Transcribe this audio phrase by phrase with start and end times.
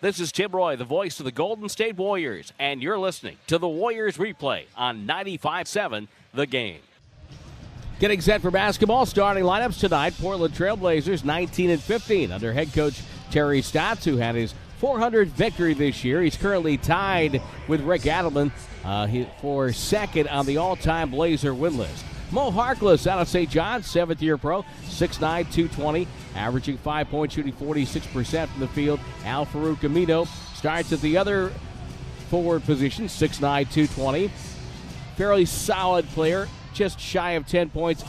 [0.00, 3.58] This is Tim Roye, the voice of the Golden State Warriors, and you're listening to
[3.58, 6.78] the Warriors replay on 95.7 The Game.
[7.98, 10.14] Getting set for basketball, starting lineups tonight.
[10.20, 13.00] Portland Trailblazers 19 and 15 under head coach
[13.32, 16.22] Terry Stotts, who had his 400th victory this year.
[16.22, 18.52] He's currently tied with Rick Adelman
[18.84, 19.08] uh,
[19.40, 22.04] for second on the all-time Blazer win list.
[22.30, 23.48] Mo Harkless out of St.
[23.48, 25.18] John's, seventh year pro, 6'9,
[25.50, 29.00] 220, averaging five points, shooting 46% from the field.
[29.24, 31.50] Al Farouq Aminu starts at the other
[32.28, 34.30] forward position, 6'9, 220.
[35.16, 38.04] Fairly solid player, just shy of 10 points,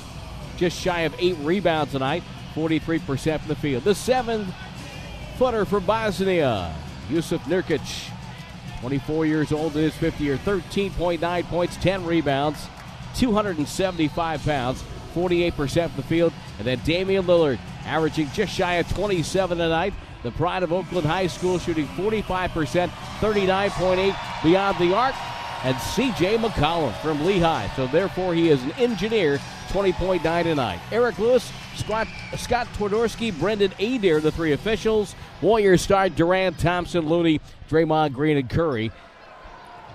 [0.57, 3.85] just shy of eight rebounds tonight, 43% from the field.
[3.85, 4.53] The seventh
[5.37, 6.75] footer from Bosnia,
[7.07, 8.11] Jusuf Nurkic,
[8.81, 12.67] 24 years old in his fifth year, 13.9 points, 10 rebounds.
[13.15, 16.33] 275 pounds, 48% from the field.
[16.57, 19.93] And then Damian Lillard, averaging just shy of 27 tonight.
[20.23, 25.15] The pride of Oakland High School, shooting 45%, 39.8 beyond the arc.
[25.63, 27.67] And CJ McCollum from Lehigh.
[27.75, 30.79] So therefore, he is an engineer, 20.9 tonight.
[30.91, 32.07] Eric Lewis, Scott,
[32.37, 35.15] Scott Twardoski, Brandon Adair, the three officials.
[35.41, 38.91] Warriors start Durant, Thompson, Looney, Draymond Green, and Curry.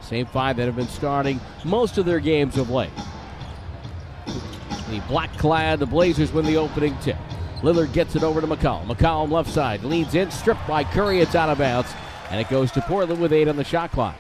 [0.05, 2.91] Same five that have been starting most of their games of late.
[4.91, 7.17] The black clad, the Blazers win the opening tip.
[7.63, 8.87] Lillard gets it over to McCollum.
[8.87, 11.21] McCollum left side leads in, stripped by Curry.
[11.21, 11.91] It's out of bounds,
[12.31, 14.17] and it goes to Portland with eight on the shot clock.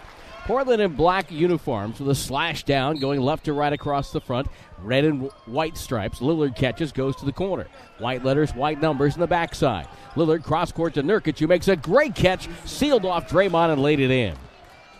[0.46, 4.46] Portland in black uniforms with a slash down going left to right across the front,
[4.78, 6.20] red and white stripes.
[6.20, 7.66] Lillard catches, goes to the corner.
[7.98, 9.88] White letters, white numbers in the backside.
[10.16, 14.00] Lillard cross court to Nurkic, who makes a great catch, sealed off Draymond and laid
[14.00, 14.36] it in.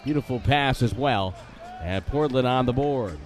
[0.05, 1.35] Beautiful pass as well.
[1.83, 3.19] And Portland on the board.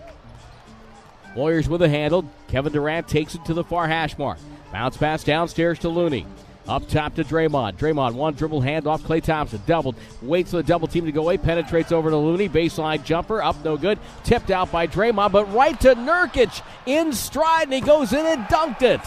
[1.35, 2.25] Warriors with a handle.
[2.49, 4.39] Kevin Durant takes it to the far hash mark.
[4.73, 6.27] Bounce pass downstairs to Looney.
[6.67, 7.79] Up top to Draymond.
[7.79, 9.01] Draymond, one dribble handoff.
[9.01, 9.97] Klay Thompson doubled.
[10.21, 11.39] Waits for the double team to go away.
[11.39, 12.49] Penetrates over to Looney.
[12.49, 13.43] Baseline jumper.
[13.43, 13.99] Up no good.
[14.23, 18.45] Tipped out by Draymond, but right to Nurkic in stride, and he goes in and
[18.45, 19.01] dunked it.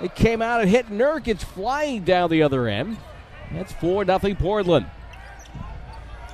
[0.00, 2.96] It came out and hit Nurkic flying down the other end.
[3.52, 4.86] That's 4 0 Portland.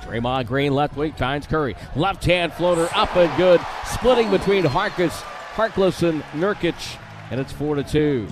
[0.05, 1.75] Draymond Green left wing finds Curry.
[1.95, 3.59] Left hand floater up and good.
[3.85, 5.21] Splitting between Harkus,
[5.55, 6.97] Harkless and Nurkic.
[7.31, 8.27] And it's 4 to 2.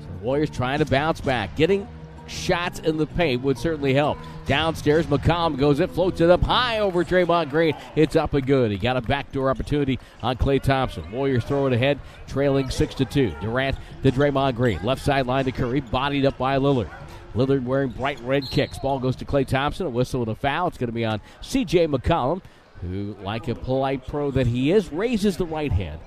[0.00, 1.54] So Warriors trying to bounce back.
[1.54, 1.86] Getting
[2.26, 4.18] shots in the paint would certainly help.
[4.46, 7.76] Downstairs, McCollum goes it, floats it up high over Draymond Green.
[7.94, 8.72] It's up and good.
[8.72, 11.10] He got a backdoor opportunity on Klay Thompson.
[11.12, 13.34] Warriors throw it ahead, trailing 6 to 2.
[13.40, 14.82] Durant to Draymond Green.
[14.82, 16.90] Left sideline to Curry, bodied up by Lillard.
[17.34, 18.78] Lillard wearing bright red kicks.
[18.78, 19.86] Ball goes to Klay Thompson.
[19.86, 20.68] A whistle and a foul.
[20.68, 21.86] It's going to be on C.J.
[21.88, 22.42] McCollum,
[22.80, 26.00] who, like a polite pro that he is, raises the right hand,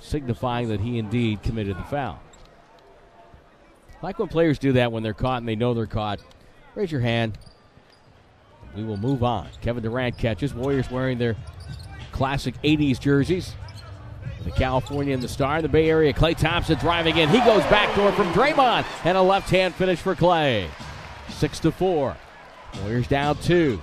[0.00, 2.20] signifying that he indeed committed the foul.
[4.02, 6.20] Like when players do that when they're caught and they know they're caught.
[6.74, 7.38] Raise your hand.
[8.74, 9.48] We will move on.
[9.60, 10.54] Kevin Durant catches.
[10.54, 11.36] Warriors wearing their
[12.10, 13.54] classic 80s jerseys.
[14.42, 16.12] The California and the star in the Bay Area.
[16.12, 17.28] Klay Thompson driving in.
[17.28, 18.84] He goes backdoor from Draymond.
[19.04, 20.68] And a left hand finish for Klay.
[21.30, 22.16] Six to four.
[22.80, 23.80] Warriors down two.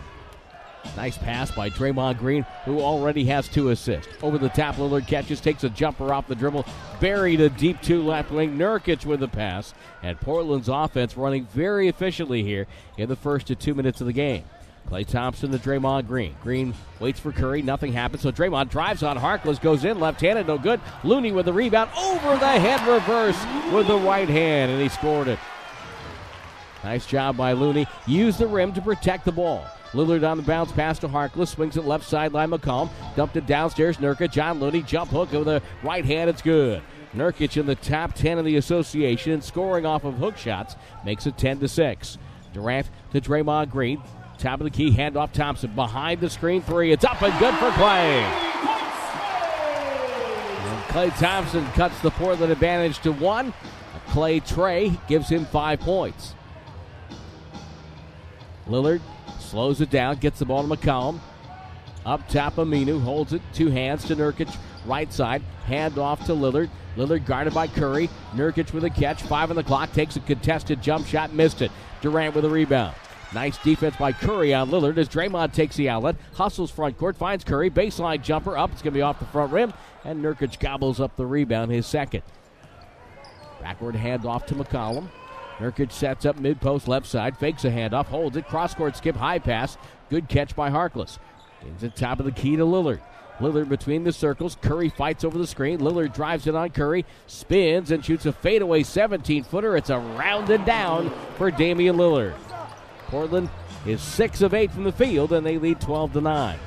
[0.96, 4.12] Nice pass by Draymond Green, who already has two assists.
[4.22, 6.66] Over the top, Lillard catches, takes a jumper off the dribble,
[7.00, 8.58] buried a deep two left wing.
[8.58, 12.66] Nurkic with the pass, and Portland's offense running very efficiently here
[12.98, 14.44] in the first two minutes of the game.
[14.88, 16.36] Klay Thompson to Draymond Green.
[16.42, 17.62] Green waits for Curry.
[17.62, 18.24] Nothing happens.
[18.24, 20.82] So Draymond drives on Harkless, goes in left handed, no good.
[21.04, 23.38] Looney with the rebound over the head reverse
[23.74, 25.40] with the right hand, and he scored it.
[26.84, 27.88] Nice job by Looney.
[28.08, 29.66] Use the rim to protect the ball.
[29.92, 31.50] Lillard on the bounce pass to Harkless.
[31.50, 32.52] Swings it left sideline.
[32.52, 33.98] McCollum dumped it downstairs.
[33.98, 36.30] Nurkic, John Looney, jump hook with the right hand.
[36.30, 36.82] It's good.
[37.16, 41.26] Nurkic in the top 10 of the association, and scoring off of hook shots, makes
[41.26, 42.18] it 10 to 6.
[42.54, 44.02] Durant to Draymond Green.
[44.40, 45.76] Top of the key, handoff Thompson.
[45.76, 46.94] Behind the screen, three.
[46.94, 48.22] It's up and good for Klay.
[50.64, 53.54] And Klay Thompson cuts the Portland advantage to one.
[53.96, 56.36] A Klay tray gives him five points.
[58.66, 59.02] Lillard
[59.40, 61.20] slows it down, gets the ball to McCollum.
[62.06, 64.56] Up top, Aminu holds it, two hands to Nurkic,
[64.86, 66.70] right side, hand off to Lillard.
[66.96, 68.10] Lillard guarded by Curry.
[68.34, 71.72] Nurkic with a catch, five on the clock, takes a contested jump shot, missed it.
[72.02, 72.96] Durant with a rebound.
[73.34, 77.44] Nice defense by Curry on Lillard as Draymond takes the outlet, hustles front court, finds
[77.44, 78.72] Curry, baseline jumper up.
[78.72, 79.74] It's going to be off the front rim,
[80.04, 82.24] and Nurkic gobbles up the rebound, his second.
[83.62, 85.10] Backward handoff to McCollum.
[85.60, 89.16] Nurkic sets up mid post left side, fakes a handoff, holds it, cross court skip,
[89.16, 89.78] high pass.
[90.10, 91.20] Good catch by Harkless.
[91.62, 93.02] Into the top of the key to Lillard.
[93.40, 94.58] Lillard between the circles.
[94.62, 95.80] Curry fights over the screen.
[95.80, 99.78] Lillard drives it on Curry, spins and shoots a fadeaway 17 footer.
[99.78, 102.34] It's a rounded down for Damian Lillard.
[103.10, 103.50] Portland
[103.86, 106.60] is 6 of 8 from the field, and they lead 12 to 9.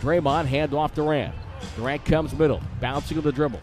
[0.00, 1.34] Draymond hand off Durant.
[1.76, 3.60] Durant comes middle, bouncing with the dribble.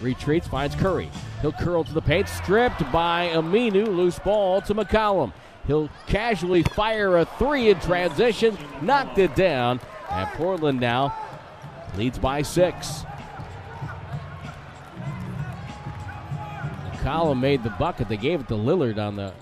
[0.00, 1.10] Retreats, finds Curry.
[1.42, 3.86] He'll curl to the paint, stripped by Aminu.
[3.86, 5.32] Loose ball to McCollum.
[5.66, 9.80] He'll casually fire a three in transition, knocked it down,
[10.10, 11.14] and Portland now
[11.96, 13.04] leads by six.
[16.92, 18.08] McCollum made the bucket.
[18.08, 19.32] They gave it to Lillard on the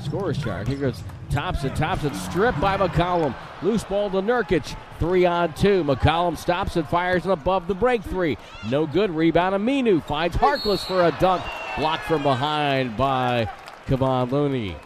[0.00, 0.68] scorer's chart.
[0.68, 1.74] Here goes Thompson.
[1.74, 3.34] Thompson stripped by McCollum.
[3.62, 4.76] Loose ball to Nurkic.
[4.98, 5.84] Three on two.
[5.84, 8.36] McCollum stops and fires an above the break three.
[8.68, 9.10] No good.
[9.10, 9.54] Rebound.
[9.54, 11.42] Aminu finds Harkless for a dunk.
[11.76, 13.48] Blocked from behind by
[13.86, 14.76] Kevon Looney.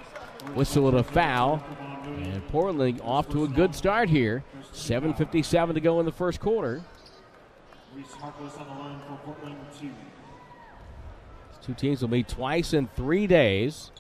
[0.55, 1.63] Whistle and a foul.
[2.05, 4.45] And Portland off to a good start here.
[4.73, 6.83] 7.57 to go in the first quarter.
[11.63, 13.91] Two teams will meet twice in three days.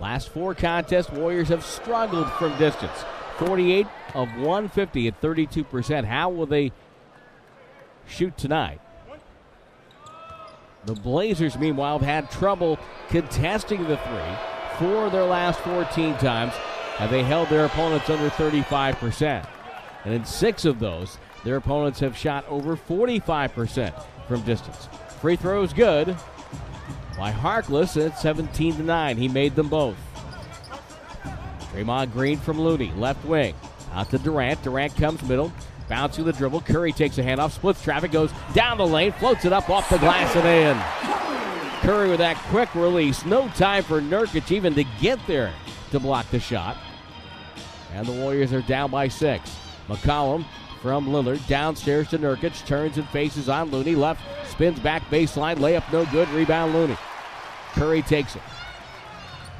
[0.00, 3.04] Last four contests, Warriors have struggled from distance.
[3.38, 6.04] 48 of 150 at 32%.
[6.04, 6.72] How will they
[8.06, 8.80] shoot tonight?
[10.84, 14.78] The Blazers, meanwhile, have had trouble contesting the three.
[14.78, 16.52] Four of their last 14 times
[16.96, 19.48] have they held their opponents under 35%.
[20.04, 24.88] And in six of those, their opponents have shot over 45% from distance.
[25.20, 26.16] Free throws good
[27.16, 29.16] by Harkless at 17 to 9.
[29.16, 29.96] He made them both.
[31.72, 33.54] Draymond Green from Looney, left wing.
[33.92, 34.62] Out to Durant.
[34.62, 35.52] Durant comes middle.
[35.88, 36.62] Bounce to the dribble.
[36.62, 39.98] Curry takes a handoff, splits traffic, goes down the lane, floats it up off the
[39.98, 41.80] glass and in.
[41.80, 43.26] Curry with that quick release.
[43.26, 45.52] No time for Nurkic even to get there
[45.90, 46.76] to block the shot.
[47.92, 49.54] And the Warriors are down by six.
[49.88, 50.46] McCollum
[50.84, 53.94] from Lillard downstairs to Nurkic, turns and faces on Looney.
[53.94, 54.20] Left,
[54.50, 56.98] spins back baseline, layup no good, rebound Looney.
[57.72, 58.42] Curry takes it.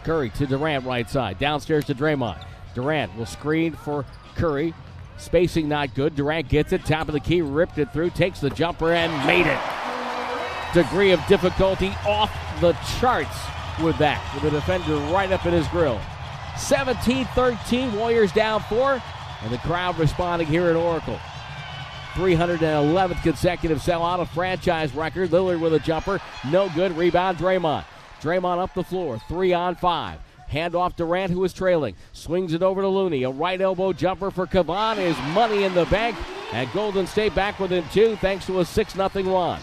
[0.05, 2.45] Curry to Durant right side, downstairs to Draymond.
[2.75, 4.05] Durant will screen for
[4.37, 4.75] Curry.
[5.17, 6.15] Spacing not good.
[6.15, 9.47] Durant gets it, top of the key, ripped it through, takes the jumper and made
[9.47, 9.61] it.
[10.75, 12.31] Degree of difficulty off
[12.61, 13.39] the charts
[13.83, 15.99] with that, with the defender right up in his grill.
[16.59, 19.03] 17 13, Warriors down four,
[19.45, 21.21] and the crowd responding here at Oracle.
[22.15, 25.31] 311th consecutive sellout, a franchise record.
[25.31, 26.21] Lillard with a jumper,
[26.51, 26.97] no good.
[26.97, 27.85] Rebound, Draymond.
[28.21, 30.19] Draymond up the floor, three on five.
[30.49, 31.97] Hand off Durant, who is trailing.
[32.13, 33.25] Swings it over to Looney.
[33.25, 36.17] A right elbow jumper for Kevon is money in the bank.
[36.53, 39.61] And Golden State back within two thanks to a 6 0 run.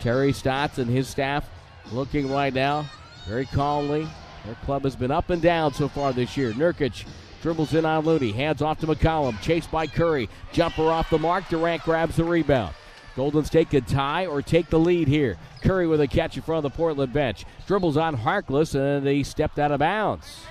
[0.00, 1.48] Terry Stotts and his staff
[1.92, 2.86] looking right now
[3.28, 4.08] very calmly.
[4.46, 6.52] Their club has been up and down so far this year.
[6.52, 7.04] Nurkic
[7.42, 8.32] dribbles in on Looney.
[8.32, 9.40] Hands off to McCollum.
[9.40, 10.28] Chased by Curry.
[10.52, 11.48] Jumper off the mark.
[11.48, 12.74] Durant grabs the rebound.
[13.16, 15.38] Golden State could tie or take the lead here.
[15.62, 17.44] Curry with a catch in front of the Portland bench.
[17.66, 20.44] Dribbles on Harkless and he stepped out of bounds.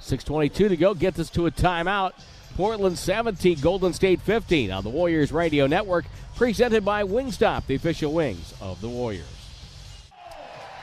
[0.00, 0.94] 6.22 to go.
[0.94, 2.12] Gets us to a timeout.
[2.56, 6.06] Portland 17, Golden State 15 on the Warriors Radio Network.
[6.36, 9.26] Presented by Wingstop, the official wings of the Warriors.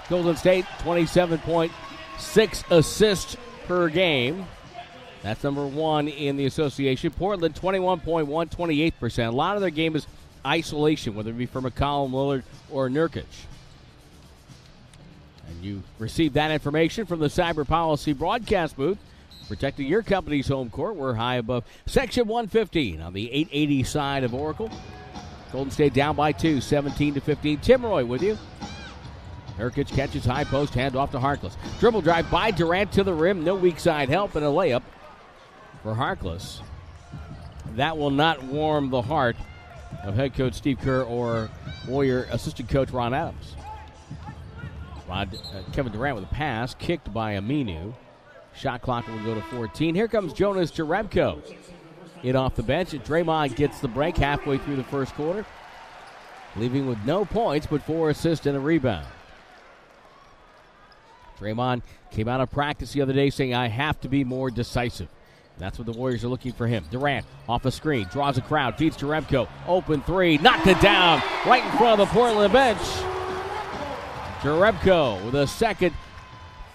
[0.10, 4.45] Golden State 27.6 assists per game.
[5.21, 7.12] That's number one in the association.
[7.12, 9.27] Portland, 21.1, 28%.
[9.27, 10.06] A lot of their game is
[10.45, 13.24] isolation, whether it be from McCollum, Lillard, or Nurkic.
[15.48, 18.98] And you receive that information from the Cyber Policy broadcast booth,
[19.48, 20.96] protecting your company's home court.
[20.96, 24.70] We're high above Section 115 on the 880 side of Oracle.
[25.53, 27.60] Golden State down by two, 17 to 15.
[27.60, 28.38] Tim Roye with you.
[29.57, 31.55] Nurkic catches high post, hand off to Harkless.
[31.79, 34.81] Dribble drive by Durant to the rim, no weak side help, and a layup
[35.83, 36.62] for Harkless.
[37.75, 39.36] That will not warm the heart
[40.03, 41.50] of head coach Steve Kerr or
[41.88, 43.55] Warrior assistant coach Ron Adams.
[45.07, 47.93] Rod, uh, Kevin Durant with a pass, kicked by Aminu.
[48.55, 49.95] Shot clock will go to 14.
[49.95, 51.41] Here comes Jonas Jerebko.
[52.22, 52.91] In off the bench.
[52.91, 55.45] Draymond gets the break halfway through the first quarter,
[56.55, 59.05] leaving with no points but four assists and a rebound.
[61.43, 61.81] Draymond
[62.12, 65.09] came out of practice the other day saying, I have to be more decisive.
[65.57, 66.83] That's what the Warriors are looking for him.
[66.89, 69.47] Durant off a screen, draws a crowd, feeds to Rebko.
[69.67, 72.79] Open three, knocked it down right in front of the Portland bench.
[74.39, 75.93] Jerebko with a second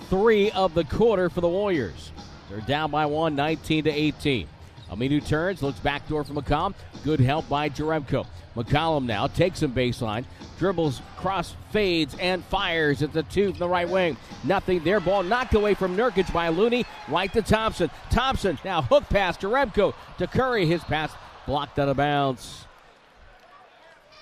[0.09, 2.13] three of the quarter for the Warriors.
[2.49, 4.49] They're down by one, 19 to 18.
[4.91, 6.75] Aminu turns, looks backdoor from McCollum.
[7.05, 8.27] Good help by Jerebko.
[8.59, 10.25] McCollum now takes some baseline,
[10.59, 14.17] dribbles, cross, fades, and fires at the two from the right wing.
[14.43, 14.99] Nothing there.
[14.99, 16.85] Ball knocked away from Nurkic by Looney.
[17.07, 17.89] Right to Thompson.
[18.11, 20.67] Thompson now hook pass to Rebko to Curry.
[20.67, 21.13] His pass
[21.47, 22.65] blocked out of bounds.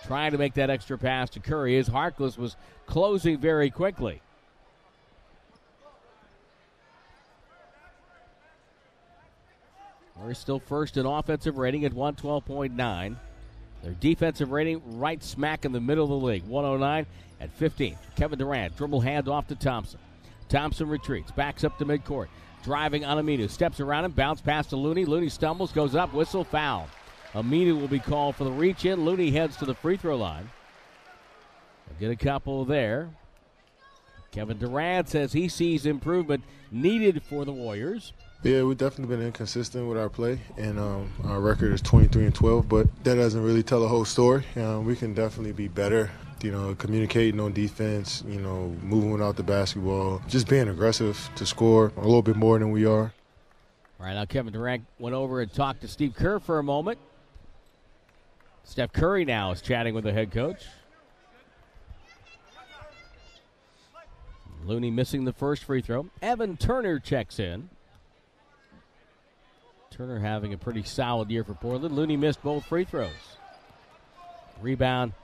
[0.05, 4.21] Trying to make that extra pass to Curry as Harkless was closing very quickly.
[10.23, 13.16] We're still first in offensive rating at 112.9.
[13.87, 17.07] Their defensive rating right smack in the middle of the league, 109
[17.40, 17.97] at 15.
[18.16, 20.00] Kevin Durant dribble hand off to Thompson.
[20.49, 22.26] Thompson retreats, backs up to midcourt,
[22.64, 25.05] driving on Aminu, steps around him, bounce past to Looney.
[25.05, 26.88] Looney stumbles, goes up, whistle, foul.
[27.33, 29.05] Aminu will be called for the reach in.
[29.05, 30.50] Looney heads to the free throw line.
[31.88, 33.09] will get a couple there.
[34.33, 38.12] Kevin Durant says he sees improvement needed for the Warriors.
[38.43, 42.35] Yeah, we've definitely been inconsistent with our play, and um, our record is 23 and
[42.35, 42.69] 12.
[42.69, 44.45] But that doesn't really tell the whole story.
[44.57, 46.11] Um, we can definitely be better.
[46.43, 48.23] You know, communicating on defense.
[48.26, 52.59] You know, moving without the basketball, just being aggressive to score a little bit more
[52.59, 53.12] than we are.
[53.99, 56.99] All right, now Kevin Durant went over and talked to Steve Kerr for a moment.
[58.64, 60.66] Steph Curry now is chatting with the head coach.
[64.64, 66.07] Looney missing the first free throw.
[66.21, 67.71] Evan Turner checks in.
[69.96, 71.96] Turner having a pretty solid year for Portland.
[71.96, 73.10] Looney missed both free throws.
[74.60, 75.14] Rebound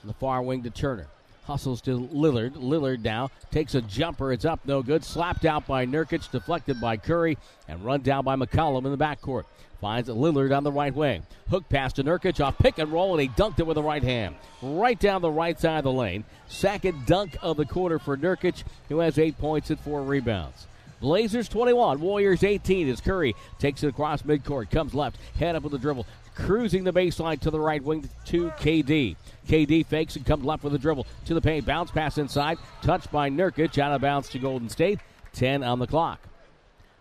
[0.00, 1.08] from the far wing to Turner.
[1.46, 2.52] Hustles to Lillard.
[2.52, 4.32] Lillard now takes a jumper.
[4.32, 5.04] It's up, no good.
[5.04, 9.44] Slapped out by Nurkic, deflected by Curry, and run down by McCollum in the backcourt.
[9.80, 11.26] Finds Lillard on the right wing.
[11.50, 14.02] Hook pass to Nurkic off pick and roll, and he dunked it with the right
[14.02, 14.36] hand.
[14.62, 16.24] Right down the right side of the lane.
[16.46, 20.68] Second dunk of the quarter for Nurkic, who has eight points and four rebounds.
[21.04, 25.72] Blazers 21, Warriors 18 as Curry takes it across midcourt, comes left, head up with
[25.72, 29.14] the dribble, cruising the baseline to the right wing to KD.
[29.46, 33.12] KD fakes and comes left with the dribble to the paint, bounce pass inside, touched
[33.12, 34.98] by Nurkic, out of bounds to Golden State,
[35.34, 36.20] 10 on the clock.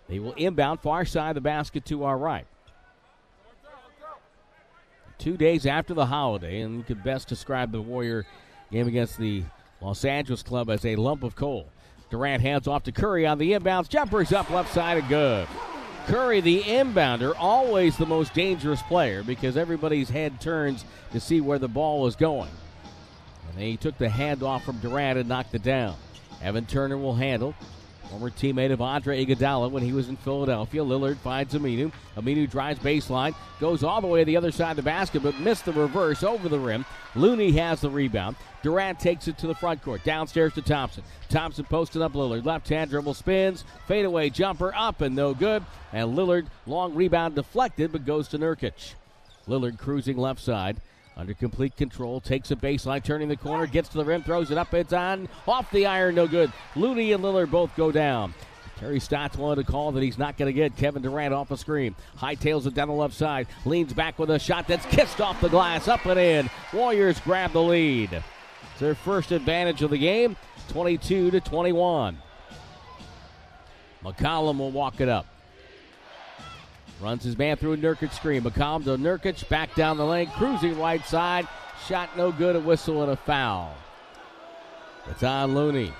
[0.10, 2.46] They will inbound far side of the basket to our right.
[5.18, 8.26] Two days after the holiday, and you could best describe the Warrior
[8.70, 9.44] game against the
[9.80, 11.70] Los Angeles club as a lump of coal.
[12.13, 13.89] Durant hands off to Curry on the inbounds.
[13.89, 15.48] Jumpers up left side and good.
[16.05, 21.58] Curry, the inbounder, always the most dangerous player because everybody's head turns to see where
[21.58, 22.51] the ball is going.
[23.50, 25.96] And he took the handoff from Durant and knocked it down.
[26.43, 27.55] Evan Turner will handle.
[28.13, 30.84] Former teammate of Andre Iguodala when he was in Philadelphia.
[30.84, 31.91] Lillard finds Aminu.
[32.15, 35.39] Aminu drives baseline, goes all the way to the other side of the basket, but
[35.39, 36.86] missed the reverse over the rim.
[37.15, 38.36] Looney has the rebound.
[38.62, 40.03] Durant takes it to the front court.
[40.03, 41.03] Downstairs to Thompson.
[41.29, 42.46] Thompson posted up Lillard.
[42.46, 43.63] Left hand dribble spins.
[43.88, 45.65] Fadeaway jumper up and no good.
[45.91, 48.93] And Lillard, long rebound deflected, but goes to Nurkic.
[49.48, 50.77] Lillard cruising left side.
[51.15, 54.58] Under complete control, takes a baseline, turning the corner, gets to the rim, throws it
[54.58, 56.51] up, it's on, off the iron, no good.
[56.75, 58.34] Looney and Lillard both go down.
[58.79, 61.58] Terry Stotts wanted to call that he's not going to get Kevin Durant off the
[61.58, 61.96] screen.
[62.17, 65.50] Hightails it down the left side, leans back with a shot that's kissed off the
[65.50, 66.50] glass, up and in.
[66.74, 68.12] Warriors grab the lead.
[68.12, 70.36] It's their first advantage of the game,
[70.70, 72.17] 22 to 21.
[74.03, 75.27] McCollum will walk it up.
[77.04, 78.44] Runs his man through a Nurkic screen.
[78.44, 81.46] McCollum to Nurkic, back down the lane, cruising right side.
[81.86, 83.76] Shot no good, a whistle and a foul.
[85.10, 85.92] It's on Looney.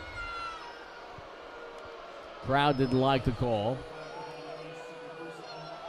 [2.46, 3.78] Crowd didn't like the call.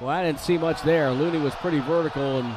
[0.00, 1.12] Well, I didn't see much there.
[1.12, 2.56] Looney was pretty vertical, and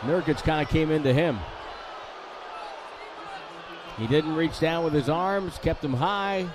[0.00, 1.38] Nurkic kind of came into him.
[3.96, 6.46] He didn't reach down with his arms, kept him high.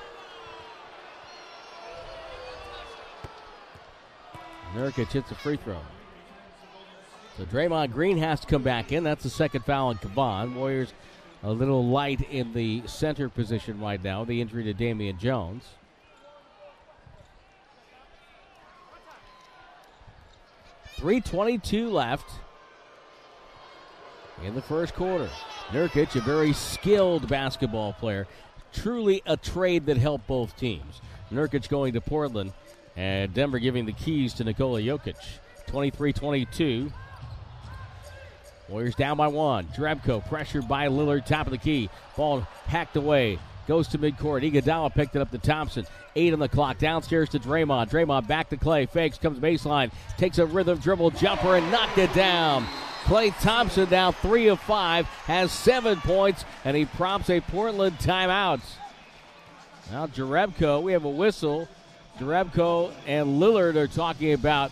[4.76, 5.80] Nurkic hits a free throw.
[7.38, 9.04] So Draymond Green has to come back in.
[9.04, 10.54] That's the second foul on Kevon.
[10.54, 10.94] Warriors
[11.44, 14.24] a little light in the center position right now.
[14.26, 15.64] The injury to Damian Jones.
[20.96, 22.30] Three twenty-two left
[24.44, 25.30] in the first quarter.
[25.72, 28.28] Nurkic, a very skilled basketball player,
[28.74, 31.02] truly a trade that helped both teams.
[31.32, 32.54] Nurkic going to Portland
[32.96, 35.16] and Denver giving the keys to Nikola Jokic.
[35.68, 36.92] 23 22.
[38.70, 39.66] Warriors down by one.
[39.68, 41.90] Jerebko pressured by Lillard, top of the key.
[42.18, 43.38] Ball hacked away.
[43.68, 44.50] Goes to midcourt.
[44.50, 45.86] Iguodala picked it up to Thompson.
[46.16, 46.78] Eight on the clock.
[46.78, 47.90] Downstairs to Draymond.
[47.90, 48.88] Draymond back to Klay.
[48.88, 49.92] Fakes, comes baseline.
[50.18, 52.66] Takes a rhythm dribble jumper and knocked it down.
[53.06, 58.62] Klay Thompson now three of five, has seven points, and he prompts a Portland timeout.
[59.92, 61.68] Now Jerebko, we have a whistle
[62.20, 64.72] Jerebko and Lillard are talking about,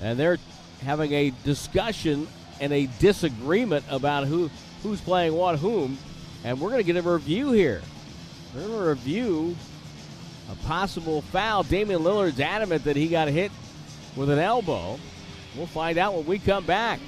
[0.00, 0.38] and they're
[0.82, 2.26] having a discussion
[2.60, 4.50] and a disagreement about who
[4.82, 5.98] who's playing what whom,
[6.44, 7.82] and we're going to get a review here.
[8.54, 9.56] We're going to review
[10.50, 11.62] a possible foul.
[11.62, 13.52] Damian Lillard's adamant that he got hit
[14.16, 14.98] with an elbow.
[15.56, 17.00] We'll find out when we come back.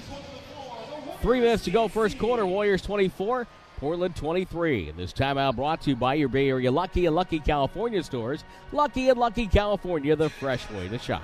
[1.21, 2.45] Three minutes to go, first quarter.
[2.45, 3.47] Warriors 24,
[3.79, 4.91] Portland 23.
[4.91, 8.45] And this timeout brought to you by your Bay Area Lucky and Lucky California stores.
[8.73, 11.23] Lucky and Lucky California, the fresh way to shop.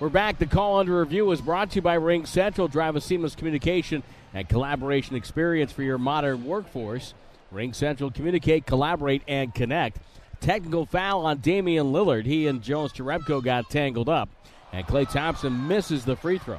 [0.00, 0.38] We're back.
[0.38, 2.66] The call under review is brought to you by Ring Central.
[2.66, 4.02] Drive a seamless communication
[4.34, 7.14] and collaboration experience for your modern workforce.
[7.52, 9.98] Ring Central, communicate, collaborate, and connect.
[10.40, 12.26] Technical foul on Damian Lillard.
[12.26, 14.28] He and Jonas Jerebko got tangled up.
[14.72, 16.58] And Klay Thompson misses the free throw.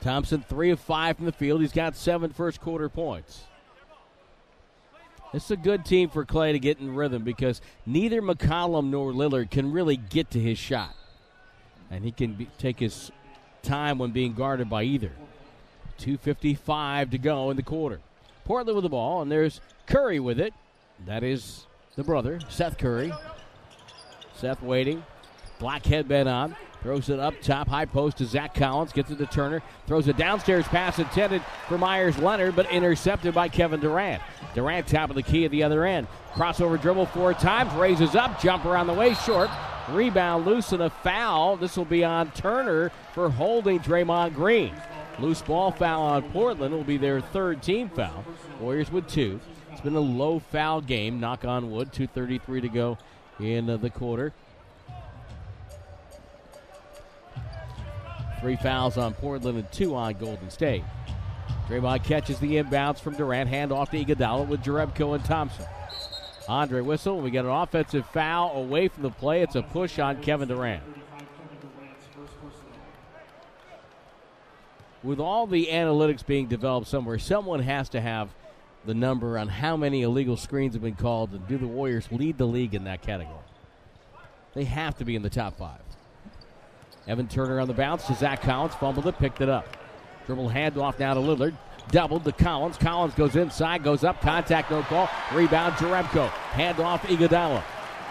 [0.00, 1.60] Thompson, three of five from the field.
[1.60, 3.44] He's got seven first quarter points.
[5.32, 9.12] This is a good team for Klay to get in rhythm because neither McCollum nor
[9.12, 10.94] Lillard can really get to his shot.
[11.90, 13.12] And he can be, take his
[13.62, 15.12] time when being guarded by either.
[16.00, 18.00] 2.55 to go in the quarter.
[18.44, 20.52] Portland with the ball, and there's Curry with it.
[21.06, 23.12] That is the brother, Seth Curry.
[24.34, 25.04] Seth waiting.
[25.58, 26.56] Black headband on.
[26.82, 28.92] Throws it up top, high post to Zach Collins.
[28.92, 29.62] Gets it to Turner.
[29.86, 34.22] Throws a downstairs pass intended for Meyers Leonard, but intercepted by Kevin Durant.
[34.54, 36.06] Durant top of the key at the other end.
[36.32, 37.72] Crossover dribble four times.
[37.74, 38.40] Raises up.
[38.40, 39.12] Jumper on the way.
[39.12, 39.50] Short.
[39.90, 41.56] Rebound loose and a foul.
[41.56, 44.74] This will be on Turner for holding Draymond Green.
[45.18, 48.24] Loose ball foul on Portland will be their third team foul.
[48.58, 49.38] Warriors with two.
[49.70, 51.20] It's been a low foul game.
[51.20, 51.92] Knock on wood.
[51.92, 52.98] 2.33 to go
[53.38, 54.32] in the quarter.
[58.40, 60.82] Three fouls on Portland and two on Golden State.
[61.68, 63.48] Draymond catches the inbounds from Durant.
[63.48, 65.66] Hand off to Iguodala with Jerebko and Thompson.
[66.48, 67.20] Andre whistle.
[67.20, 69.42] We get an offensive foul away from the play.
[69.42, 70.82] It's a push on Kevin Durant.
[75.02, 78.30] With all the analytics being developed somewhere, someone has to have
[78.84, 82.36] the number on how many illegal screens have been called, and do the Warriors lead
[82.36, 83.36] the league in that category?
[84.54, 85.80] They have to be in the top five.
[87.06, 88.74] Evan Turner on the bounce to Zach Collins.
[88.74, 89.76] Fumbled it, picked it up.
[90.26, 91.54] Dribble handoff now to Lillard.
[91.90, 92.76] Doubled to Collins.
[92.76, 94.20] Collins goes inside, goes up.
[94.20, 95.08] Contact, no call.
[95.32, 96.28] Rebound, Jerebko.
[96.52, 97.62] Handoff, Iguodala.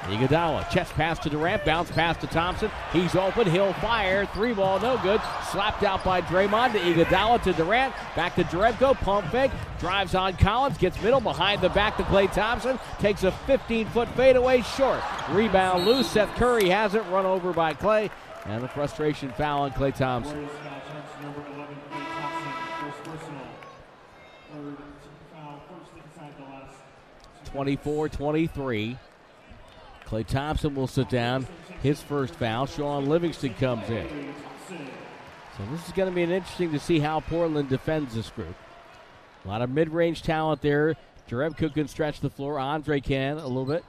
[0.04, 2.72] Iguodala, chest pass to Durant, bounce pass to Thompson.
[2.94, 4.26] He's open, he'll fire.
[4.28, 5.22] Three ball, no good.
[5.52, 7.94] Slapped out by Draymond to Iguodala to Durant.
[8.16, 9.52] Back to Jerebko, pump fake.
[9.80, 12.80] Drives on Collins, gets middle, behind the back to Klay Thompson.
[13.00, 15.02] Takes a 15 foot fadeaway short.
[15.32, 16.10] Rebound loose.
[16.10, 18.10] Seth Curry has it, run over by Klay.
[18.50, 20.50] And the frustration foul on Klay Thompson.
[27.46, 28.98] 24 23.
[30.08, 31.46] Klay Thompson will sit down.
[31.84, 32.66] His first foul.
[32.66, 34.34] Shaun Livingston comes in.
[34.68, 38.56] So this is going to be an interesting to see how Portland defends this group.
[39.46, 40.96] A lot of mid-range talent there.
[41.30, 42.58] Jerebko can stretch the floor.
[42.58, 43.84] Andre can a little bit.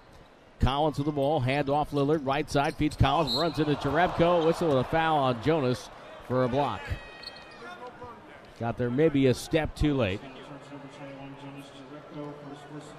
[0.60, 1.40] Collins with the ball.
[1.40, 2.20] Hand off Lillard.
[2.24, 3.34] Right side feeds Collins.
[3.34, 4.46] Runs into Jerebko.
[4.46, 5.88] Whistle with a foul on Jonas
[6.28, 6.80] for a block.
[8.58, 10.20] Got there maybe a step too late.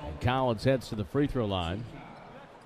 [0.04, 1.86] And Collins heads to the free throw line.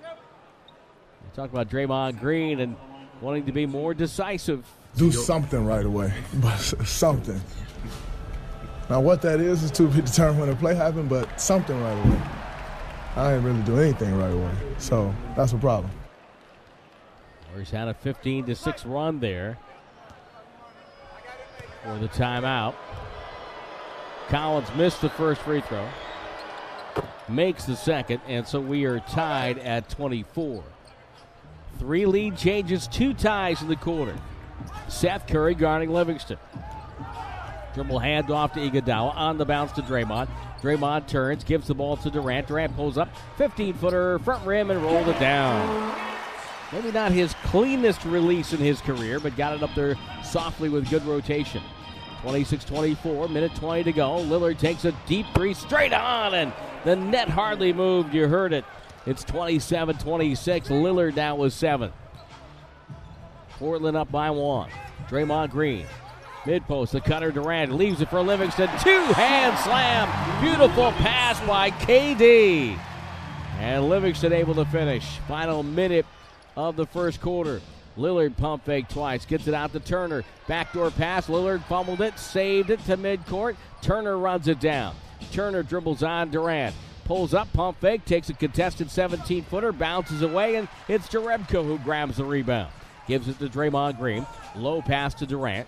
[0.00, 2.76] We talk about Draymond Green and
[3.20, 4.66] wanting to be more decisive.
[4.96, 7.40] Do something right away, but something.
[8.88, 12.06] Now, what that is is to be determined when the play happened, but something right
[12.06, 12.20] away.
[13.16, 15.90] I didn't really do anything right away, so that's a problem.
[17.48, 19.56] Warriors had a 15 to 6 run there
[21.82, 22.74] for the timeout.
[24.28, 25.88] Collins missed the first free throw,
[27.26, 30.62] makes the second, and so we are tied at 24.
[31.78, 34.16] Three lead changes, two ties in the quarter.
[34.88, 36.38] Seth Curry guarding Livingston.
[37.74, 40.28] Dribble handoff to Iguodala on the bounce to Draymond.
[40.62, 42.48] Draymond turns, gives the ball to Durant.
[42.48, 45.94] Durant pulls up, 15 footer, front rim, and rolled it down.
[46.72, 50.90] Maybe not his cleanest release in his career, but got it up there softly with
[50.90, 51.62] good rotation.
[52.22, 54.16] 26 24, minute 20 to go.
[54.18, 56.52] Lillard takes a deep three straight on, and
[56.84, 58.12] the net hardly moved.
[58.12, 58.64] You heard it.
[59.06, 60.68] It's 27 26.
[60.68, 61.92] Lillard now with seven.
[63.50, 64.70] Portland up by one.
[65.08, 65.86] Draymond Green.
[66.46, 68.68] Mid post, the cutter Durant leaves it for Livingston.
[68.80, 70.08] Two hand slam.
[70.40, 72.78] Beautiful pass by KD.
[73.58, 75.18] And Livingston able to finish.
[75.26, 76.06] Final minute
[76.56, 77.60] of the first quarter.
[77.98, 80.22] Lillard pump fake twice, gets it out to Turner.
[80.46, 81.26] Backdoor pass.
[81.26, 83.56] Lillard fumbled it, saved it to midcourt.
[83.82, 84.94] Turner runs it down.
[85.32, 86.76] Turner dribbles on Durant.
[87.06, 91.78] Pulls up, pump fake, takes a contested 17 footer, bounces away, and it's Jerebko who
[91.78, 92.70] grabs the rebound.
[93.08, 94.26] Gives it to Draymond Green.
[94.54, 95.66] Low pass to Durant.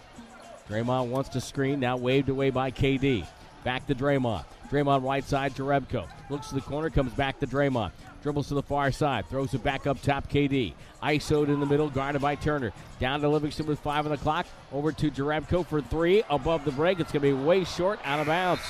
[0.68, 3.26] Draymond wants to screen, now waved away by KD.
[3.64, 4.44] Back to Draymond.
[4.70, 6.07] Draymond right side to Rebko.
[6.28, 7.90] Looks to the corner, comes back to Draymond.
[8.22, 10.28] Dribbles to the far side, throws it back up top.
[10.28, 10.74] KD.
[11.02, 12.72] ISO'd in the middle, guarded by Turner.
[13.00, 14.46] Down to Livingston with five on the clock.
[14.72, 16.22] Over to Jerebko for three.
[16.28, 17.00] Above the break.
[17.00, 18.62] It's going to be way short, out of bounds.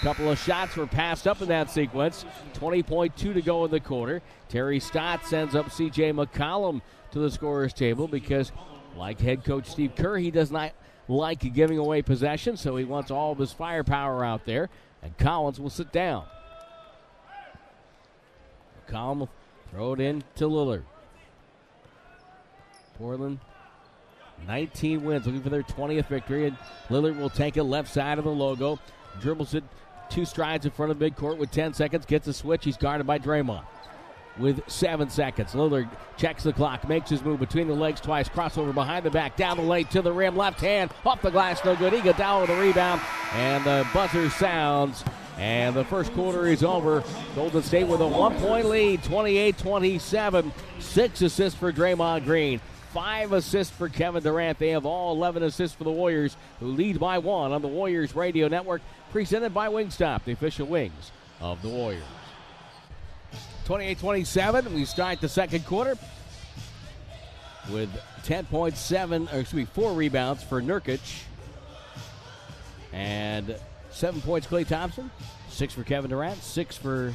[0.00, 2.24] Couple of shots were passed up in that sequence.
[2.54, 4.22] 20.2 to go in the quarter.
[4.48, 6.80] Terry Stott sends up CJ McCollum
[7.12, 8.50] to the scorer's table because,
[8.96, 10.72] like head coach Steve Kerr, he does not
[11.10, 14.68] like giving away possession, so he wants all of his firepower out there.
[15.02, 16.24] And Collins will sit down.
[18.92, 19.28] Will
[19.70, 20.82] throw it in to Lillard.
[22.98, 23.38] Portland
[24.46, 26.56] 19 wins, looking for their 20th victory, and
[26.88, 28.78] Lillard will take it left side of the logo,
[29.20, 29.64] dribbles it
[30.08, 32.64] two strides in front of midcourt with 10 seconds, gets a switch.
[32.64, 33.64] He's guarded by Draymond.
[34.40, 38.72] With seven seconds, Lillard checks the clock, makes his move between the legs twice, crossover
[38.72, 41.76] behind the back, down the lane to the rim, left hand, off the glass, no
[41.76, 41.92] good.
[41.92, 43.02] Iguodala with the rebound,
[43.34, 45.04] and the buzzer sounds,
[45.36, 47.04] and the first quarter is over.
[47.34, 50.50] Golden State with a one-point lead, 28-27.
[50.78, 52.62] Six assists for Draymond Green.
[52.94, 54.58] Five assists for Kevin Durant.
[54.58, 58.16] They have all 11 assists for the Warriors, who lead by one on the Warriors
[58.16, 58.80] Radio Network,
[59.12, 62.02] presented by Wingstop, the official wings of the Warriors.
[63.70, 65.96] 28 27, we start the second quarter
[67.70, 67.88] with
[68.24, 70.98] 10.7, or excuse me, four rebounds for Nurkic
[72.92, 73.54] and
[73.92, 75.08] seven points, Klay Thompson,
[75.48, 77.14] six for Kevin Durant, six for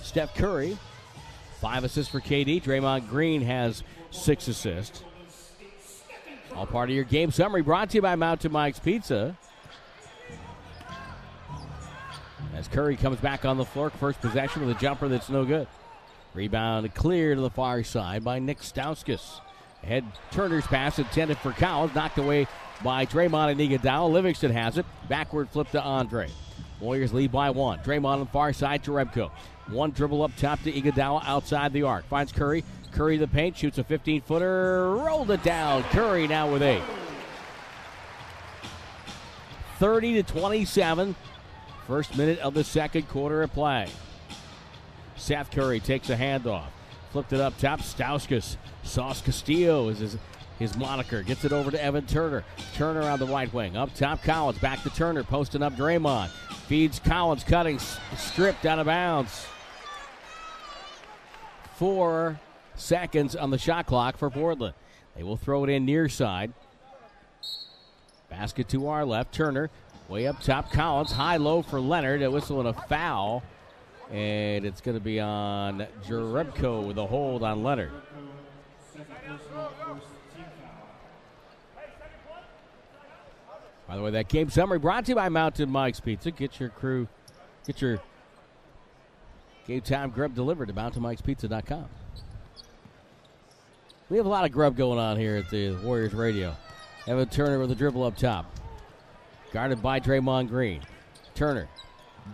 [0.00, 0.78] Steph Curry,
[1.60, 2.62] five assists for KD.
[2.62, 5.02] Draymond Green has six assists.
[6.54, 9.36] All part of your game summary brought to you by Mountain Mike's Pizza.
[12.54, 15.66] As Curry comes back on the floor, first possession with a jumper that's no good.
[16.34, 19.40] Rebound clear to the far side by Nick Stauskas.
[19.82, 22.46] Head Turner's pass intended for Cowles, knocked away
[22.84, 24.10] by Draymond and Iguodala.
[24.10, 24.86] Livingston has it.
[25.08, 26.28] Backward flip to Andre.
[26.80, 27.78] Warriors lead by one.
[27.80, 29.30] Draymond on the far side to Rebko.
[29.68, 32.06] One dribble up top to Iguodala outside the arc.
[32.06, 32.64] Finds Curry.
[32.92, 35.82] Curry the paint, shoots a 15 footer, rolled it down.
[35.84, 36.82] Curry now with eight.
[39.78, 41.14] 30 to 27.
[41.86, 43.88] First minute of the second quarter of play.
[45.20, 46.68] Seth Curry takes a handoff.
[47.12, 47.80] Flipped it up top.
[47.80, 48.56] Stauskas.
[48.82, 50.16] Sauce Castillo is his,
[50.58, 51.22] his moniker.
[51.22, 52.42] Gets it over to Evan Turner.
[52.74, 53.76] Turner on the right wing.
[53.76, 54.58] Up top, Collins.
[54.58, 55.22] Back to Turner.
[55.22, 56.30] Posting up Draymond.
[56.66, 57.44] Feeds Collins.
[57.44, 57.78] Cutting.
[58.16, 59.46] Stripped out of bounds.
[61.76, 62.40] Four
[62.74, 64.74] seconds on the shot clock for Portland.
[65.16, 66.54] They will throw it in near side.
[68.30, 69.34] Basket to our left.
[69.34, 69.68] Turner.
[70.08, 70.72] Way up top.
[70.72, 71.12] Collins.
[71.12, 72.22] High low for Leonard.
[72.22, 73.42] A whistle and a foul.
[74.10, 77.92] And it's going to be on Jerebko with a hold on Leonard.
[83.86, 86.30] By the way, that game summary brought to you by Mountain Mike's Pizza.
[86.30, 87.08] Get your crew,
[87.66, 88.00] get your
[89.66, 91.86] game time grub delivered to mountainmikespizza.com.
[94.08, 96.56] We have a lot of grub going on here at the Warriors radio.
[97.06, 98.46] Evan Turner with a dribble up top.
[99.52, 100.82] Guarded by Draymond Green.
[101.34, 101.68] Turner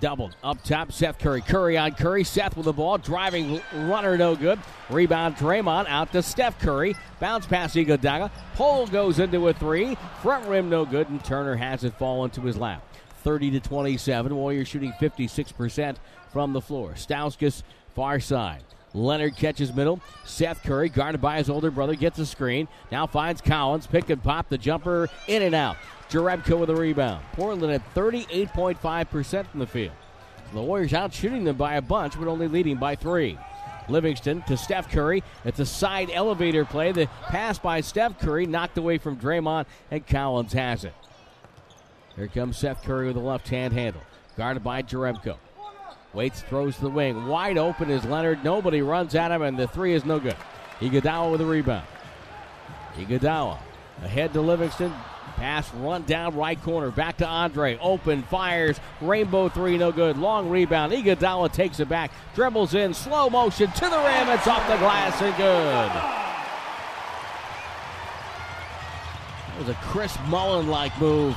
[0.01, 0.93] doubled up top.
[0.93, 1.41] Seth Curry.
[1.41, 2.25] Curry on Curry.
[2.25, 2.99] Seth with the ball.
[2.99, 4.59] Driving runner, no good.
[4.91, 6.95] Rebound Draymond out to Steph Curry.
[7.21, 8.31] Bounce pass Iguodala.
[8.55, 9.97] Pole goes into a three.
[10.23, 12.83] Front rim no good, and Turner has it fall into his lap.
[13.23, 14.35] 30 to 27.
[14.35, 15.97] Warriors shooting 56%
[16.33, 16.93] from the floor.
[16.93, 17.63] Stauskas
[17.95, 18.63] far side.
[18.95, 20.01] Leonard catches middle.
[20.25, 22.67] Seth Curry, guarded by his older brother, gets a screen.
[22.91, 23.87] Now finds Collins.
[23.87, 25.77] Pick and pop the jumper in and out.
[26.11, 27.25] Jerebko with a rebound.
[27.33, 29.93] Portland at 38.5% from the field.
[30.53, 33.39] The Warriors out shooting them by a bunch, but only leading by three.
[33.89, 35.23] Livingston to Steph Curry.
[35.45, 36.93] It's a side elevator play.
[36.93, 40.95] The pass by Steph Curry knocked away from Draymond, and Collins has it.
[42.17, 44.03] Here comes Seth Curry with a left hand handle.
[44.37, 45.37] Guarded by Jerebko.
[46.15, 47.27] Waits, throws to the wing.
[47.27, 48.43] Wide open is Leonard.
[48.43, 50.37] Nobody runs at him, and the three is no good.
[50.81, 51.87] Iguodala with a rebound.
[52.97, 53.59] Iguodala
[54.03, 54.93] ahead to Livingston.
[55.37, 56.91] Pass run down right corner.
[56.91, 57.79] Back to Andre.
[57.81, 58.81] Open, fires.
[59.03, 60.17] Rainbow three, no good.
[60.17, 60.93] Long rebound.
[60.93, 62.11] Iguodala takes it back.
[62.35, 62.95] Dribbles in.
[62.95, 64.29] Slow motion to the rim.
[64.31, 65.93] It's off the glass and good.
[69.47, 71.37] That was a Chris Mullin like move.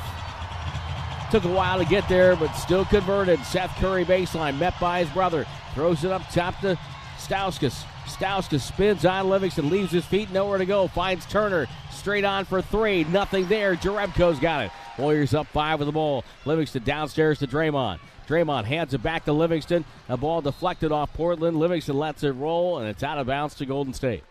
[1.29, 3.39] Took a while to get there, but still converted.
[3.43, 5.45] Seth Curry baseline, met by his brother.
[5.75, 6.79] Throws it up top to
[7.17, 7.83] Stauskas.
[8.09, 10.87] Stauska spins on Livingston, leaves his feet, nowhere to go.
[10.87, 13.03] Finds Turner straight on for three.
[13.05, 13.75] Nothing there.
[13.75, 14.71] Jerebko's got it.
[14.97, 16.23] Warriors up five with the ball.
[16.45, 17.99] Livingston downstairs to Draymond.
[18.27, 19.85] Draymond hands it back to Livingston.
[20.07, 21.57] A ball deflected off Portland.
[21.57, 24.23] Livingston lets it roll, and it's out of bounds to Golden State.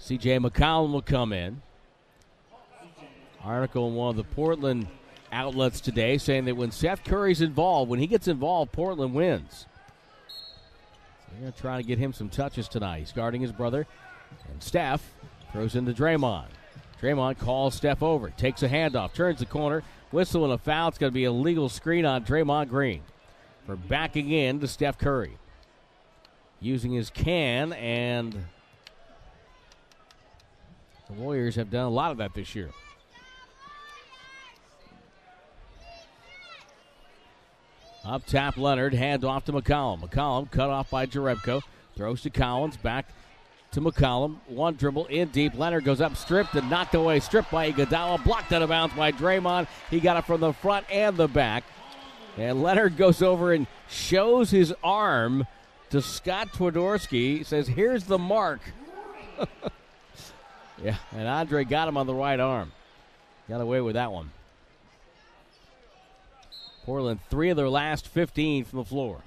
[0.00, 1.62] CJ McCollum will come in.
[3.42, 4.86] Article in one of the Portland
[5.36, 9.66] outlets today saying that when Seth Curry's involved, when he gets involved, Portland wins.
[10.28, 13.00] So they're going to try to get him some touches tonight.
[13.00, 13.86] He's guarding his brother.
[14.50, 15.02] And Steph
[15.52, 16.46] throws into Draymond.
[17.00, 20.88] Draymond calls Steph over, takes a handoff, turns the corner, whistle and a foul.
[20.88, 23.02] It's going to be a legal screen on Draymond Green
[23.66, 25.36] for backing in to Steph Curry.
[26.58, 28.32] Using his can, and
[31.06, 32.70] the Warriors have done a lot of that this year.
[38.06, 40.08] Up top, Leonard, hand off to McCollum.
[40.08, 41.60] McCollum cut off by Jerebko.
[41.96, 43.08] Throws to Collins, back
[43.72, 44.36] to McCollum.
[44.46, 45.58] One dribble in deep.
[45.58, 47.18] Leonard goes up, stripped and knocked away.
[47.18, 49.66] Stripped by Iguodala, blocked out of bounds by Draymond.
[49.90, 51.64] He got it from the front and the back.
[52.36, 55.44] And Leonard goes over and shows his arm
[55.90, 57.44] to Scott Twardoski.
[57.44, 58.60] Says, "Here's the mark."
[60.82, 62.70] yeah, and Andre got him on the right arm.
[63.48, 64.30] Got away with that one.
[66.86, 69.18] Portland, three of their last 15 from the floor.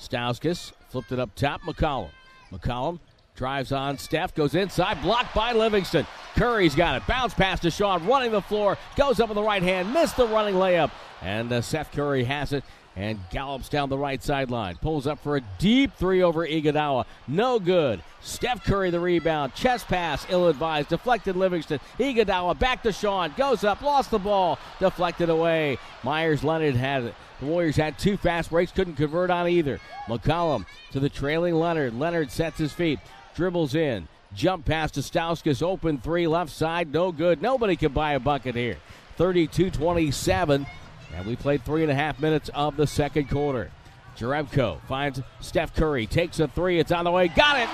[0.00, 1.60] Stauskas flipped it up top.
[1.60, 2.08] McCollum.
[2.50, 2.98] McCollum
[3.36, 3.98] drives on.
[3.98, 5.00] Steph goes inside.
[5.02, 6.06] Blocked by Livingston.
[6.34, 7.06] Curry's got it.
[7.06, 8.06] Bounce pass to Shaun.
[8.06, 8.78] Running the floor.
[8.96, 9.92] Goes up with the right hand.
[9.92, 10.90] Missed the running layup.
[11.20, 12.64] And uh, Seth Curry has it
[12.96, 14.76] and gallops down the right sideline.
[14.76, 17.06] Pulls up for a deep three over Iguodala.
[17.26, 18.02] No good.
[18.20, 19.54] Steph Curry the rebound.
[19.54, 20.88] Chest pass, ill advised.
[20.88, 21.80] Deflected Livingston.
[21.98, 23.32] Iguodala back to Shaun.
[23.36, 24.58] Goes up, lost the ball.
[24.78, 25.78] Deflected away.
[26.02, 27.14] Meyers Leonard had it.
[27.40, 29.80] The Warriors had two fast breaks, couldn't convert on either.
[30.06, 31.98] McCollum to the trailing Leonard.
[31.98, 33.00] Leonard sets his feet,
[33.34, 34.06] dribbles in.
[34.34, 35.62] Jump pass to Stauskas.
[35.62, 36.92] Open three left side.
[36.92, 37.42] No good.
[37.42, 38.76] Nobody can buy a bucket here.
[39.16, 40.66] 32 27.
[41.14, 43.70] And we played three and a half minutes of the second quarter.
[44.16, 46.78] Jerebko finds Steph Curry, takes a three.
[46.78, 47.28] It's on the way.
[47.28, 47.68] Got it.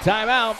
[0.00, 0.56] Timeout.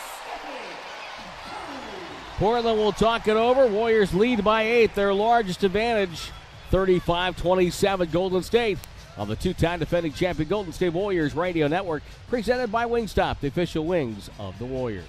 [2.39, 3.67] Portland will talk it over.
[3.67, 6.31] Warriors lead by eight, their largest advantage.
[6.71, 8.79] 35 27 Golden State
[9.19, 13.49] on the two time defending champion Golden State Warriors Radio Network, presented by Wingstop, the
[13.49, 15.05] official wings of the Warriors.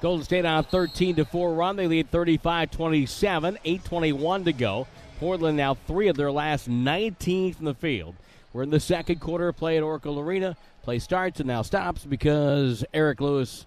[0.00, 1.76] Golden State on a 13 to 4 run.
[1.76, 4.86] They lead 35 27, 8.21 to go.
[5.18, 8.14] Portland now three of their last 19 from the field.
[8.52, 10.56] We're in the second quarter of play at Oracle Arena.
[10.82, 13.66] Play starts and now stops because Eric Lewis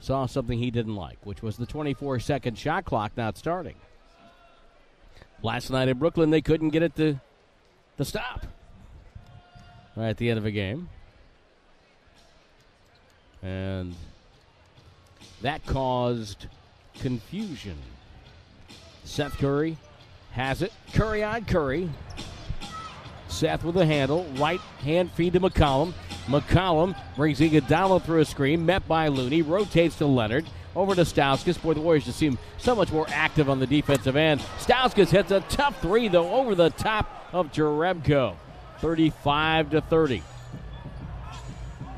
[0.00, 3.76] saw something he didn't like, which was the 24 second shot clock not starting.
[5.42, 7.20] Last night in Brooklyn, they couldn't get it to,
[7.98, 8.46] to stop
[9.96, 10.88] right at the end of a game.
[13.42, 13.94] And
[15.42, 16.46] that caused
[17.00, 17.76] confusion.
[19.04, 19.76] Seth Curry
[20.32, 20.72] has it.
[20.94, 21.90] Curry on Curry.
[23.28, 24.24] Seth with the handle.
[24.36, 25.92] Right hand feed to McCollum.
[26.26, 28.64] McCollum brings Iguodala through a screen.
[28.64, 29.42] Met by Looney.
[29.42, 30.46] Rotates to Leonard.
[30.76, 31.60] Over to Stauskas.
[31.60, 34.40] Boy, the Warriors just seem so much more active on the defensive end.
[34.58, 38.36] Stauskas hits a tough three, though, over the top of Jerebko.
[38.78, 40.22] 35 to 30.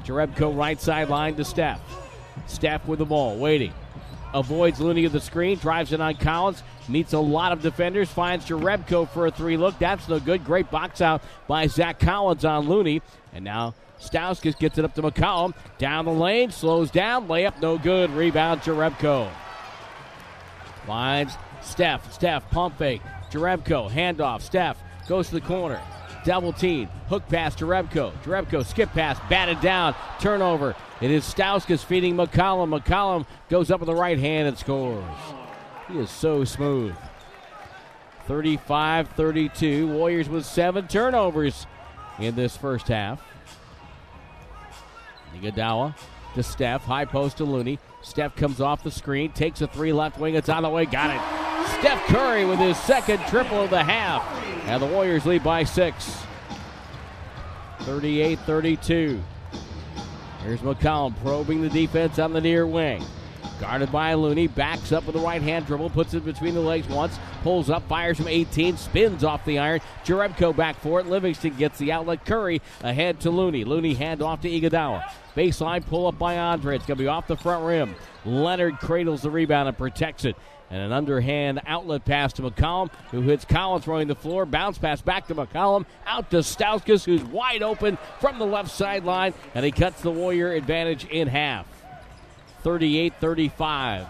[0.04, 1.80] Jerebko right sideline to Steph.
[2.46, 3.72] Steph with the ball, waiting.
[4.32, 8.44] Avoids Looney of the screen, drives it on Collins, meets a lot of defenders, finds
[8.46, 9.78] Jerebko for a three look.
[9.78, 10.44] That's no good.
[10.44, 13.00] Great box out by Zach Collins on Looney.
[13.32, 15.54] And now Stauskas gets it up to McCollum.
[15.78, 18.10] Down the lane, slows down, layup no good.
[18.10, 19.30] Rebound Jerebko.
[20.86, 22.12] Finds Steph.
[22.12, 23.02] Steph, pump fake.
[23.30, 24.42] Jerebko, handoff.
[24.42, 25.80] Steph goes to the corner.
[26.24, 26.88] Double team.
[27.08, 28.12] Hook pass to Rebko.
[28.22, 29.94] Jerebko skip pass, batted down.
[30.20, 30.74] Turnover.
[31.04, 32.80] It is Stauskas feeding McCollum.
[32.80, 35.04] McCollum goes up with the right hand and scores.
[35.86, 36.94] He is so smooth.
[38.26, 39.86] 35 32.
[39.86, 41.66] Warriors with seven turnovers
[42.18, 43.22] in this first half.
[45.36, 45.94] Iguodala
[46.36, 46.84] to Steph.
[46.84, 47.78] High post to Looney.
[48.00, 50.36] Steph comes off the screen, takes a three left wing.
[50.36, 50.86] It's on the way.
[50.86, 51.80] Got it.
[51.80, 54.24] Steph Curry with his second triple of the half.
[54.66, 56.16] And the Warriors lead by six.
[57.80, 59.22] 38 32.
[60.44, 63.02] Here's McCollum probing the defense on the near wing.
[63.60, 66.86] Guarded by Looney, backs up with a right hand dribble, puts it between the legs
[66.88, 69.80] once, pulls up, fires from 18, spins off the iron.
[70.04, 71.06] Jerebko back for it.
[71.06, 72.26] Livingston gets the outlet.
[72.26, 73.64] Curry ahead to Looney.
[73.64, 75.08] Looney hand off to Iguodala.
[75.34, 76.76] Baseline pull up by Andre.
[76.76, 77.94] It's going to be off the front rim.
[78.26, 80.36] Leonard cradles the rebound and protects it.
[80.74, 84.44] And an underhand outlet pass to McCollum, who hits Collins running the floor.
[84.44, 85.86] Bounce pass back to McCollum.
[86.04, 89.34] Out to Stauskas, who's wide open from the left sideline.
[89.54, 91.68] And he cuts the Warrior advantage in half.
[92.62, 94.06] 38 35.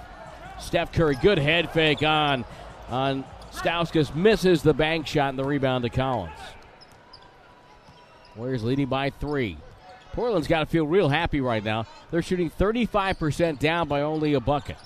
[0.58, 2.46] Steph Curry, good head fake on,
[2.88, 4.14] on Stauskas.
[4.14, 6.32] Misses the bank shot and the rebound to Collins.
[8.36, 9.58] Warriors leading by three.
[10.14, 11.84] Portland's got to feel real happy right now.
[12.10, 14.78] They're shooting 35% down by only a bucket.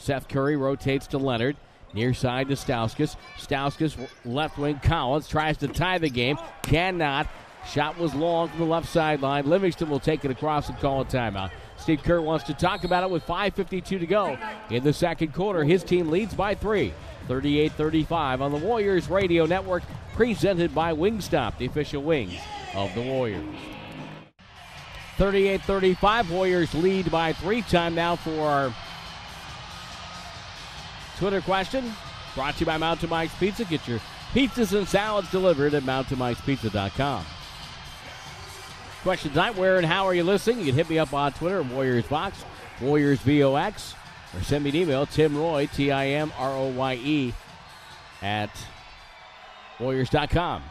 [0.00, 1.56] Seth Curry rotates to Leonard.
[1.92, 3.16] Near side to Stauskas.
[3.36, 6.38] Stauskas left wing Collins tries to tie the game.
[6.62, 7.28] Cannot.
[7.68, 9.46] Shot was long from the left sideline.
[9.46, 11.50] Livingston will take it across and call a timeout.
[11.76, 14.38] Steve Kerr wants to talk about it with 5.52 to go
[14.70, 15.64] in the second quarter.
[15.64, 16.94] His team leads by three,
[17.28, 19.82] 38 35 on the Warriors Radio Network,
[20.14, 22.38] presented by Wingstop, the official wings
[22.74, 23.44] of the Warriors.
[25.16, 27.62] 38 35, Warriors lead by three.
[27.62, 28.74] Time now for our
[31.20, 31.92] Twitter question
[32.34, 33.66] brought to you by Mountain Mike's Pizza.
[33.66, 34.00] Get your
[34.32, 37.26] pizzas and salads delivered at mountainmikespizza.com.
[39.02, 40.60] Question tonight, where and how are you listening?
[40.60, 42.42] You can hit me up on Twitter, Warriors Vox,
[42.80, 43.94] Warriors VOX,
[44.34, 47.34] or send me an email, Tim Roye, T I M R O Y E,
[48.22, 48.50] at
[49.78, 50.62] Warriors.com.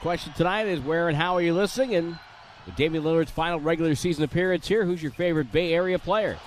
[0.00, 1.96] Question tonight is where and how are you listening?
[1.96, 2.18] And
[2.66, 6.38] with Damian Lillard's final regular season appearance here, who's your favorite Bay Area player?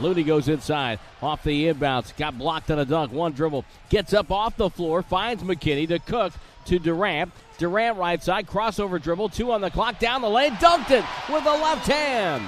[0.00, 4.30] Looney goes inside, off the inbounds, got blocked on a dunk, one dribble, gets up
[4.30, 6.32] off the floor, finds McKinney to Cook
[6.66, 7.32] to Durant.
[7.58, 11.44] Durant right side, crossover dribble, two on the clock, down the lane, dunked it with
[11.44, 12.44] the left hand.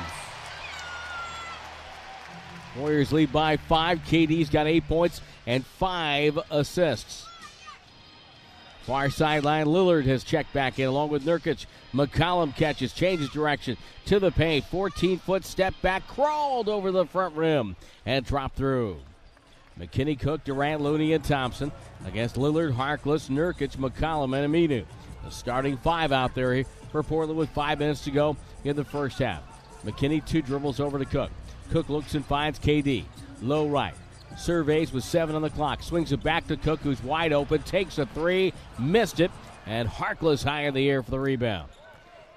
[2.77, 4.01] Warriors lead by five.
[4.05, 7.28] KD's got eight points and five assists.
[8.89, 11.67] Far sideline, Lillard has checked back in along with Nurkic.
[11.93, 14.65] McCollum catches, changes direction to the paint.
[14.65, 18.97] 14 foot step back, crawled over the front rim and dropped through.
[19.79, 21.71] McKinney Cook, Durant, Looney, and Thompson
[22.07, 24.87] against Lillard, Harkless, Nurkic, McCollum, and Aminu.
[25.23, 29.19] The starting five out there for Portland with five minutes to go in the first
[29.19, 29.43] half.
[29.85, 31.31] McKinney two dribbles over to Cook.
[31.71, 33.05] Cook looks and finds KD.
[33.43, 33.93] Low right.
[34.39, 35.83] Surveys with seven on the clock.
[35.83, 37.63] Swings it back to Cook, who's wide open.
[37.63, 38.53] Takes a three.
[38.79, 39.31] Missed it.
[39.67, 41.69] And Harkless high in the air for the rebound.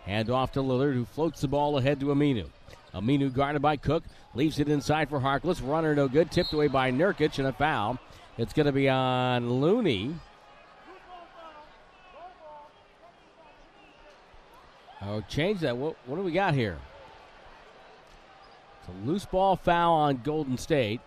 [0.06, 2.48] Hand off to Lillard, who floats the ball ahead to Aminu.
[2.94, 4.04] Aminu guarded by Cook.
[4.34, 5.62] Leaves it inside for Harkless.
[5.64, 6.32] Runner no good.
[6.32, 8.00] Tipped away by Nurkic and a foul.
[8.38, 10.16] It's going to be on Looney.
[15.04, 15.78] Oh, change that.
[15.78, 16.78] What, what do we got here?
[18.80, 21.02] It's a loose ball foul on Golden State.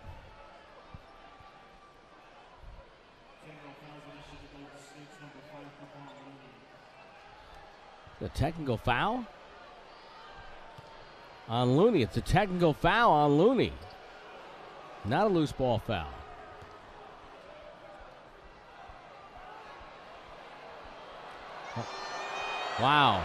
[8.25, 9.23] A technical foul
[11.47, 12.01] on Looney.
[12.01, 13.71] It's a technical foul on Looney.
[15.05, 16.07] Not a loose ball foul.
[22.81, 23.23] Wow.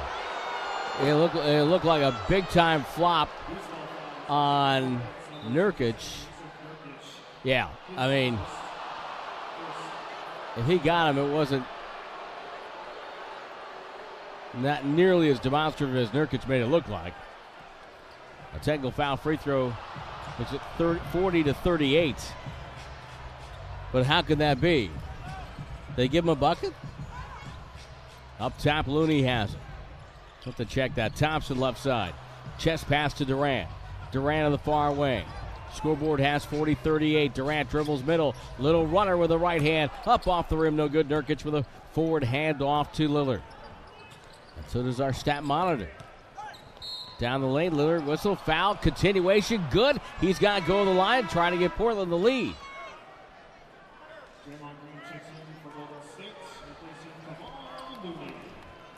[1.00, 3.30] It looked, it looked like a big time flop
[4.28, 5.00] on
[5.46, 6.26] Nurkic.
[7.42, 8.38] Yeah, I mean,
[10.58, 11.64] if he got him, it wasn't
[14.54, 17.14] not nearly as demonstrative as Nurkic made it look like.
[18.54, 19.72] A technical foul free throw
[20.38, 22.16] makes it 30, 40 to 38.
[23.92, 24.90] But how could that be?
[25.96, 26.72] They give him a bucket?
[28.38, 29.60] Up top, Looney has it.
[30.44, 31.14] Have to check that.
[31.16, 32.14] Thompson left side.
[32.58, 33.68] Chest pass to Durant.
[34.12, 35.24] Durant on the far wing.
[35.74, 37.34] Scoreboard has 40 38.
[37.34, 38.34] Durant dribbles middle.
[38.58, 39.90] Little runner with the right hand.
[40.06, 40.76] Up off the rim.
[40.76, 41.08] No good.
[41.08, 43.42] Nurkic with a forward hand off to Lillard.
[44.68, 45.88] So does our stat monitor.
[47.18, 50.00] Down the lane, Lillard whistle, foul, continuation, good.
[50.20, 52.54] He's got to go to the line, trying to get Portland the lead.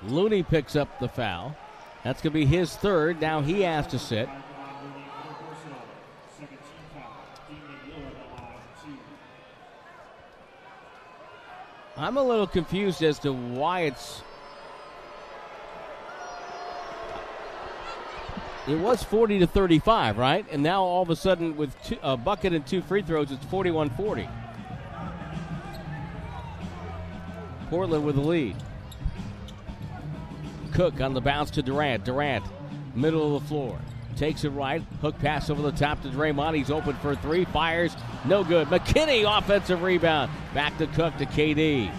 [0.04, 1.56] Looney picks up the foul.
[2.04, 3.20] That's going to be his third.
[3.20, 4.28] Now he has to sit.
[11.96, 14.22] I'm a little confused as to why it's.
[18.68, 20.46] It was 40 to 35, right?
[20.50, 23.44] And now all of a sudden, with two, a bucket and two free throws, it's
[23.46, 24.28] 41 40.
[27.70, 28.54] Portland with the lead.
[30.72, 32.04] Cook on the bounce to Durant.
[32.04, 32.44] Durant,
[32.94, 33.78] middle of the floor.
[34.16, 34.82] Takes it right.
[35.00, 36.54] Hook pass over the top to Draymond.
[36.54, 37.44] He's open for three.
[37.46, 37.96] Fires.
[38.26, 38.68] No good.
[38.68, 40.30] McKinney, offensive rebound.
[40.54, 41.90] Back to Cook to KD.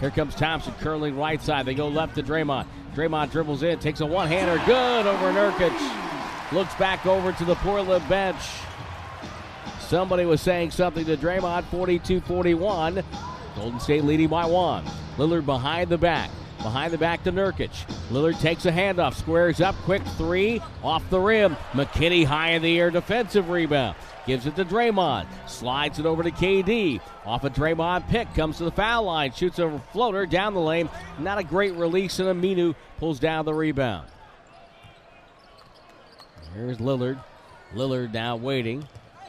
[0.00, 1.66] Here comes Thompson curling right side.
[1.66, 2.66] They go left to Draymond.
[2.96, 3.78] Draymond dribbles in.
[3.78, 4.56] Takes a one hander.
[4.64, 6.52] Good over Nurkic.
[6.52, 8.40] Looks back over to the Portland bench.
[9.80, 11.64] Somebody was saying something to Draymond.
[11.64, 13.04] 42 41.
[13.54, 14.82] Golden State leading by one.
[15.18, 16.30] Lillard behind the back.
[16.58, 17.70] Behind the back to Nurkic.
[18.10, 21.54] Lillard takes a handoff, squares up, quick three, off the rim.
[21.72, 23.94] McKinney high in the air, defensive rebound.
[24.26, 25.26] Gives it to Draymond.
[25.46, 27.00] Slides it over to KD.
[27.24, 30.90] Off a Draymond pick, comes to the foul line, shoots a floater down the lane.
[31.18, 34.08] Not a great release, and Aminu pulls down the rebound.
[36.54, 37.18] Here's Lillard.
[37.74, 38.86] Lillard now waiting.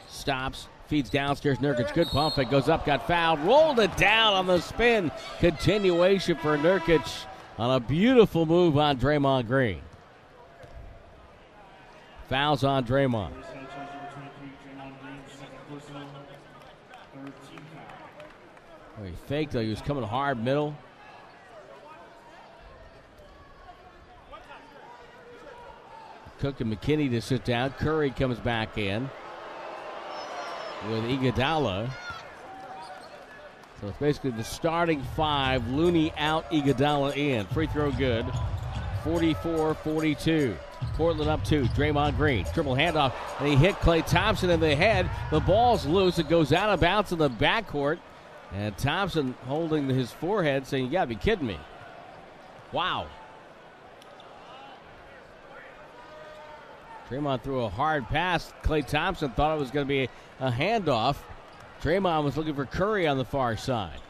[0.08, 0.68] Stops.
[0.88, 1.58] Feeds downstairs.
[1.58, 1.92] Nurkic.
[1.92, 2.86] Good pump It Goes up.
[2.86, 3.40] Got fouled.
[3.40, 5.12] Rolled it down on the spin.
[5.38, 7.26] Continuation for Nurkic
[7.58, 9.82] on a beautiful move on Draymond Green.
[12.30, 13.32] Fouls on Draymond.
[19.04, 19.60] He faked though.
[19.60, 20.74] He was coming hard middle.
[26.40, 27.70] Cook and McKinney to sit down.
[27.70, 29.10] Curry comes back in
[30.88, 31.90] with Iguodala.
[33.80, 35.66] So it's basically the starting five.
[35.68, 37.46] Looney out, Iguodala in.
[37.46, 38.26] Free throw good.
[39.04, 40.56] 44 42.
[40.94, 41.64] Portland up two.
[41.68, 42.44] Draymond Green.
[42.52, 43.12] Triple handoff.
[43.38, 45.10] And he hit Klay Thompson in the head.
[45.30, 46.18] The ball's loose.
[46.18, 47.98] It goes out of bounds in the backcourt.
[48.52, 51.58] And Thompson holding his forehead saying, You gotta be kidding me.
[52.72, 53.08] Wow.
[57.08, 58.52] Draymond threw a hard pass.
[58.62, 60.08] Klay Thompson thought it was going to be
[60.40, 61.16] a handoff.
[61.82, 64.00] Draymond was looking for Curry on the far side.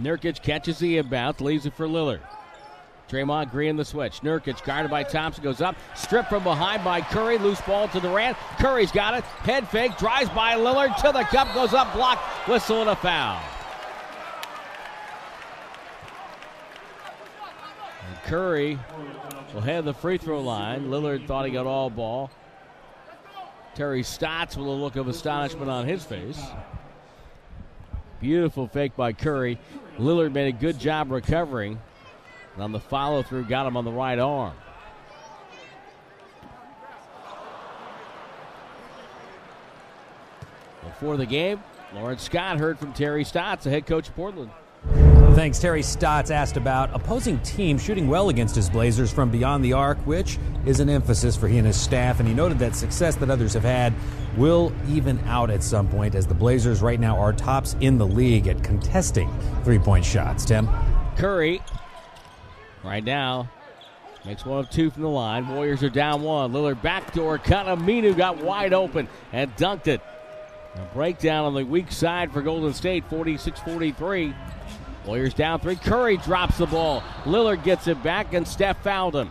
[0.00, 2.20] Nurkic catches the inbound, leaves it for Lillard.
[3.08, 4.20] Draymond Green the switch.
[4.20, 7.38] Nurkic guarded by Thompson goes up, stripped from behind by Curry.
[7.38, 8.36] Loose ball to Durant.
[8.58, 9.24] Curry's got it.
[9.24, 13.40] Head fake, drives by Lillard to the cup, goes up, blocked, whistle and a foul.
[18.08, 18.78] And Curry
[19.52, 20.88] will head the free throw line.
[20.88, 22.30] Lillard thought he got all ball.
[23.74, 26.40] Terry Stotts with a look of astonishment on his face.
[28.20, 29.58] Beautiful fake by Curry.
[29.98, 31.78] Lillard made a good job recovering.
[32.54, 34.54] And on the follow through, got him on the right arm.
[40.84, 41.62] Before the game,
[41.94, 44.50] Lawrence Scott heard from Terry Stotts, the head coach of Portland.
[45.34, 45.58] Thanks.
[45.58, 49.98] Terry Stotts asked about opposing teams shooting well against his Blazers from beyond the arc,
[50.06, 52.20] which is an emphasis for he and his staff.
[52.20, 53.92] And he noted that success that others have had
[54.36, 58.06] will even out at some point, as the Blazers right now are tops in the
[58.06, 59.28] league at contesting
[59.64, 60.44] three point shots.
[60.44, 60.68] Tim?
[61.16, 61.60] Curry,
[62.84, 63.48] right now,
[64.24, 65.48] makes one of two from the line.
[65.48, 66.52] Warriors are down one.
[66.52, 67.66] Lillard backdoor cut.
[67.66, 70.00] Aminu got wide open and dunked it.
[70.74, 74.34] A breakdown on the weak side for Golden State, 46 43.
[75.06, 75.76] Warriors down three.
[75.76, 77.02] Curry drops the ball.
[77.24, 79.30] Lillard gets it back, and Steph fouled him.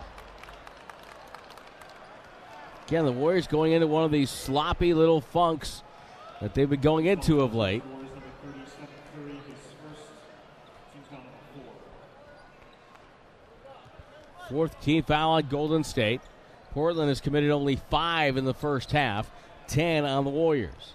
[2.88, 5.82] Again, the Warriors going into one of these sloppy little funks
[6.42, 7.84] that they've been going into of late.
[14.54, 16.22] Fourth team foul on Golden State.
[16.74, 19.32] Portland has committed only five in the first half,
[19.66, 20.94] 10 on the Warriors.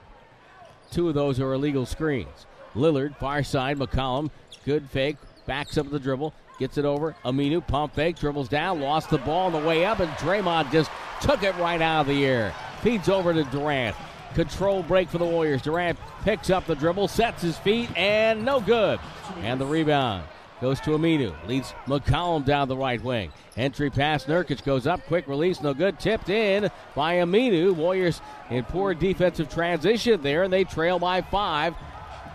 [0.93, 2.47] Two of those are illegal screens.
[2.77, 4.31] Lillard, far side, McCollum,
[4.65, 7.17] good fake, backs up the dribble, gets it over.
[7.25, 10.93] Aminu, pump fake, dribbles down, lost the ball on the way up, and Draymond just
[11.21, 12.55] took it right out of the air.
[12.83, 13.97] Feeds over to Durant.
[14.35, 15.63] Control break for the Warriors.
[15.63, 19.01] Durant picks up the dribble, sets his feet, and no good.
[19.43, 20.23] And the rebound
[20.61, 21.35] goes to Aminu.
[21.47, 23.31] Leads McCollum down the right wing.
[23.57, 24.25] Entry pass.
[24.25, 25.05] Nurkic goes up.
[25.07, 25.61] Quick release.
[25.61, 25.99] No good.
[25.99, 27.75] Tipped in by Aminu.
[27.75, 31.75] Warriors in poor defensive transition there, and they trail by five.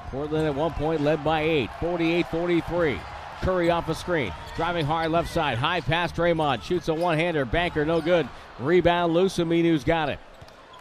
[0.10, 1.70] Portland at one point led by eight.
[1.80, 3.00] 48 43.
[3.42, 4.32] Curry off a screen.
[4.56, 5.58] Driving hard left side.
[5.58, 6.12] High pass.
[6.12, 7.46] Draymond shoots a one hander.
[7.46, 8.30] Banker no good.
[8.60, 9.38] Rebound loose.
[9.38, 10.20] Aminu's got it.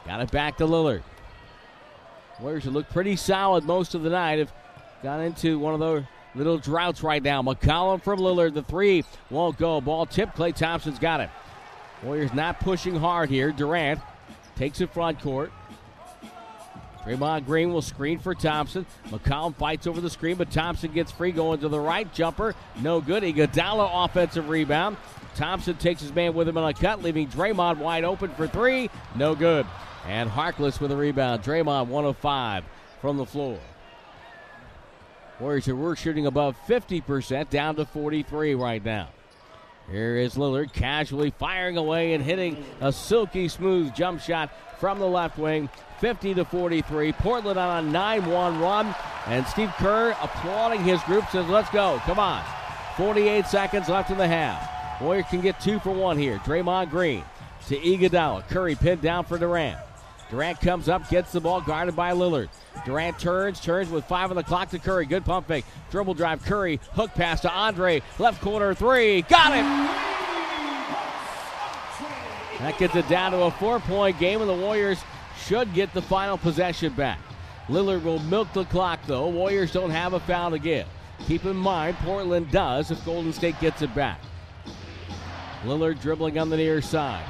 [0.07, 1.03] Got it back to Lillard.
[2.40, 4.38] Warriors looked pretty solid most of the night.
[4.38, 4.53] Have
[5.03, 6.05] got into one of those
[6.35, 7.43] little droughts right now.
[7.43, 8.55] McCollum from Lillard.
[8.55, 9.80] The three won't go.
[9.80, 10.35] Ball tip.
[10.35, 11.30] Klay Thompson's got it.
[12.03, 13.53] Warriors not pushing hard here.
[13.53, 14.01] Durant
[14.57, 15.53] takes it front court.
[17.05, 18.87] Draymond Green will screen for Thompson.
[19.09, 22.12] McCollum fights over the screen, but Thompson gets free going to the right.
[22.14, 23.24] Jumper, no good.
[23.24, 24.97] Iguodala offensive rebound.
[25.35, 28.89] Thompson takes his man with him on a cut, leaving Draymond wide open for three.
[29.16, 29.66] No good.
[30.07, 31.43] And Harkless with a rebound.
[31.43, 32.64] Draymond 105
[33.01, 33.59] from the floor.
[35.43, 39.09] Warriors are shooting above 50%, down to 43 right now.
[39.90, 45.07] Here is Lillard casually firing away and hitting a silky smooth jump shot from the
[45.07, 45.68] left wing.
[45.99, 47.12] 50 to 43.
[47.14, 48.95] Portland on a 9 1 run.
[49.26, 52.01] And Steve Kerr applauding his group says, Let's go.
[52.05, 52.45] Come on.
[52.97, 55.01] 48 seconds left in the half.
[55.01, 56.38] Warriors can get two for one here.
[56.38, 57.24] Draymond Green
[57.66, 58.49] to Iguodala.
[58.49, 59.78] Curry pinned down for Durant.
[60.33, 62.49] Durant comes up, gets the ball, guarded by Lillard.
[62.87, 65.05] Durant turns, turns with five on the clock to Curry.
[65.05, 65.66] Good pump fake.
[65.91, 66.80] Dribble drive, Curry.
[66.93, 68.01] Hook pass to Andre.
[68.18, 69.20] Left corner three.
[69.22, 69.62] Got it!
[72.61, 75.03] That gets it down to a four point game, and the Warriors
[75.45, 77.18] should get the final possession back.
[77.68, 79.28] Lillard will milk the clock, though.
[79.28, 80.87] Warriors don't have a foul to give.
[81.26, 84.18] Keep in mind, Portland does if Golden State gets it back.
[85.64, 87.24] Lillard dribbling on the near side.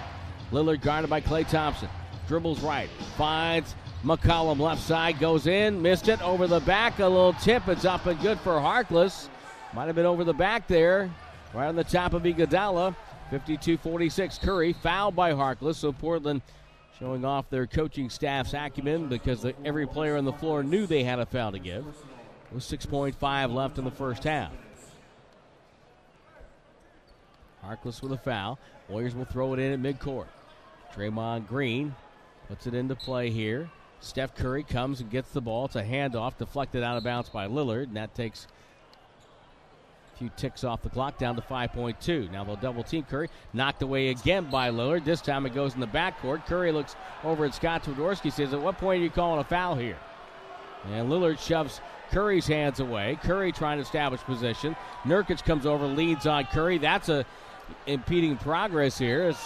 [0.53, 1.89] Lillard guarded by Klay Thompson.
[2.33, 6.99] Dribbles right, finds McCollum left side, goes in, missed it over the back.
[6.99, 9.29] A little tip, it's up and good for Harkless.
[9.75, 11.11] Might have been over the back there,
[11.53, 12.97] right on the top of Iguodala.
[13.31, 14.41] 52-46.
[14.41, 16.41] Curry fouled by Harkless, so Portland
[16.99, 21.05] showing off their coaching staff's acumen because the, every player on the floor knew they
[21.05, 21.85] had a foul to give.
[22.51, 24.53] With 6.5 left in the first half.
[27.63, 28.59] Harkless with a foul.
[28.89, 30.29] Warriors will throw it in at midcourt.
[30.95, 31.95] Draymond Green
[32.53, 33.71] puts it into play here.
[34.01, 35.65] Steph Curry comes and gets the ball.
[35.65, 38.47] It's a handoff deflected out of bounds by Lillard, and that takes
[40.13, 42.31] a few ticks off the clock down to 5.2.
[42.31, 43.31] Now they'll double team Curry.
[43.55, 45.03] Knocked away again by Lillard.
[45.03, 46.45] This time it goes in the backcourt.
[46.45, 46.95] Curry looks
[47.25, 49.97] over at Scott Twardoski, says, At what point are you calling a foul here?
[50.91, 51.81] And Lillard shoves
[52.11, 53.19] Curry's hands away.
[53.23, 54.77] Curry trying to establish position.
[55.05, 56.77] Nurkic comes over, leads on Curry.
[56.77, 57.25] That's a
[57.87, 59.39] impeding progress here as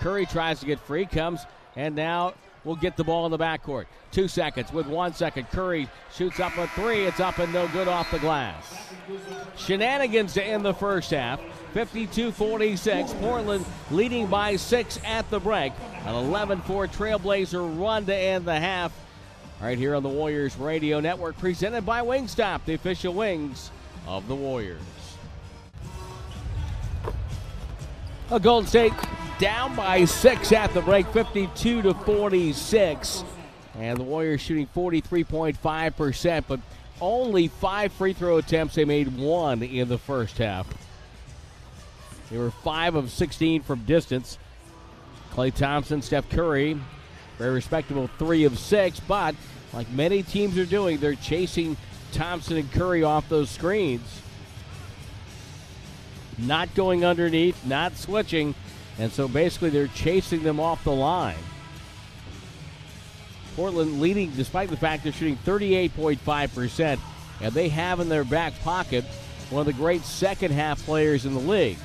[0.00, 1.46] Curry tries to get free, comes,
[1.76, 3.86] and now we'll get the ball in the backcourt.
[4.10, 5.48] Two seconds with one second.
[5.50, 7.04] Curry shoots up a three.
[7.06, 8.90] It's up and no good off the glass.
[9.56, 11.40] Shenanigans to end the first half.
[11.72, 13.12] 52 46.
[13.14, 15.72] Portland leading by six at the break.
[16.04, 18.92] An 11 4 Trailblazer run to end the half.
[19.60, 23.70] Right here on the Warriors Radio Network, presented by Wingstop, the official wings
[24.08, 24.80] of the Warriors.
[28.32, 28.94] A Golden State
[29.38, 33.24] down by six at the break, 52 to 46.
[33.74, 36.58] And the Warriors shooting 43.5%, but
[36.98, 38.74] only five free throw attempts.
[38.74, 40.66] They made one in the first half.
[42.30, 44.38] They were five of 16 from distance.
[45.34, 46.80] Klay Thompson, Steph Curry,
[47.36, 49.34] very respectable three of six, but
[49.74, 51.76] like many teams are doing, they're chasing
[52.12, 54.21] Thompson and Curry off those screens
[56.46, 58.54] not going underneath, not switching,
[58.98, 61.36] and so basically they're chasing them off the line.
[63.56, 66.98] Portland leading despite the fact they're shooting 38.5%,
[67.40, 69.04] and they have in their back pocket
[69.50, 71.78] one of the great second half players in the league.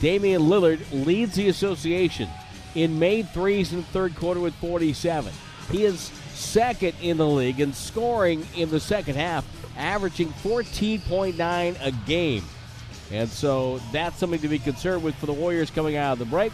[0.00, 2.28] Damian Lillard leads the association
[2.74, 5.32] in made threes in the third quarter with 47.
[5.70, 6.00] He is
[6.34, 9.46] second in the league in scoring in the second half,
[9.76, 12.44] averaging 14.9 a game.
[13.12, 16.24] And so that's something to be concerned with for the Warriors coming out of the
[16.24, 16.52] break.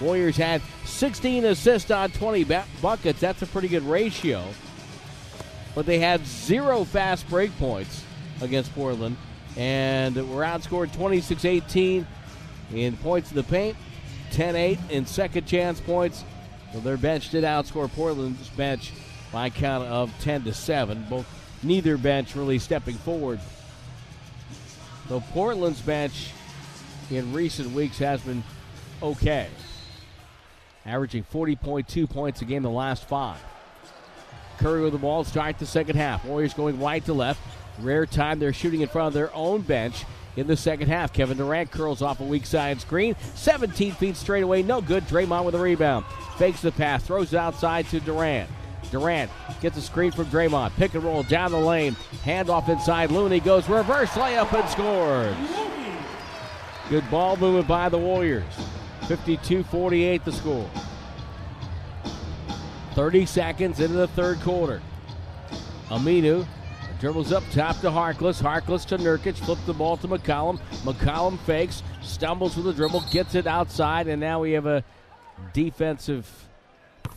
[0.00, 2.44] Warriors had 16 assists on 20
[2.82, 3.20] buckets.
[3.20, 4.44] That's a pretty good ratio.
[5.74, 8.04] But they had zero fast break points
[8.40, 9.16] against Portland
[9.56, 12.06] and were outscored 26 18
[12.74, 13.76] in points in the paint,
[14.32, 16.24] 10 8 in second chance points.
[16.72, 18.92] So their bench did outscore Portland's bench
[19.32, 21.06] by a count of 10 to 7.
[21.08, 21.26] Both
[21.62, 23.40] neither bench really stepping forward
[25.08, 26.32] Though Portland's bench
[27.10, 28.42] in recent weeks has been
[29.02, 29.48] okay,
[30.84, 33.38] averaging 40.2 points a game the last five.
[34.58, 36.24] Curry with the ball, start the second half.
[36.24, 37.40] Warriors going right to left.
[37.78, 40.04] Rare time they're shooting in front of their own bench
[40.36, 41.12] in the second half.
[41.12, 43.14] Kevin Durant curls off a weak side screen.
[43.34, 45.04] 17 feet straight away, no good.
[45.04, 46.04] Draymond with a rebound.
[46.38, 48.48] Fakes the pass, throws it outside to Durant.
[48.90, 49.30] Durant
[49.60, 50.72] gets a screen from Draymond.
[50.76, 51.96] Pick and roll down the lane.
[52.24, 53.10] Handoff inside.
[53.10, 55.36] Looney goes reverse layup and scores.
[56.88, 58.44] Good ball movement by the Warriors.
[59.08, 60.70] 52 48 the score.
[62.94, 64.80] 30 seconds into the third quarter.
[65.88, 66.46] Aminu
[66.98, 68.40] dribbles up top to Harkless.
[68.40, 69.36] Harkless to Nurkic.
[69.36, 70.58] Flip the ball to McCollum.
[70.82, 74.82] McCollum fakes, stumbles with the dribble, gets it outside, and now we have a
[75.52, 76.45] defensive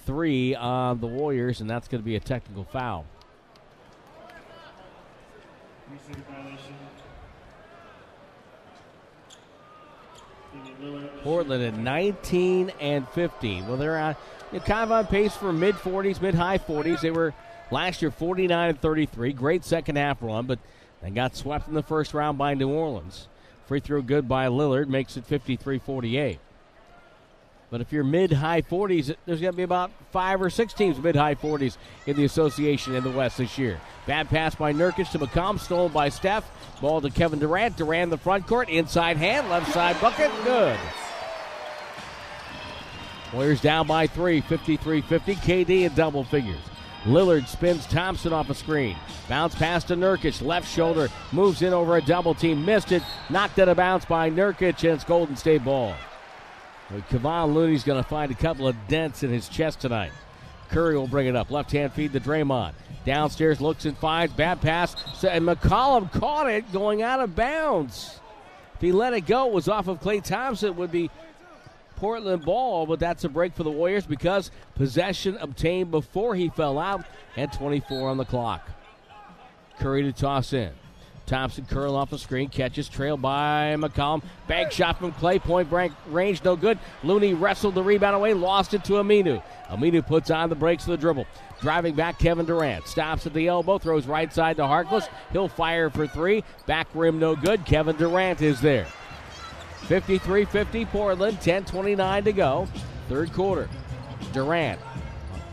[0.09, 3.05] three on the Warriors, and that's going to be a technical foul.
[11.21, 13.67] Portland at 19 and 15.
[13.67, 14.15] Well, they're on,
[14.51, 17.01] you know, kind of on pace for mid 40s, mid high 40s.
[17.01, 17.35] They were
[17.69, 19.33] last year 49 and 33.
[19.33, 20.57] Great second half run, but
[21.03, 23.27] they got swept in the first round by New Orleans.
[23.67, 26.39] Free throw good by Lillard makes it 53 48.
[27.69, 30.97] But if you're mid high 40s, there's going to be about five or six teams
[30.97, 33.79] mid high 40s in the association in the West this year.
[34.07, 36.49] Bad pass by Nurkic to McCollum, stolen by Steph.
[36.81, 37.77] Ball to Kevin Durant.
[37.77, 40.79] Durant the front court, inside hand, left side bucket, good.
[43.33, 45.35] Warriors down by three, 53 50.
[45.35, 46.61] KD in double figures.
[47.03, 48.97] Lillard spins Thompson off a screen.
[49.29, 50.41] Bounce pass to Nurkic.
[50.41, 52.65] Left shoulder moves in over a double team.
[52.65, 53.03] Missed it.
[53.29, 55.95] Knocked out of bounds by Nurkic, and it's Golden State ball.
[56.89, 60.11] Kevon Looney's going to find a couple of dents in his chest tonight.
[60.69, 61.51] Curry will bring it up.
[61.51, 62.73] Left hand feed to Draymond.
[63.05, 64.33] Downstairs looks and finds.
[64.33, 64.95] Bad pass.
[65.23, 68.19] And McCollum caught it going out of bounds.
[68.75, 70.69] If he let it go, it was off of Klay Thompson.
[70.69, 71.09] It would be
[71.95, 76.79] Portland ball, but that's a break for the Warriors because possession obtained before he fell
[76.79, 77.03] out
[77.35, 78.67] and 24 on the clock.
[79.79, 80.71] Curry to toss in.
[81.29, 84.23] Thompson curl off the screen, catches, trail by McCollum.
[84.47, 86.79] Bank shot from Klay, point blank range, no good.
[87.03, 89.41] Looney wrestled the rebound away, lost it to Aminu.
[89.67, 91.27] Aminu puts on the brakes of the dribble.
[91.61, 95.07] Driving back, Kevin Durant stops at the elbow, throws right side to Harkless.
[95.31, 96.43] He'll fire for three.
[96.65, 97.63] Back rim, no good.
[97.63, 98.87] Kevin Durant is there.
[99.83, 102.67] 53 50 Portland, 10 29 to go.
[103.07, 103.69] Third quarter.
[104.33, 104.81] Durant.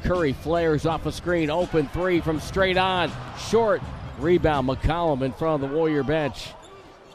[0.02, 3.10] Curry flares off a screen, open three from straight on.
[3.50, 3.82] Short,
[4.18, 6.48] Rebound, McCollum in front of the Warrior bench.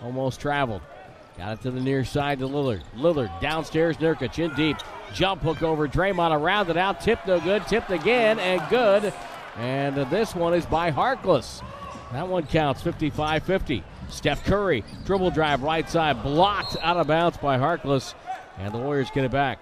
[0.03, 0.81] Almost traveled.
[1.37, 2.81] Got it to the near side to Lillard.
[2.95, 4.77] Lillard downstairs, Nurkic in deep.
[5.13, 7.01] Jump hook over Draymond, around it out.
[7.01, 7.65] Tipped no good.
[7.67, 9.13] Tipped again and good.
[9.57, 11.63] And this one is by Harkless.
[12.11, 13.83] That one counts 55 50.
[14.09, 18.13] Steph Curry, dribble drive right side, blocked out of bounds by Harkless.
[18.57, 19.59] And the Warriors get it back.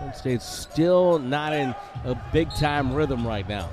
[0.00, 1.74] Golden State's still not in
[2.04, 3.68] a big time rhythm right now.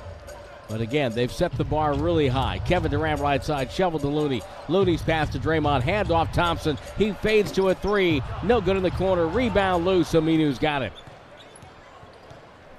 [0.67, 2.59] But again, they've set the bar really high.
[2.65, 4.41] Kevin Durant right side, shovel to Looney.
[4.67, 6.77] Looney's pass to Draymond, handoff Thompson.
[6.97, 8.21] He fades to a three.
[8.43, 9.25] No good in the corner.
[9.25, 10.11] Rebound loose.
[10.11, 10.91] Aminu's got it.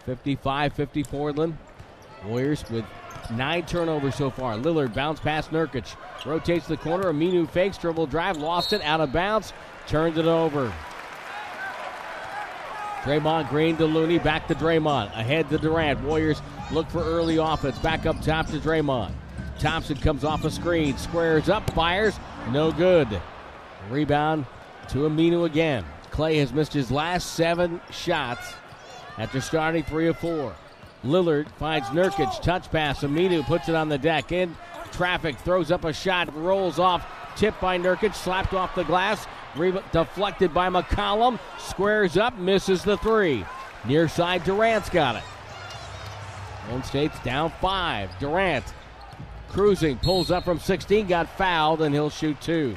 [0.05, 1.57] 55 50 Portland.
[2.27, 2.85] Warriors with
[3.31, 4.57] nine turnovers so far.
[4.57, 5.97] Lillard bounce past Nurkic.
[6.27, 7.11] Rotates the corner.
[7.11, 9.55] Aminu fakes, dribble drive, lost it, out of bounds,
[9.87, 10.71] turns it over.
[13.03, 15.07] Draymond Green to Looney, back to Draymond.
[15.19, 16.01] Ahead to Durant.
[16.03, 17.79] Warriors look for early offense.
[17.79, 19.13] Back up top to Draymond.
[19.59, 22.19] Thompson comes off a screen, squares up, fires,
[22.51, 23.09] no good.
[23.91, 24.47] Rebound
[24.89, 25.85] to Aminu again.
[26.11, 28.55] Klay has missed his last seven shots
[29.19, 30.55] after starting three of four.
[31.05, 33.01] Lillard finds Nurkic, touch pass.
[33.01, 34.33] Aminu puts it on the deck.
[34.33, 34.57] In
[34.93, 39.27] traffic, throws up a shot, rolls off, tipped by Nurkic, slapped off the glass.
[39.57, 41.39] Re- deflected by McCollum.
[41.59, 43.45] Squares up, misses the three.
[43.85, 45.23] Near side, Durant's got it.
[46.67, 48.11] Golden State's down five.
[48.19, 48.65] Durant
[49.49, 52.77] cruising, pulls up from 16, got fouled, and he'll shoot two.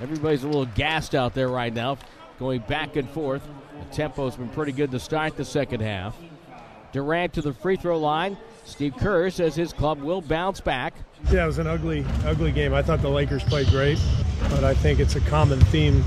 [0.00, 1.98] Everybody's a little gassed out there right now,
[2.38, 3.42] going back and forth.
[3.88, 6.16] The tempo's been pretty good to start the second half.
[6.92, 8.36] Durant to the free throw line.
[8.64, 10.94] Steve Kerr says his club will bounce back.
[11.30, 12.74] Yeah, it was an ugly, ugly game.
[12.74, 14.00] I thought the Lakers played great,
[14.48, 16.02] but I think it's a common theme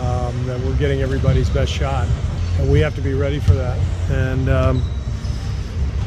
[0.00, 2.08] um, that we're getting everybody's best shot,
[2.58, 3.78] and we have to be ready for that.
[4.10, 4.82] And um,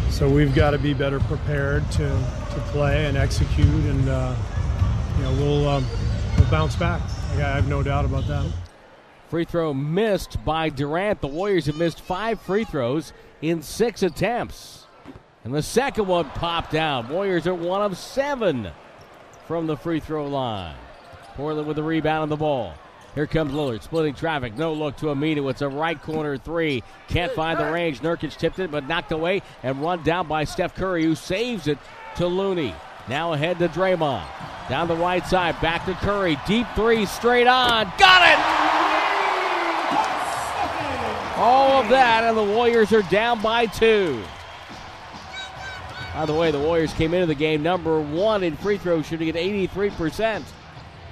[0.10, 4.36] so we've got to be better prepared to, to play and execute, and uh,
[5.18, 5.86] you know we'll um,
[6.38, 7.01] we'll bounce back.
[7.34, 8.51] I have no doubt about that.
[9.30, 11.22] Free throw missed by Durant.
[11.22, 14.76] The Warriors have missed five free throws in six attempts.
[15.48, 17.10] And the second one popped out.
[17.10, 18.68] Warriors are one of seven
[19.48, 20.76] from the free throw line.
[21.36, 22.74] Portland with the rebound on the ball.
[23.16, 24.58] Here comes Lillard, splitting traffic.
[24.58, 25.50] No look to Aminu.
[25.50, 26.84] It's a right corner three.
[27.08, 28.02] Can't find the range.
[28.02, 31.78] Nurkic tipped it, but knocked away and run down by Steph Curry, who saves it
[32.18, 32.76] to Looney.
[33.08, 34.28] Now ahead to Draymond.
[34.68, 36.38] Down the right side, back to Curry.
[36.45, 37.89] Deep three, straight on.
[37.98, 38.39] Got it!
[41.38, 44.22] All of that, and the Warriors are down by two.
[46.18, 49.30] By the way, the Warriors came into the game number one in free throw shooting
[49.30, 50.41] at 83%.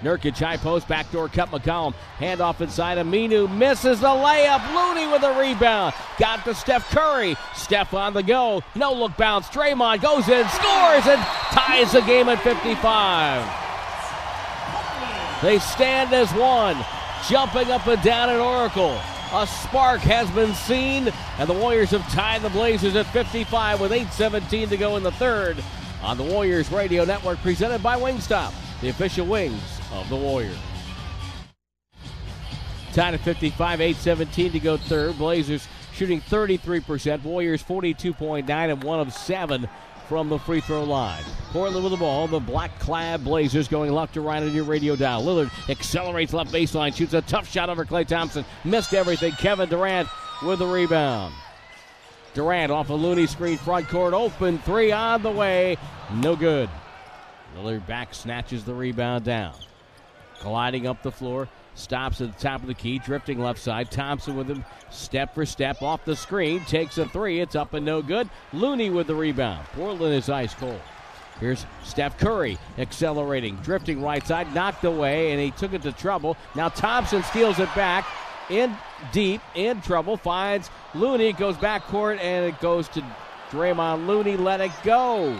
[0.01, 1.93] Nurkic high post, backdoor cut McCollum.
[2.17, 2.97] Handoff inside.
[2.97, 4.67] Aminu misses the layup.
[4.73, 5.93] Looney with a rebound.
[6.17, 7.37] Got to Steph Curry.
[7.53, 8.63] Steph on the go.
[8.73, 9.47] No look bounce.
[9.49, 13.45] Draymond goes in, scores, and ties the game at 55.
[15.43, 16.83] They stand as one,
[17.29, 18.99] jumping up and down at Oracle.
[19.35, 23.91] A spark has been seen, and the Warriors have tied the Blazers at 55 with
[23.91, 25.61] 8.17 to go in the third
[26.01, 30.57] on the Warriors Radio Network, presented by Wingstop, the official wings of the Warriors.
[32.93, 35.17] Tied at 55, 8.17 to go third.
[35.17, 39.67] Blazers shooting 33%, Warriors 42.9 and one of seven
[40.07, 41.23] from the free throw line.
[41.51, 42.27] Portland with the ball.
[42.27, 45.23] The black clad Blazers going left to right on your radio dial.
[45.23, 48.45] Lillard accelerates left baseline, shoots a tough shot over Klay Thompson.
[48.63, 49.31] Missed everything.
[49.33, 50.09] Kevin Durant
[50.43, 51.33] with the rebound.
[52.33, 55.77] Durant off a Looney screen, front court open, three on the way.
[56.13, 56.69] No good.
[57.57, 59.53] Lillard back snatches the rebound down.
[60.41, 63.91] Gliding up the floor, stops at the top of the key, drifting left side.
[63.91, 67.39] Thompson with him, step for step off the screen, takes a three.
[67.39, 68.29] It's up and no good.
[68.53, 69.65] Looney with the rebound.
[69.73, 70.81] Portland is ice cold.
[71.39, 76.37] Here's Steph Curry accelerating, drifting right side, knocked away, and he took it to trouble.
[76.55, 78.07] Now Thompson steals it back
[78.49, 78.75] in
[79.11, 83.03] deep, in trouble, finds Looney, goes back court, and it goes to
[83.49, 84.37] Draymond Looney.
[84.37, 85.37] Let it go.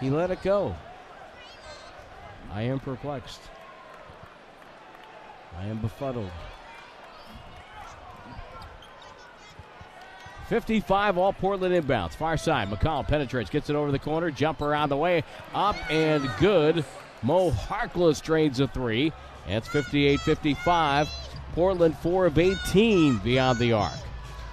[0.00, 0.74] He let it go.
[2.52, 3.40] I am perplexed.
[5.58, 6.30] I am befuddled.
[10.48, 12.14] 55 all Portland inbounds.
[12.14, 12.68] Far side.
[12.68, 14.30] McCall penetrates, gets it over the corner.
[14.30, 15.24] Jumper on the way.
[15.54, 16.84] Up and good.
[17.22, 19.12] Mo Harkless drains a three.
[19.48, 21.08] That's 58 55.
[21.54, 23.92] Portland 4 of 18 beyond the arc.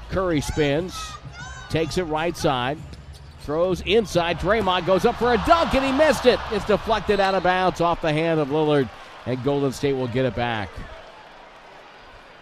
[0.09, 0.99] Curry spins,
[1.69, 2.77] takes it right side,
[3.49, 4.37] throws inside.
[4.37, 6.39] Draymond goes up for a dunk and he missed it.
[6.51, 8.87] It's deflected out of bounds off the hand of Lillard,
[9.25, 10.69] and Golden State will get it back.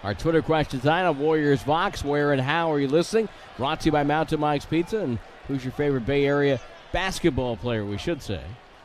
[0.04, 2.04] Our Twitter question tonight on Warriors Vox.
[2.04, 3.30] Where and how are you listening?
[3.56, 5.00] Brought to you by Mountain Mike's Pizza.
[5.00, 6.60] And who's your favorite Bay Area
[6.92, 8.42] basketball player, we should say?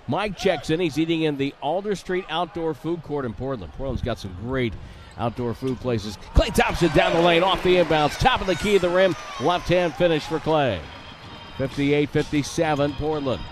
[0.07, 0.79] Mike checks in.
[0.79, 3.73] He's eating in the Alder Street Outdoor Food Court in Portland.
[3.73, 4.75] Portland's got some great
[5.18, 6.18] outdoor food places.
[6.37, 9.16] Klay Thompson down the lane, off the inbounds, top of the key of the rim,
[9.41, 10.79] left hand finish for Klay.
[11.59, 13.42] 58 57, Portland.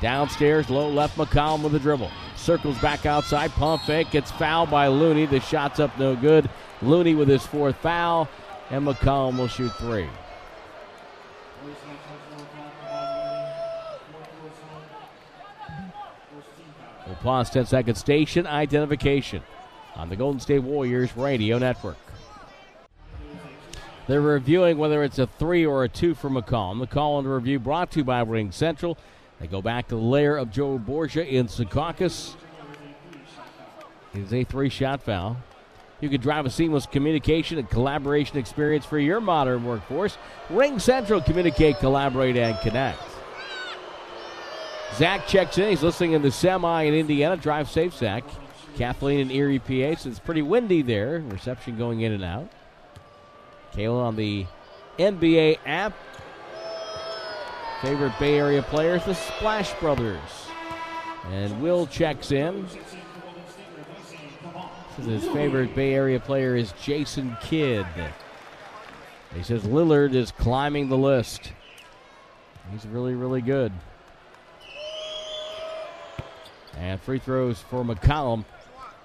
[0.00, 2.10] Downstairs, low left, McCollum with a dribble.
[2.34, 5.26] Circles back outside, pump fake, gets fouled by Looney.
[5.26, 6.50] The shot's up no good.
[6.82, 8.28] Looney with his fourth foul,
[8.70, 10.08] and McCollum will shoot three.
[17.06, 18.00] We'll pause 10 seconds.
[18.00, 19.42] Station identification
[19.94, 21.96] on the Golden State Warriors radio network.
[24.12, 26.76] They're reviewing whether it's a three or a two for McCall.
[26.76, 26.86] McCollum.
[26.86, 28.98] McCollum under review brought to you by Ring Central.
[29.40, 32.34] They go back to the lair of Joe Borgia in Secaucus.
[34.12, 35.38] It is a three shot foul.
[36.02, 40.18] You can drive a seamless communication and collaboration experience for your modern workforce.
[40.50, 43.00] Ring Central, communicate, collaborate, and connect.
[44.96, 45.70] Zach checks in.
[45.70, 47.38] He's listening in the semi in Indiana.
[47.38, 48.24] Drive safe, Zach.
[48.76, 49.98] Kathleen and Erie, PA.
[49.98, 51.20] So it's pretty windy there.
[51.20, 52.50] Reception going in and out.
[53.74, 54.46] Kayla on the
[54.98, 55.94] NBA app.
[57.80, 60.20] Favorite Bay Area players, the Splash Brothers.
[61.30, 62.66] And Will checks in.
[64.96, 67.86] Says his favorite Bay Area player is Jason Kidd.
[69.34, 71.52] He says Lillard is climbing the list.
[72.70, 73.72] He's really, really good.
[76.76, 78.44] And free throws for McCollum.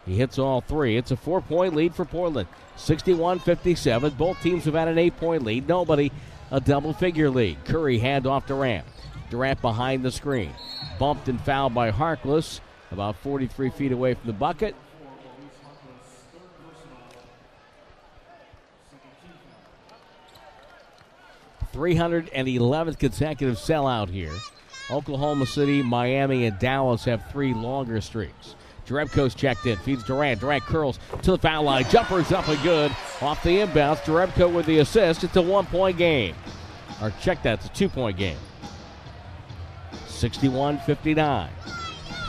[0.07, 0.95] He hits all three.
[0.95, 2.47] It's a four point lead for Portland.
[2.77, 4.13] 61 57.
[4.13, 5.67] Both teams have had an eight point lead.
[5.67, 6.11] Nobody
[6.49, 7.63] a double figure lead.
[7.65, 8.85] Curry hand off Durant.
[9.29, 10.53] Durant behind the screen.
[10.97, 14.75] Bumped and fouled by Harkless, about 43 feet away from the bucket.
[21.73, 24.33] Three hundred and eleventh consecutive sellout here.
[24.89, 28.55] Oklahoma City, Miami, and Dallas have three longer streaks.
[28.88, 30.39] Jerebko's checked in, feeds Durant.
[30.39, 31.85] Durant curls to the foul line.
[31.89, 32.91] Jumper's up and good.
[33.21, 33.97] Off the inbounds.
[34.03, 35.23] Jerebko with the assist.
[35.23, 36.35] It's a one point game.
[37.01, 38.38] Or check that, it's a two point game.
[40.07, 41.49] 61 59.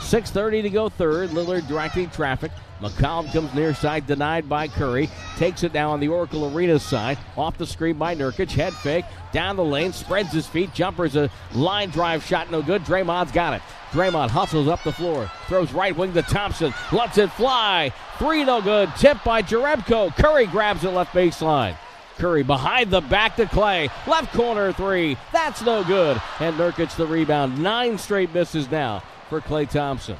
[0.09, 1.29] 6.30 to go third.
[1.29, 2.51] Lillard directing traffic.
[2.81, 5.09] McCollum comes near side, denied by Curry.
[5.35, 7.17] Takes it down on the Oracle Arena side.
[7.35, 8.51] Off the screen by Nurkic.
[8.51, 9.05] Head fake.
[9.33, 9.91] Down the lane.
[9.91, 10.73] Spreads his feet.
[10.73, 12.49] Jumper's a line drive shot.
[12.51, 12.83] No good.
[12.83, 13.61] Draymond's got it.
[13.91, 15.29] Draymond hustles up the floor.
[15.47, 16.73] Throws right wing to Thompson.
[16.91, 17.91] Lets it fly.
[18.17, 18.89] Three no good.
[18.95, 20.15] Tipped by Jerebko.
[20.15, 21.75] Curry grabs it left baseline.
[22.17, 23.89] Curry behind the back to Klay.
[24.05, 25.17] Left corner three.
[25.33, 26.21] That's no good.
[26.39, 27.61] And Nurkic the rebound.
[27.61, 30.17] Nine straight misses now for Klay Thompson.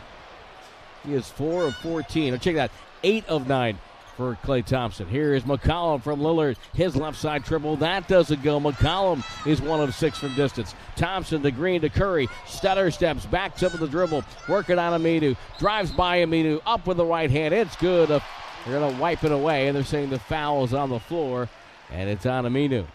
[1.06, 2.34] He is four of 14.
[2.34, 2.72] Oh, check that.
[3.04, 3.80] Eight of nine
[4.20, 5.08] for Klay Thompson.
[5.08, 6.58] Here is McCollum from Lillard.
[6.74, 7.78] His left side triple.
[7.78, 8.60] That doesn't go.
[8.60, 10.76] McCollum is one of six from distance.
[10.98, 12.28] Thompson to Green to Curry.
[12.46, 14.26] Stutter steps back to the dribble.
[14.50, 15.38] Working on Aminu.
[15.58, 16.60] Drives by Aminu.
[16.66, 17.54] Up with the right hand.
[17.54, 18.10] It's good.
[18.10, 18.22] They're
[18.66, 21.48] going to wipe it away, and they're saying the foul is on the floor,
[21.90, 22.86] and it's on Aminu.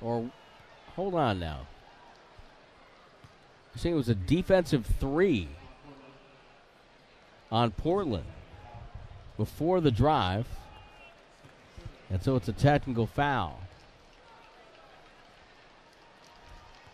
[0.00, 0.30] Or,
[0.94, 1.66] hold on now.
[3.78, 5.46] I think it was a defensive three
[7.52, 8.26] on Portland
[9.36, 10.48] before the drive.
[12.10, 13.60] And so it's a technical foul.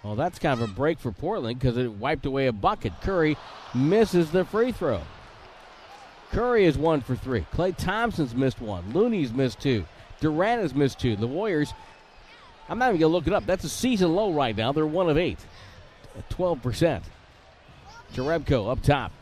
[0.03, 2.93] Well, that's kind of a break for Portland because it wiped away a bucket.
[3.01, 3.39] Curry
[3.74, 5.01] misses the free throw.
[6.32, 7.47] Curry is one for three.
[7.55, 8.93] Klay Thompson's missed one.
[8.93, 9.87] Looney's missed two.
[10.20, 11.16] Durant has missed two.
[11.16, 11.72] The Warriors,
[12.68, 13.47] I'm not even going to look it up.
[13.47, 14.72] That's a season low right now.
[14.72, 15.39] They're one of eight
[16.17, 17.03] at 12%.
[18.15, 19.12] Jerebko up top.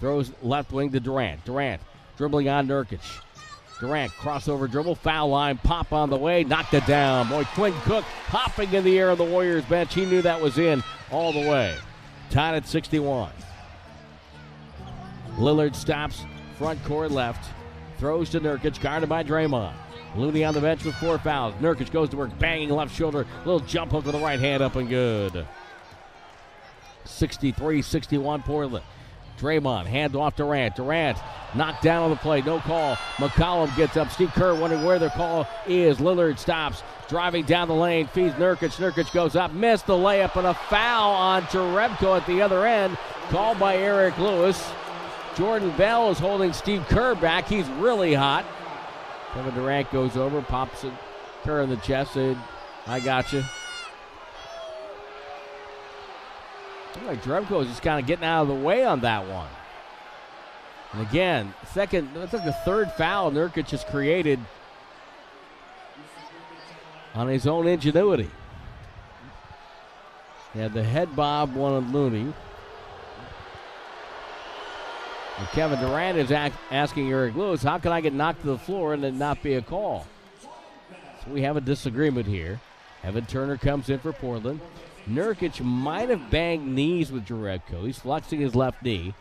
[0.00, 1.44] Throws left wing to Durant.
[1.44, 1.80] Durant
[2.16, 3.00] dribbling on Nurkic.
[3.78, 7.28] Durant crossover dribble, foul line, pop on the way, knocked it down.
[7.28, 9.92] Boy, Quinn Cook hopping in the air on the Warriors bench.
[9.92, 11.76] He knew that was in all the way.
[12.30, 13.30] Tied at 61.
[15.36, 16.24] Lillard stops,
[16.56, 17.52] front court left,
[17.98, 19.74] throws to Nurkic, guarded by Draymond.
[20.16, 21.52] Looney on the bench with four fouls.
[21.60, 23.26] Nurkic goes to work, banging left shoulder.
[23.44, 25.46] Little jump hook with the right hand up and good.
[27.06, 28.84] 63 61 Portland.
[29.38, 30.76] Draymond, hand off Durant.
[30.76, 31.18] Durant
[31.54, 32.40] knocked down on the play.
[32.40, 32.96] No call.
[33.16, 34.10] McCollum gets up.
[34.10, 35.98] Steve Kerr wondering where their call is.
[35.98, 36.82] Lillard stops.
[37.08, 38.06] Driving down the lane.
[38.08, 38.76] Feeds Nurkic.
[38.78, 39.52] Nurkic goes up.
[39.52, 42.96] Missed the layup and a foul on Jerebko at the other end.
[43.28, 44.70] Called by Eric Lewis.
[45.36, 47.46] Jordan Bell is holding Steve Kerr back.
[47.46, 48.46] He's really hot.
[49.34, 50.94] Kevin Durant goes over, pops it,
[51.42, 52.38] Kerr in the chest, said,
[52.86, 53.44] I got you.
[57.04, 59.48] Like Jerebko is just kind of getting out of the way on that one.
[60.92, 64.40] And again, second, that's like the third foul Nurkic has created
[67.14, 68.30] on his own ingenuity.
[70.52, 72.32] He had the head bob one on Looney.
[75.38, 78.94] And Kevin Durant is asking Eric Lewis, how can I get knocked to the floor
[78.94, 80.06] and then not be a call?
[81.22, 82.58] So we have a disagreement here.
[83.04, 84.60] Evan Turner comes in for Portland.
[85.08, 87.84] Nurkic might have banged knees with Jerebko.
[87.86, 89.14] He's flexing his left knee.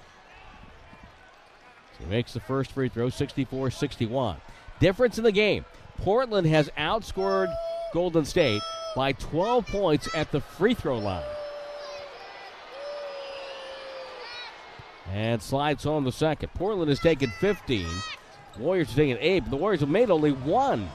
[1.98, 4.38] So he makes the first free throw, 64 61.
[4.80, 5.64] Difference in the game
[5.98, 7.54] Portland has outscored
[7.94, 8.62] Golden State
[8.96, 11.24] by 12 points at the free throw line.
[15.12, 16.50] And slides home the second.
[16.56, 17.86] Portland has taken 15.
[18.58, 20.90] Warriors have taken 8, but the Warriors have made only one.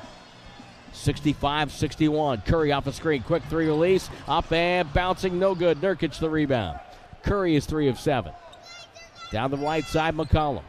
[0.93, 2.43] 65 61.
[2.43, 3.23] Curry off the screen.
[3.23, 4.11] Quick three release.
[4.29, 5.39] Up and bouncing.
[5.39, 5.81] No good.
[5.81, 6.79] Nurkic the rebound.
[7.23, 8.33] Curry is 3 of 7.
[9.31, 10.63] Down the right side, McCollum.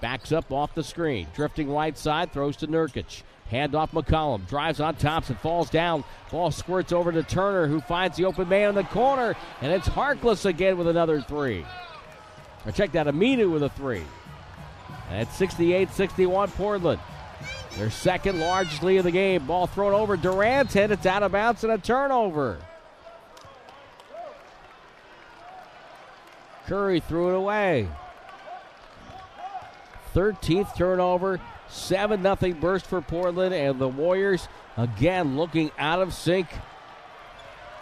[0.00, 1.26] Backs up off the screen.
[1.34, 2.32] Drifting right side.
[2.32, 3.22] Throws to Nurkic.
[3.50, 4.46] Hand off McCollum.
[4.46, 5.36] Drives on Thompson.
[5.36, 6.04] Falls down.
[6.30, 9.34] Ball squirts over to Turner, who finds the open man in the corner.
[9.60, 11.64] And it's Harkless again with another three.
[12.64, 13.06] Or check that.
[13.06, 14.04] Aminu with a three.
[15.10, 17.00] At 68 61 Portland.
[17.78, 19.46] Their second largest lead of the game.
[19.46, 20.90] Ball thrown over Durant head.
[20.90, 22.58] It's out of bounds and a turnover.
[26.66, 27.88] Curry threw it away.
[30.12, 31.40] 13th turnover.
[31.68, 36.48] 7 0 burst for Portland, and the Warriors again looking out of sync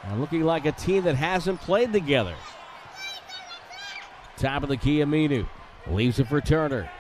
[0.02, 2.34] and looking like a team that hasn't played together.
[4.36, 5.46] Top of the key, Aminu.
[5.86, 6.90] Leaves it for Turner.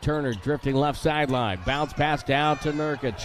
[0.00, 1.60] Turner drifting left sideline.
[1.66, 3.20] Bounce pass down to Nurkic.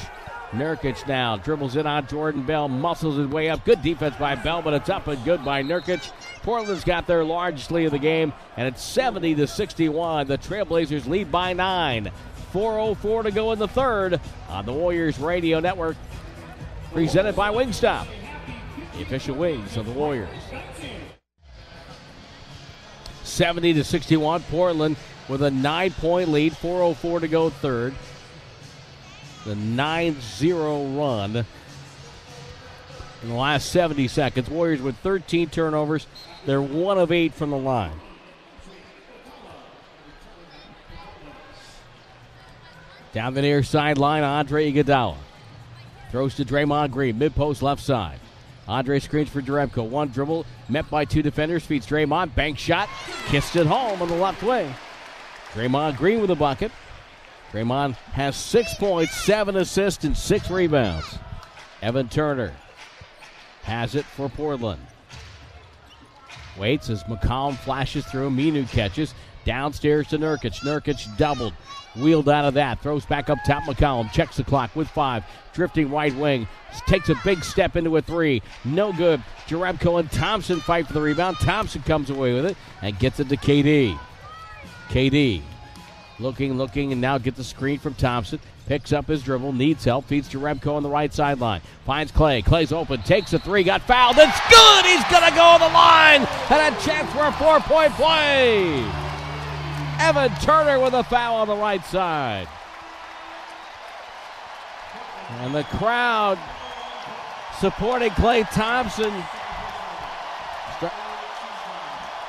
[0.51, 3.65] Nurkic now dribbles in on Jordan Bell, muscles his way up.
[3.65, 6.11] Good defense by Bell, but it's up and good by Nurkic.
[6.43, 10.27] Portland's got their largest lead of the game, and it's 70 to 61.
[10.27, 12.11] The Trailblazers lead by nine.
[12.53, 14.19] 4:04 to go in the third
[14.49, 15.97] on the Warriors Radio Network,
[16.93, 18.07] presented by Wingstop,
[18.95, 20.29] the official wings of the Warriors.
[23.23, 24.43] 70 to 61.
[24.43, 24.95] Portland
[25.27, 27.93] with a nine point lead, 4.04 to go third.
[29.45, 31.45] The 9 0 run
[33.25, 34.49] in the last 70 seconds.
[34.49, 36.07] Warriors with 13 turnovers.
[36.45, 37.99] They're one of eight from the line.
[43.13, 45.15] Down the near sideline, Andre Iguodala.
[46.11, 48.19] Throws to Draymond Green, mid post left side.
[48.67, 49.87] Andre screens for Jerebko.
[49.87, 52.35] One dribble, met by two defenders, feeds Draymond.
[52.35, 52.89] Bank shot,
[53.27, 54.73] kissed it home on the left wing.
[55.55, 56.71] Draymond Green with a bucket.
[57.53, 61.17] Draymond has six points, seven assists, and six rebounds.
[61.81, 62.53] Evan Turner
[63.63, 64.85] has it for Portland.
[66.57, 68.31] Waits as McCollum flashes through.
[68.31, 69.13] Minu catches.
[69.45, 70.59] Downstairs to Nurkic.
[70.61, 71.53] Nurkic doubled.
[71.95, 72.81] Wheeled out of that.
[72.81, 73.63] Throws back up top.
[73.63, 75.23] McCollum checks the clock with five.
[75.53, 76.47] Drifting right wing.
[76.87, 78.41] Takes a big step into a three.
[78.65, 79.23] No good.
[79.47, 81.37] Jerebko and Thompson fight for the rebound.
[81.37, 83.97] Thompson comes away with it and gets it to KD.
[84.89, 85.41] KD
[86.19, 88.39] looking, looking, and now gets the screen from Thompson.
[88.67, 91.61] Picks up his dribble, needs help, feeds to Remco on the right sideline.
[91.85, 92.43] Finds Klay.
[92.43, 94.15] Klay's open, takes a three, got fouled.
[94.17, 94.85] It's good!
[94.85, 96.21] He's going to go on the line!
[96.49, 98.83] And a chance for a four point play!
[99.99, 102.47] Evan Turner with a foul on the right side.
[105.41, 106.39] And the crowd
[107.59, 109.13] supporting Klay Thompson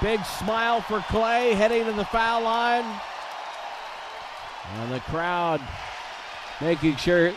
[0.03, 2.85] Big smile for Klay heading to the foul line.
[4.75, 5.61] And the crowd
[6.61, 7.33] making sure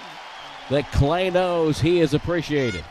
[0.69, 2.83] that Klay knows he is appreciated.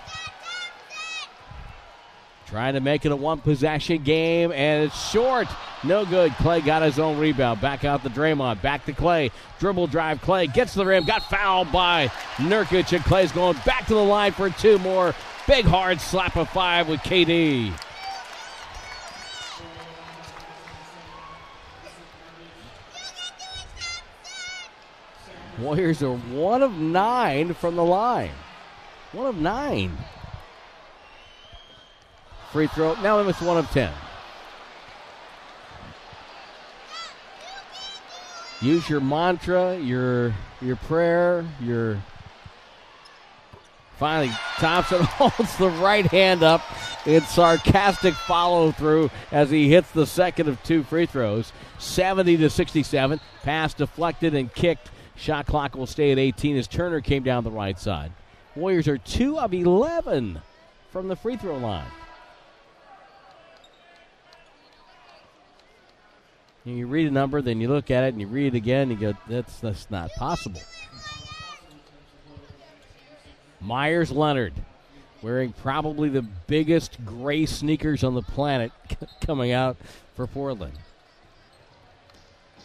[2.47, 5.49] Trying to make it a one possession game, and it's short.
[5.85, 6.33] No good.
[6.33, 7.61] Klay got his own rebound.
[7.61, 8.63] Back out to Draymond.
[8.63, 9.31] Back to Klay.
[9.59, 10.23] Dribble drive.
[10.23, 11.05] Klay gets to the rim.
[11.05, 15.15] Got fouled by Nurkic, and Klay's going back to the line for two more.
[15.47, 17.75] Big hard slap of five with KD.
[25.61, 28.33] Warriors are one of nine from the line.
[29.13, 29.97] One of nine.
[32.53, 32.95] Free throw.
[33.03, 33.93] Now it's one of ten.
[38.61, 41.99] Use your mantra, your your prayer, your
[43.99, 46.63] Finally, Thompson holds the right hand up
[47.05, 51.53] in sarcastic follow through as he hits the second of two free throws.
[51.79, 53.21] 70 to 67.
[53.43, 54.91] Pass deflected and kicked.
[55.19, 58.13] Shot clock will stay at 18 as Turner came down the right side.
[58.55, 60.41] Warriors are 2 of 11
[60.91, 61.91] from the free throw line.
[66.65, 69.01] You read a number, then you look at it and you read it again, and
[69.01, 70.61] you go, that's, that's not possible.
[73.61, 74.53] Meyers Leonard
[75.21, 78.71] wearing probably the biggest gray sneakers on the planet
[79.21, 79.77] coming out
[80.15, 80.75] for Portland.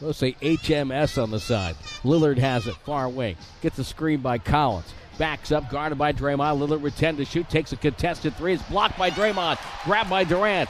[0.03, 1.75] Let's say HMS on the side.
[2.03, 3.37] Lillard has it far away.
[3.61, 4.93] Gets a screen by Collins.
[5.17, 6.59] Backs up, guarded by Draymond.
[6.59, 7.47] Lillard with 10 to shoot.
[7.49, 8.53] Takes a contested three.
[8.53, 9.59] It's blocked by Draymond.
[9.85, 10.69] Grabbed by Durant.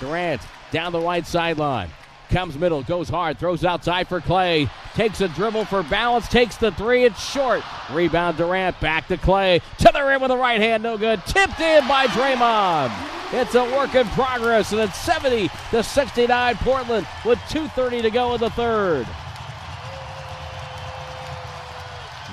[0.00, 0.40] Durant
[0.72, 1.88] down the right sideline.
[2.30, 4.68] Comes middle, goes hard, throws outside for Klay.
[4.94, 7.62] Takes a dribble for balance, takes the three, it's short.
[7.92, 9.62] Rebound Durant, back to Klay.
[9.78, 11.24] To the rim with the right hand, no good.
[11.26, 13.23] Tipped in by Draymond.
[13.36, 18.34] It's a work in progress, and it's 70 to 69 Portland with 2.30 to go
[18.34, 19.08] in the third.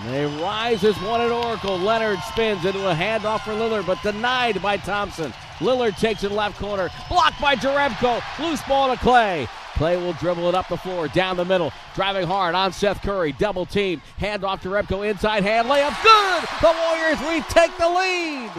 [0.06, 1.80] They rise as one at Oracle.
[1.80, 5.34] Leonard spins into a handoff for Lillard, but denied by Thompson.
[5.58, 8.22] Lillard takes it left corner, blocked by Jerebko.
[8.39, 9.47] Loose ball to Klay.
[9.74, 13.32] Klay will dribble it up the floor, down the middle, driving hard on Seth Curry.
[13.32, 15.95] Double team, hand off to Jerebko, inside hand layup.
[16.04, 16.49] Good!
[16.62, 18.52] The Warriors retake the lead.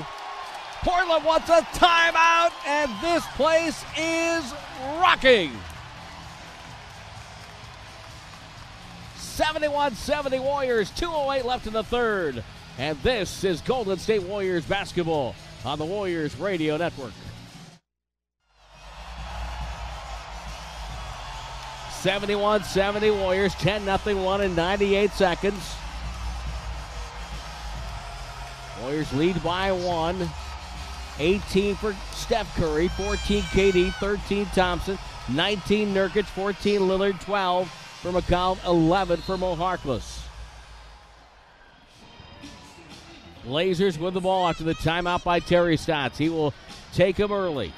[0.82, 4.52] Portland wants a timeout, and this place is
[5.00, 5.52] rocking.
[9.16, 12.42] 71 70 Warriors, 208 left in the third.
[12.78, 17.12] And this is Golden State Warriors basketball on the Warriors Radio Network.
[22.00, 25.74] 71 70 Warriors, 10 0 1 in 98 seconds.
[28.82, 30.28] Warriors lead by one.
[31.18, 34.98] 18 for Steph Curry, 14 KD, 13 Thompson,
[35.28, 40.20] 19 Nurkic, 14 Lillard, 12 for McCollum, 11 for Mo Harkless.
[43.44, 46.16] Blazers with the ball after the timeout by Terry Stotts.
[46.16, 46.54] He will
[46.92, 47.72] take him early.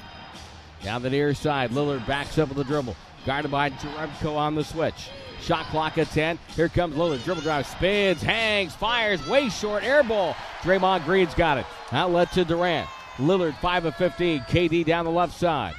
[0.83, 2.95] Down the near side, Lillard backs up with the dribble.
[3.25, 5.09] Guarded by Jerebko on the switch.
[5.41, 6.37] Shot clock at 10.
[6.55, 7.23] Here comes Lillard.
[7.23, 7.65] Dribble drive.
[7.65, 9.25] Spins, hangs, fires.
[9.27, 9.83] Way short.
[9.83, 10.35] Air ball.
[10.61, 11.65] Draymond Green's got it.
[11.91, 12.87] Outlet to Durant.
[13.17, 14.41] Lillard 5 of 15.
[14.41, 15.75] KD down the left side.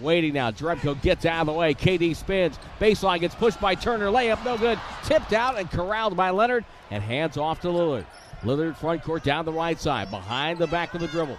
[0.00, 0.50] Waiting now.
[0.50, 1.74] Jerebko gets out of the way.
[1.74, 2.58] KD spins.
[2.80, 4.06] Baseline gets pushed by Turner.
[4.06, 4.78] Layup no good.
[5.04, 6.64] Tipped out and corralled by Leonard.
[6.90, 8.04] And hands off to Lillard.
[8.42, 10.10] Lillard front court down the right side.
[10.10, 11.38] Behind the back of the dribble.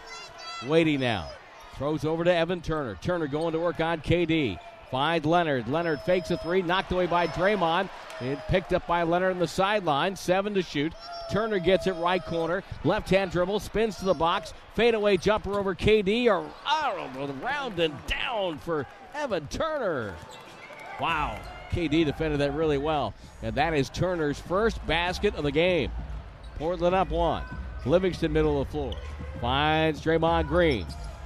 [0.68, 1.28] Waiting now.
[1.76, 2.96] Throws over to Evan Turner.
[3.02, 4.58] Turner going to work on KD.
[4.94, 5.68] Finds Leonard.
[5.68, 7.89] Leonard fakes a three, knocked away by Draymond.
[8.22, 10.16] It picked up by Leonard on the sideline.
[10.16, 10.94] Seven to shoot.
[11.32, 12.62] Turner gets it right corner.
[12.84, 14.54] Left hand dribble, spins to the box.
[14.76, 16.28] Fadeaway jumper over KD.
[16.28, 18.86] Around and down for
[19.16, 20.14] Evan Turner.
[21.02, 21.39] Wow.
[21.72, 23.16] KD defended that really well.
[23.41, 25.91] And that is Turner's first basket of the game.
[26.60, 27.44] Portland up one.
[27.88, 28.94] Livingston middle of the floor.
[29.41, 30.86] Finds Draymond Green.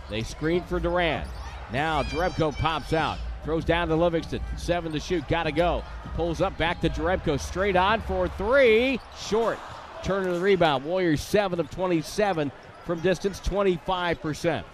[0.09, 1.27] They screen for Durant.
[1.73, 3.17] Now Jerebko pops out.
[3.47, 4.41] Throws down to Livingston.
[4.57, 5.25] Seven to shoot.
[5.29, 5.81] Got to go.
[6.15, 7.39] Pulls up back to Jerebko.
[7.39, 8.99] Straight on for three.
[9.17, 9.57] Short.
[10.03, 10.83] Turner to the rebound.
[10.83, 12.51] Warriors 7 of 27
[12.85, 14.65] from distance, 25%.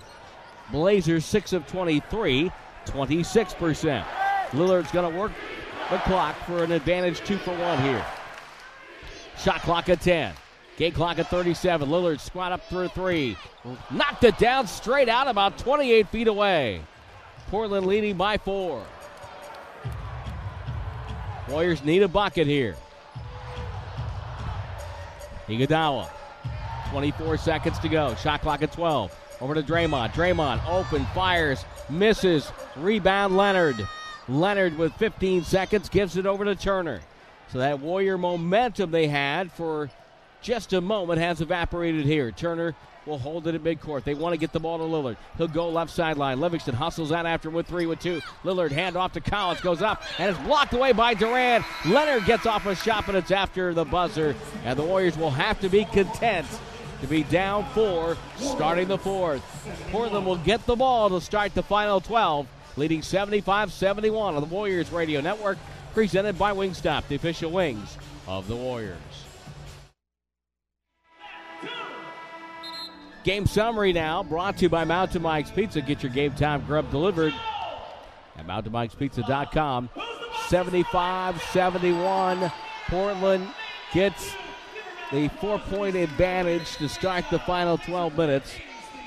[0.71, 2.51] Blazers 6 of 23,
[2.87, 4.03] 26%.
[4.53, 5.33] Lillard's going to work
[5.91, 8.03] the clock for an advantage 2 for 1 here.
[9.37, 10.33] Shot clock at 10.
[10.77, 11.87] Game clock at 37.
[11.87, 13.37] Lillard squat up for a three.
[13.91, 16.81] Knocked it down straight out about 28 feet away.
[17.53, 18.83] Portland leading by four.
[21.47, 22.75] Warriors need a bucket here.
[25.47, 26.09] Iguodala.
[26.89, 28.15] 24 seconds to go.
[28.15, 29.15] Shot clock at 12.
[29.39, 30.13] Over to Draymond.
[30.13, 32.51] Draymond open, fires, misses.
[32.75, 33.87] Rebound Leonard.
[34.27, 37.01] Leonard with 15 seconds gives it over to Turner.
[37.49, 39.91] So that Warrior momentum they had for
[40.41, 42.31] just a moment has evaporated here.
[42.31, 42.73] Turner
[43.05, 44.03] will hold it at midcourt.
[44.03, 45.17] They want to get the ball to Lillard.
[45.37, 46.39] He'll go left sideline.
[46.39, 48.21] Livingston hustles out after him with three with two.
[48.43, 51.65] Lillard hand off to Collins, goes up, and it's blocked away by Durant.
[51.85, 54.35] Leonard gets off a shot, but it's after the buzzer.
[54.63, 56.47] And the Warriors will have to be content
[57.01, 59.41] to be down four, starting the fourth.
[59.91, 62.47] Portland will get the ball to start the final 12,
[62.77, 65.57] leading 75 71 on the Warriors Radio Network,
[65.93, 68.97] presented by Wingstop, the official wings of the Warriors.
[73.23, 75.81] Game summary now brought to you by Mountain Mike's Pizza.
[75.81, 77.33] Get your game time grub delivered
[78.37, 79.89] at mountainmikespizza.com.
[80.47, 82.51] 75 71.
[82.87, 83.47] Portland
[83.93, 84.35] gets
[85.13, 88.55] the four point advantage to start the final 12 minutes.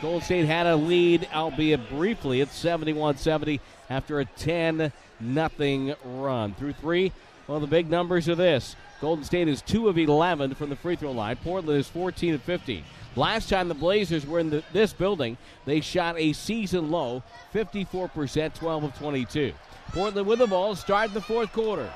[0.01, 3.61] Gold State had a lead, albeit briefly, at 71 70
[3.91, 6.55] after a 10 nothing run.
[6.55, 7.13] Through three,
[7.49, 10.97] well, the big numbers are this Golden State is 2 of 11 from the free
[10.97, 12.83] throw line, Portland is 14 of 15.
[13.17, 17.23] Last time the Blazers were in the, this building, they shot a season low
[17.55, 19.55] 54%, 12 of 22.
[19.93, 21.91] Portland with the ball, start the fourth quarter.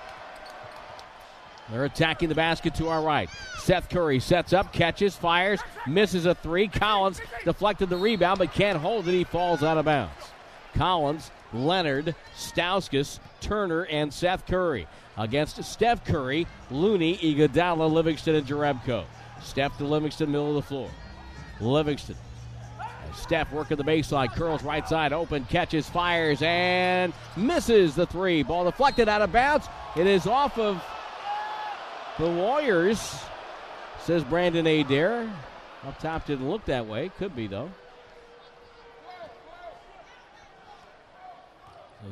[1.70, 3.28] They're attacking the basket to our right.
[3.58, 6.66] Seth Curry sets up, catches, fires, misses a three.
[6.66, 9.12] Collins deflected the rebound but can't hold it.
[9.12, 10.12] He falls out of bounds.
[10.74, 14.88] Collins, Leonard, Stauskas, Turner, and Seth Curry.
[15.16, 19.04] Against Steph Curry, Looney, Iguodala, Livingston, and Jerebko.
[19.42, 20.90] Steph to Livingston, middle of the floor.
[21.60, 22.16] Livingston.
[23.14, 28.42] Steph working the baseline, curls right side, open, catches, fires, and misses the three.
[28.42, 29.68] Ball deflected out of bounds.
[29.96, 30.82] It is off of
[32.18, 33.20] the Warriors,
[34.00, 35.30] says Brandon Adair.
[35.86, 37.10] Up top didn't look that way.
[37.18, 37.70] Could be, though.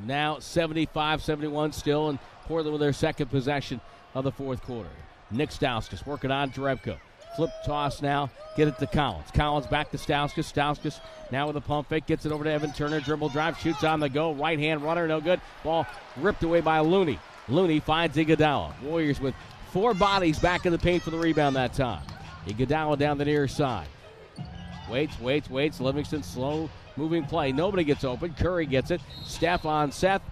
[0.04, 3.80] Now 75 71 still, and Portland with their second possession
[4.14, 4.90] of the fourth quarter.
[5.30, 6.98] Nick Stauskas working on Jerebko.
[7.36, 8.30] Flip toss now.
[8.56, 9.30] Get it to Collins.
[9.32, 10.52] Collins back to Stauskas.
[10.52, 11.00] Stauskas
[11.30, 12.06] now with a pump fake.
[12.06, 13.00] Gets it over to Evan Turner.
[13.00, 13.58] Dribble drive.
[13.58, 14.32] Shoots on the go.
[14.32, 15.06] Right hand runner.
[15.06, 15.40] No good.
[15.62, 17.18] Ball ripped away by Looney.
[17.48, 18.80] Looney finds Iguodala.
[18.82, 19.34] Warriors with
[19.70, 22.02] four bodies back in the paint for the rebound that time.
[22.46, 23.86] Iguodala down the near side.
[24.90, 25.80] Waits, waits, waits.
[25.80, 27.52] Livingston slow moving play.
[27.52, 28.34] Nobody gets open.
[28.34, 29.00] Curry gets it.
[29.24, 30.22] Steph on Seth.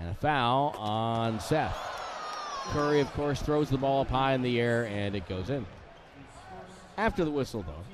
[0.00, 1.76] And a foul on Seth.
[2.70, 5.66] Curry, of course, throws the ball up high in the air and it goes in.
[7.00, 7.84] After the whistle, though.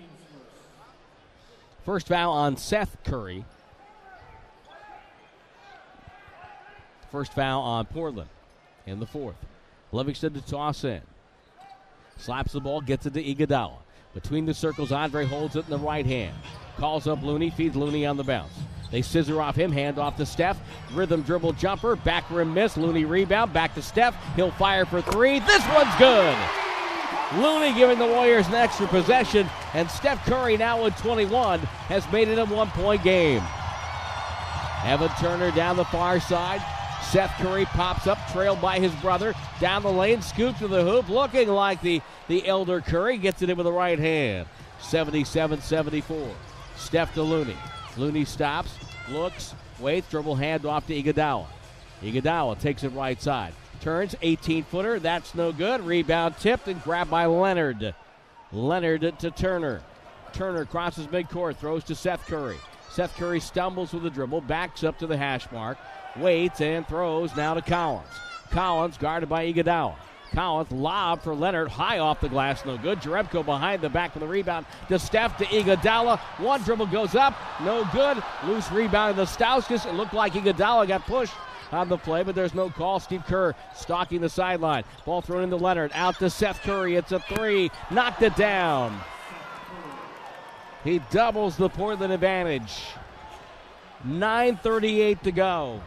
[1.84, 3.44] First foul on Seth Curry.
[7.12, 8.28] First foul on Portland
[8.84, 9.36] in the fourth.
[9.92, 11.02] Livingston to toss in.
[12.18, 13.76] Slaps the ball, gets it to Iguodala.
[14.12, 16.34] Between the circles, Andre holds it in the right hand.
[16.76, 18.54] Calls up Looney, feeds Looney on the bounce.
[18.90, 20.58] They scissor off him, hand off to Steph.
[20.94, 22.76] Rhythm dribble jumper, back rim miss.
[22.76, 24.16] Looney rebound, back to Steph.
[24.34, 25.38] He'll fire for three.
[25.38, 26.36] This one's good.
[27.34, 32.28] Looney giving the Warriors an extra possession, and Steph Curry now with 21 has made
[32.28, 33.42] it a one point game.
[34.84, 36.62] Evan Turner down the far side.
[37.02, 39.34] Seth Curry pops up, trailed by his brother.
[39.60, 43.18] Down the lane, scoop to the hoop, looking like the, the elder Curry.
[43.18, 44.46] Gets it in with the right hand.
[44.80, 46.30] 77 74.
[46.76, 47.56] Steph to Looney.
[47.96, 51.46] Looney stops, looks, waits, dribble hand off to Iguodala.
[52.02, 53.52] Iguodala takes it right side.
[53.80, 54.98] Turns, 18 footer.
[54.98, 55.80] That's no good.
[55.82, 57.94] Rebound tipped and grabbed by Leonard.
[58.52, 59.82] Leonard to Turner.
[60.32, 62.58] Turner crosses midcourt, throws to Seth Curry.
[62.90, 65.78] Seth Curry stumbles with the dribble, backs up to the hash mark,
[66.16, 68.08] waits and throws now to Collins.
[68.50, 69.96] Collins guarded by Iguodala.
[70.32, 73.00] Collins lob for Leonard, high off the glass, no good.
[73.00, 76.18] Jerebko behind the back of the rebound to Steph to Iguodala.
[76.38, 78.22] One dribble goes up, no good.
[78.44, 79.86] Loose rebound to Stauskas.
[79.86, 81.34] It looked like Iguodala got pushed
[81.72, 83.00] on the play, but there's no call.
[83.00, 84.84] Steve Kerr stalking the sideline.
[85.04, 85.90] Ball thrown into Leonard.
[85.94, 86.96] Out to Seth Curry.
[86.96, 87.70] It's a three.
[87.90, 88.98] Knocked it down.
[90.84, 92.82] He doubles the Portland advantage.
[94.06, 95.80] 9.38 to go.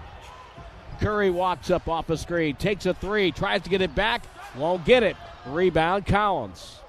[1.00, 4.24] Curry walks up off a screen, takes a three, tries to get it back,
[4.58, 5.16] won't get it.
[5.46, 6.80] Rebound, Collins.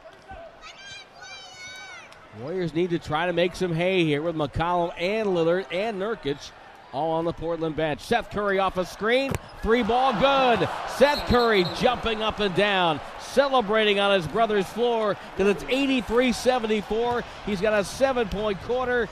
[2.41, 6.51] Warriors need to try to make some hay here with McCollum and Lillard and Nurkic
[6.93, 8.01] all on the Portland bench.
[8.01, 9.33] Seth Curry off a screen.
[9.63, 10.69] Three ball good.
[10.97, 17.25] Seth Curry jumping up and down, celebrating on his brother's floor because it's 83 74.
[17.47, 19.09] He's got a seven point quarter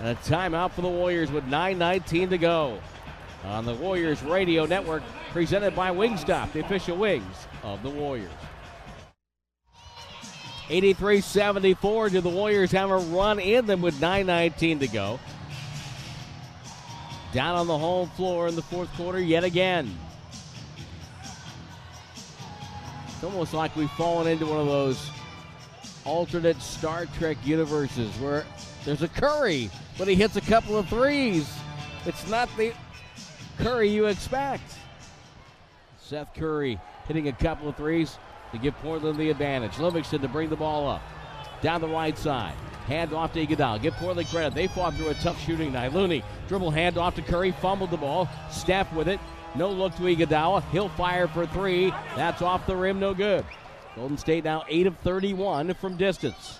[0.00, 2.78] and a timeout for the Warriors with 9.19 to go.
[3.44, 5.02] On the Warriors Radio Network,
[5.32, 8.30] presented by Wingstop, the official wings of the Warriors.
[10.70, 12.10] 83 74.
[12.10, 15.20] Do the Warriors have a run in them with 9.19 to go?
[17.32, 19.90] Down on the home floor in the fourth quarter yet again.
[23.06, 25.10] It's almost like we've fallen into one of those
[26.04, 28.44] alternate Star Trek universes where
[28.84, 31.50] there's a Curry, but he hits a couple of threes.
[32.04, 32.74] It's not the
[33.58, 34.74] Curry you expect.
[36.00, 38.18] Seth Curry hitting a couple of threes
[38.50, 39.78] to give Portland the advantage.
[39.78, 41.02] Livingston to bring the ball up.
[41.62, 42.54] Down the right side.
[42.86, 43.80] Hand off to Iguodala.
[43.80, 44.54] Give Portland credit.
[44.54, 45.92] They fought through a tough shooting night.
[45.92, 47.52] Looney dribble hand off to Curry.
[47.52, 48.28] Fumbled the ball.
[48.50, 49.20] Steph with it.
[49.54, 50.62] No look to Iguodala.
[50.70, 51.90] He'll fire for three.
[52.16, 53.44] That's off the rim, no good.
[53.94, 56.58] Golden State now 8 of 31 from distance.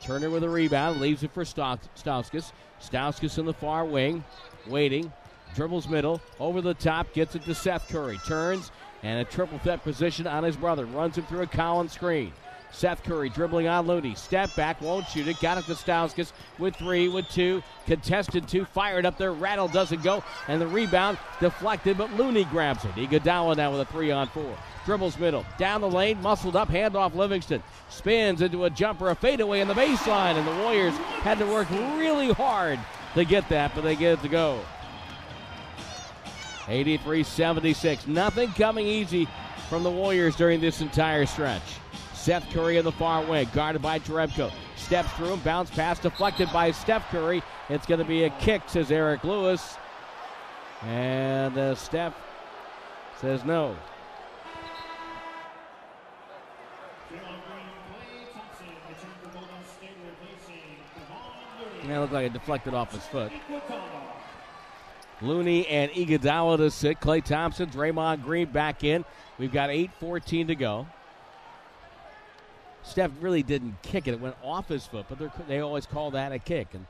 [0.00, 2.52] Turner with a rebound, leaves it for Stauskas.
[2.80, 4.24] Stauskas in the far wing,
[4.66, 5.12] waiting,
[5.54, 8.18] dribbles middle, over the top, gets it to Seth Curry.
[8.26, 8.70] Turns,
[9.02, 10.86] and a triple threat position on his brother.
[10.86, 12.32] Runs him through a Collins screen.
[12.72, 14.14] Seth Curry dribbling on Looney.
[14.14, 15.40] Step back, won't shoot it.
[15.40, 17.62] Got it to Stauskas with three, with two.
[17.86, 19.32] Contested two, fired up there.
[19.32, 20.22] Rattle doesn't go.
[20.48, 22.94] And the rebound deflected, but Looney grabs it.
[22.96, 24.56] Iguodala now with a three on four.
[24.84, 25.44] Dribbles middle.
[25.58, 27.62] Down the lane, muscled up, handoff Livingston.
[27.88, 30.36] Spins into a jumper, a fadeaway in the baseline.
[30.36, 32.78] And the Warriors had to work really hard
[33.14, 34.60] to get that, but they get it to go.
[36.68, 38.06] 83 76.
[38.06, 39.28] Nothing coming easy
[39.68, 41.62] from the Warriors during this entire stretch.
[42.26, 44.50] Seth Curry in the far wing, guarded by Jerebko.
[44.74, 47.40] Steps through him, bounce pass deflected by Steph Curry.
[47.68, 49.76] It's going to be a kick, says Eric Lewis.
[50.82, 52.16] And uh, Steph
[53.20, 53.76] says no.
[61.86, 63.30] Yeah, looked like it deflected off his foot.
[65.22, 66.98] Looney and Iguodala to sit.
[66.98, 69.04] Klay Thompson, Draymond Green back in.
[69.38, 70.88] We've got 8.14 to go.
[72.86, 74.12] Steph really didn't kick it.
[74.12, 76.68] It went off his foot, but they always call that a kick.
[76.72, 76.86] And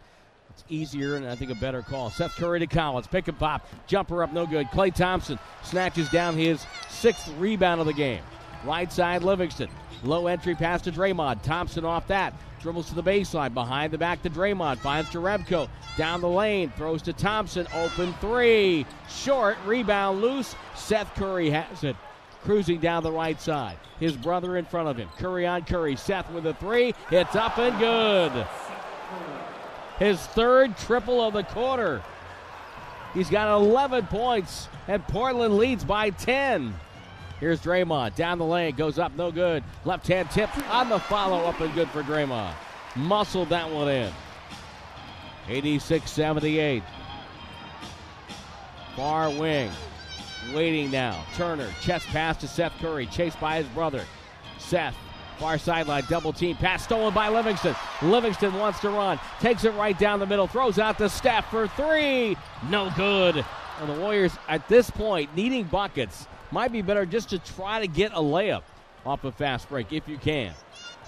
[0.50, 2.10] it's easier and I think a better call.
[2.10, 3.06] Seth Curry to Collins.
[3.06, 3.66] Pick and pop.
[3.86, 4.66] Jumper up, no good.
[4.68, 8.22] Klay Thompson snatches down his sixth rebound of the game.
[8.64, 9.68] Right side, Livingston.
[10.02, 11.42] Low entry pass to Draymond.
[11.42, 12.34] Thompson off that.
[12.60, 13.54] Dribbles to the baseline.
[13.54, 14.78] Behind the back to Draymond.
[14.78, 15.68] Finds Jerebko.
[15.96, 16.72] Down the lane.
[16.76, 17.66] Throws to Thompson.
[17.74, 18.86] Open three.
[19.08, 19.56] Short.
[19.64, 20.54] Rebound loose.
[20.74, 21.96] Seth Curry has it
[22.46, 23.76] cruising down the right side.
[23.98, 25.08] His brother in front of him.
[25.18, 25.96] Curry on Curry.
[25.96, 26.94] Seth with a three.
[27.10, 28.46] It's up and good.
[29.98, 32.02] His third triple of the quarter.
[33.14, 36.72] He's got 11 points, and Portland leads by 10.
[37.40, 39.64] Here's Draymond down the lane, goes up, no good.
[39.84, 42.54] Left hand tip on the follow up and good for Draymond.
[42.94, 44.12] Muscled that one in.
[45.48, 46.82] 86 78.
[48.94, 49.70] Far wing.
[50.54, 51.24] Waiting now.
[51.34, 54.04] Turner, chest pass to Seth Curry, chased by his brother.
[54.58, 54.96] Seth,
[55.38, 57.74] far sideline, double team pass stolen by Livingston.
[58.02, 61.68] Livingston wants to run, takes it right down the middle, throws out to Steph for
[61.68, 62.36] three.
[62.70, 63.44] No good.
[63.80, 67.86] And the Warriors, at this point, needing buckets, might be better just to try to
[67.86, 68.62] get a layup
[69.04, 70.54] off a fast break if you can.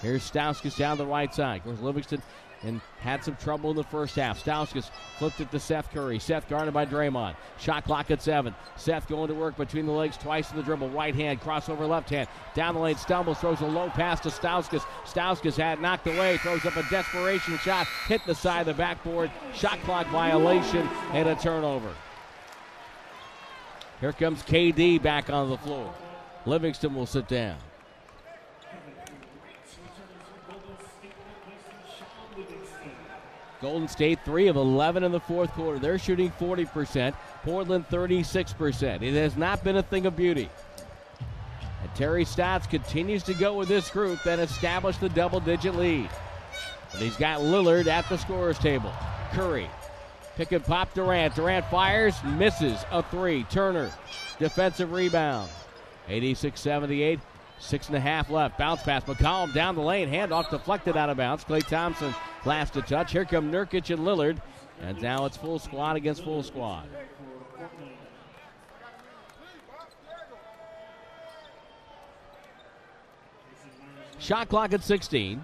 [0.01, 1.63] Here's Stauskas down the right side.
[1.63, 2.21] Course, Livingston
[2.63, 4.43] and had some trouble in the first half.
[4.43, 6.19] Stauskas flipped it to Seth Curry.
[6.19, 7.35] Seth guarded by Draymond.
[7.57, 8.53] Shot clock at seven.
[8.75, 10.89] Seth going to work between the legs twice in the dribble.
[10.89, 12.27] Right hand, crossover left hand.
[12.55, 14.83] Down the lane, stumbles, throws a low pass to Stauskas.
[15.05, 19.31] Stauskas had knocked away, throws up a desperation shot, hit the side of the backboard.
[19.53, 21.93] Shot clock violation and a turnover.
[24.01, 25.93] Here comes KD back on the floor.
[26.45, 27.57] Livingston will sit down.
[33.61, 35.79] Golden State 3 of 11 in the fourth quarter.
[35.79, 37.13] They're shooting 40%.
[37.43, 39.01] Portland 36%.
[39.01, 40.49] It has not been a thing of beauty.
[41.81, 46.09] And Terry Stotts continues to go with this group that established the double digit lead.
[46.91, 48.93] But he's got Lillard at the scorer's table.
[49.31, 49.69] Curry.
[50.35, 51.35] Pick and pop Durant.
[51.35, 53.43] Durant fires, misses a three.
[53.45, 53.91] Turner.
[54.39, 55.49] Defensive rebound.
[56.07, 57.19] 86 78.
[57.59, 58.57] Six and a half left.
[58.57, 59.03] Bounce pass.
[59.03, 60.09] McCollum down the lane.
[60.09, 61.43] Handoff deflected out of bounds.
[61.43, 62.15] Klay Thompson
[62.45, 63.11] last to touch.
[63.11, 64.41] Here come Nurkic and Lillard.
[64.81, 66.87] And now it's full squad against full squad.
[74.19, 75.41] Shot clock at 16.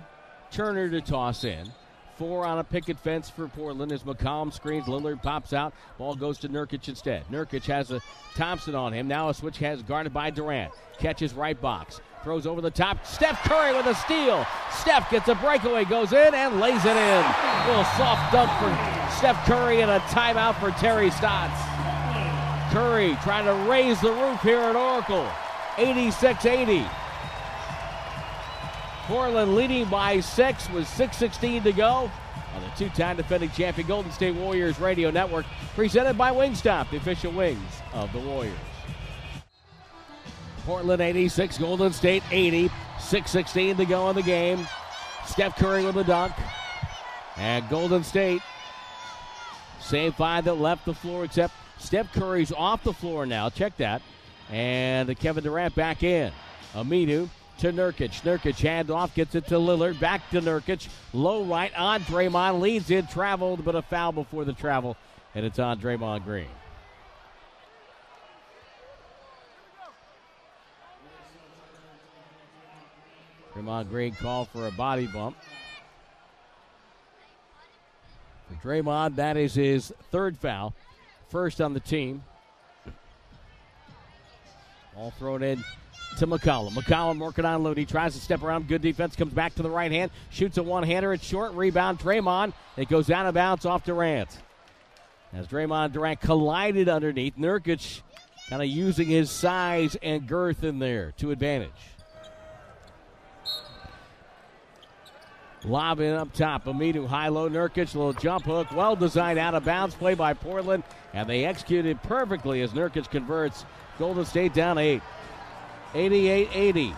[0.52, 1.72] Turner to toss in.
[2.18, 4.86] Four on a picket fence for Portland as McCollum screens.
[4.86, 5.74] Lillard pops out.
[5.98, 7.26] Ball goes to Nurkic instead.
[7.30, 8.02] Nurkic has a
[8.36, 9.08] Thompson on him.
[9.08, 10.72] Now a switch has guarded by Durant.
[10.98, 12.00] Catches right box.
[12.26, 13.06] Throws over the top.
[13.06, 14.48] Steph Curry with a steal.
[14.72, 17.24] Steph gets a breakaway, goes in and lays it in.
[17.24, 21.62] A little soft dunk for Steph Curry and a timeout for Terry Stotts.
[22.74, 25.30] Curry trying to raise the roof here at Oracle.
[25.78, 26.84] 86 80.
[29.06, 32.10] Portland leading by six with 6.16 to go
[32.56, 35.46] on the two time defending champion Golden State Warriors Radio Network,
[35.76, 38.58] presented by Wingstop, the official wings of the Warriors.
[40.66, 44.68] Portland 86, Golden State 80, 6.16 to go in the game.
[45.26, 46.34] Steph Curry with a dunk.
[47.38, 48.42] And Golden State,
[49.80, 53.50] same five that left the floor, except Steph Curry's off the floor now.
[53.50, 54.02] Check that.
[54.50, 56.32] And Kevin Durant back in.
[56.74, 57.30] Aminu
[57.60, 58.22] to Nurkic.
[58.22, 60.00] Nurkic handoff, gets it to Lillard.
[60.00, 60.88] Back to Nurkic.
[61.14, 62.60] Low right on Draymond.
[62.60, 64.98] Leads in, traveled, but a foul before the travel.
[65.36, 66.48] And it's on Draymond Green.
[73.56, 75.38] Draymond Green called for a body bump.
[78.50, 80.74] For Draymond, that is his third foul,
[81.30, 82.24] first on the team.
[84.98, 85.64] All thrown in
[86.18, 86.72] to McCollum.
[86.72, 87.86] McCollum working on Looney.
[87.86, 88.68] Tries to step around.
[88.68, 89.16] Good defense.
[89.16, 90.12] Comes back to the right hand.
[90.30, 91.12] Shoots a one hander.
[91.12, 91.54] It's short.
[91.54, 92.00] Rebound.
[92.00, 92.54] Draymond.
[92.78, 94.30] It goes out of bounds off Durant.
[95.34, 97.36] As Draymond Durant collided underneath.
[97.36, 98.02] Nurkic
[98.50, 101.72] kind of using his size and girth in there to advantage.
[105.66, 106.66] Lobbing up top.
[106.66, 107.96] Aminu high low Nurkic.
[107.96, 108.68] Little jump hook.
[108.72, 110.84] Well designed out of bounds play by Portland.
[111.14, 113.66] And they executed perfectly as Nurkic converts.
[113.98, 115.02] Golden State down eight.
[115.94, 116.94] 88 80.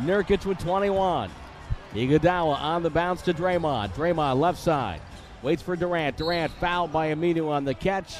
[0.00, 1.30] Nurkic with 21.
[1.94, 3.94] Iguodala on the bounce to Draymond.
[3.94, 5.00] Draymond left side.
[5.42, 6.16] Waits for Durant.
[6.16, 8.16] Durant fouled by Aminu on the catch.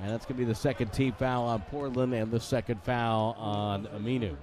[0.00, 3.36] And that's going to be the second team foul on Portland and the second foul
[3.38, 4.36] on Aminu.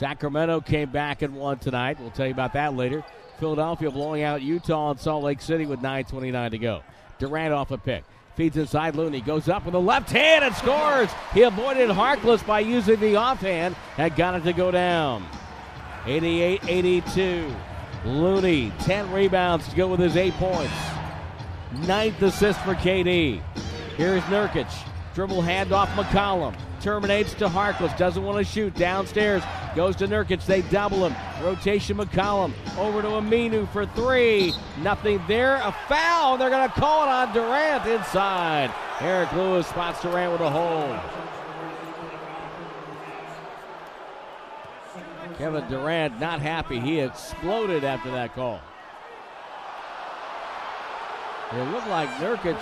[0.00, 2.00] Sacramento came back and won tonight.
[2.00, 3.04] We'll tell you about that later.
[3.38, 6.82] Philadelphia blowing out Utah and Salt Lake City with 9.29 to go.
[7.18, 8.04] Durant off a pick.
[8.34, 9.20] Feeds inside Looney.
[9.20, 11.10] Goes up with the left hand and scores.
[11.34, 15.22] He avoided Harkless by using the offhand and got it to go down.
[16.06, 17.54] 88 82.
[18.06, 20.72] Looney, 10 rebounds to go with his eight points.
[21.86, 23.42] Ninth assist for KD.
[23.98, 24.72] Here's Nurkic.
[25.14, 26.56] Dribble handoff McCollum.
[26.80, 27.96] Terminates to Harkless.
[27.98, 28.74] Doesn't want to shoot.
[28.74, 29.42] Downstairs.
[29.76, 30.44] Goes to Nurkic.
[30.46, 31.14] They double him.
[31.44, 32.52] Rotation McCollum.
[32.78, 34.52] Over to Aminu for three.
[34.82, 35.56] Nothing there.
[35.56, 36.38] A foul.
[36.38, 38.72] They're going to call it on Durant inside.
[39.00, 40.98] Eric Lewis spots Durant with a hold.
[45.36, 46.80] Kevin Durant not happy.
[46.80, 48.60] He exploded after that call.
[51.52, 52.60] It looked like Nurkic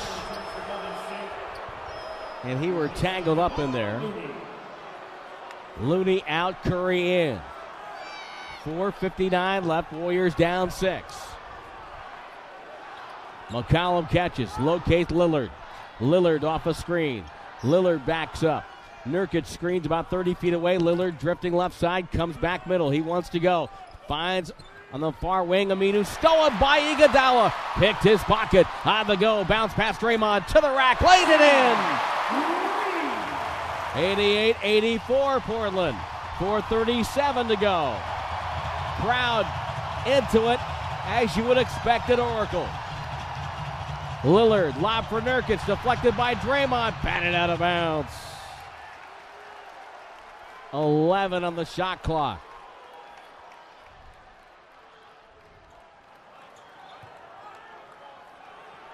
[2.45, 4.01] and he were tangled up in there.
[5.81, 7.41] Looney out, Curry in.
[8.65, 11.15] 4.59 left, Warriors down six.
[13.49, 15.51] McCollum catches, locates Lillard.
[16.01, 17.25] Lillard off a screen.
[17.63, 18.65] Lillard backs up.
[19.07, 20.77] Nurkic screens about 30 feet away.
[20.77, 22.91] Lillard drifting left side, comes back middle.
[22.91, 23.71] He wants to go.
[24.07, 24.53] Finds
[24.93, 27.53] on the far wing, Aminu stolen by Iguodala.
[27.75, 28.67] Picked his pocket.
[28.87, 29.45] On the go.
[29.45, 31.01] Bounce past Draymond to the rack.
[31.03, 31.77] Laid it in.
[35.05, 35.99] 88-84 Portland.
[36.39, 37.97] 4.37 to go.
[39.01, 39.47] Crowd
[40.07, 40.61] into it
[41.05, 42.69] as you would expect at Oracle.
[44.23, 48.11] Lillard, lob for Nurkic, deflected by Draymond, batted out of bounds.
[50.73, 52.41] 11 on the shot clock.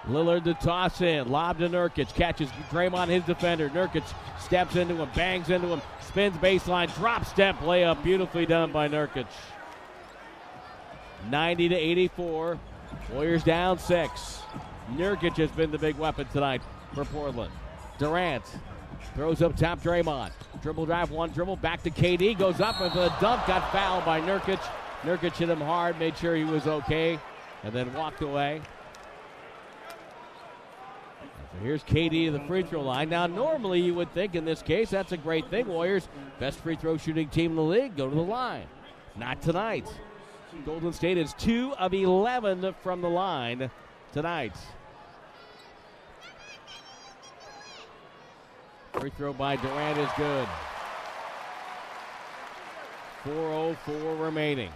[0.07, 1.29] Lillard to toss in.
[1.29, 2.13] Lob to Nurkic.
[2.13, 3.69] Catches Draymond, his defender.
[3.69, 4.03] Nurkic
[4.39, 8.03] steps into him, bangs into him, spins baseline, drop step layup.
[8.03, 9.27] Beautifully done by Nurkic.
[11.29, 12.59] 90 to 84.
[13.11, 14.41] Warriors down six.
[14.93, 16.61] Nurkic has been the big weapon tonight
[16.93, 17.51] for Portland.
[17.97, 18.43] Durant
[19.15, 20.31] throws up top Draymond.
[20.61, 22.37] Dribble drive, one dribble, back to KD.
[22.37, 24.59] Goes up and the dunk got fouled by Nurkic.
[25.01, 27.19] Nurkic hit him hard, made sure he was okay,
[27.63, 28.61] and then walked away.
[31.55, 33.09] So here's KD to the free throw line.
[33.09, 35.67] Now, normally you would think in this case that's a great thing.
[35.67, 36.07] Warriors,
[36.39, 38.65] best free throw shooting team in the league, go to the line.
[39.15, 39.87] Not tonight.
[40.65, 43.69] Golden State is 2 of 11 from the line
[44.13, 44.55] tonight.
[48.93, 50.47] Free throw by Durant is good.
[53.25, 54.71] 4.04 remaining.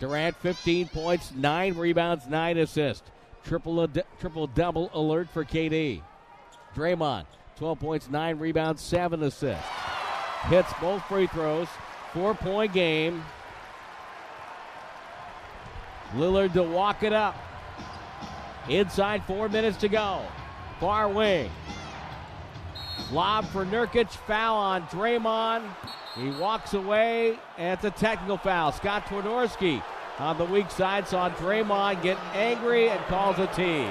[0.00, 3.10] Durant 15 points, 9 rebounds, 9 assists.
[3.44, 3.88] Triple,
[4.20, 6.02] triple double alert for KD.
[6.74, 7.24] Draymond,
[7.56, 9.64] 12 points, 9 rebounds, 7 assists.
[10.44, 11.68] Hits both free throws.
[12.14, 13.22] Four point game.
[16.14, 17.36] Lillard to walk it up.
[18.68, 20.22] Inside four minutes to go.
[20.80, 21.50] Far wing.
[23.12, 24.10] Lob for Nurkic.
[24.10, 25.68] Foul on Draymond.
[26.14, 28.72] He walks away, and it's a technical foul.
[28.72, 29.82] Scott Twardoski
[30.18, 33.88] on the weak side saw Draymond get angry and calls a tee.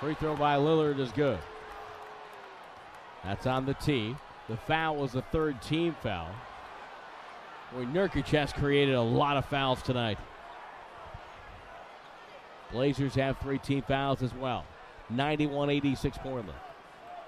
[0.00, 1.38] Free throw by Lillard is good.
[3.24, 4.16] That's on the tee.
[4.50, 6.28] The foul was the third team foul.
[7.72, 10.18] Boy, Nurkic has created a lot of fouls tonight.
[12.74, 14.64] Blazers have three team fouls as well.
[15.08, 16.58] 91 86 Portland.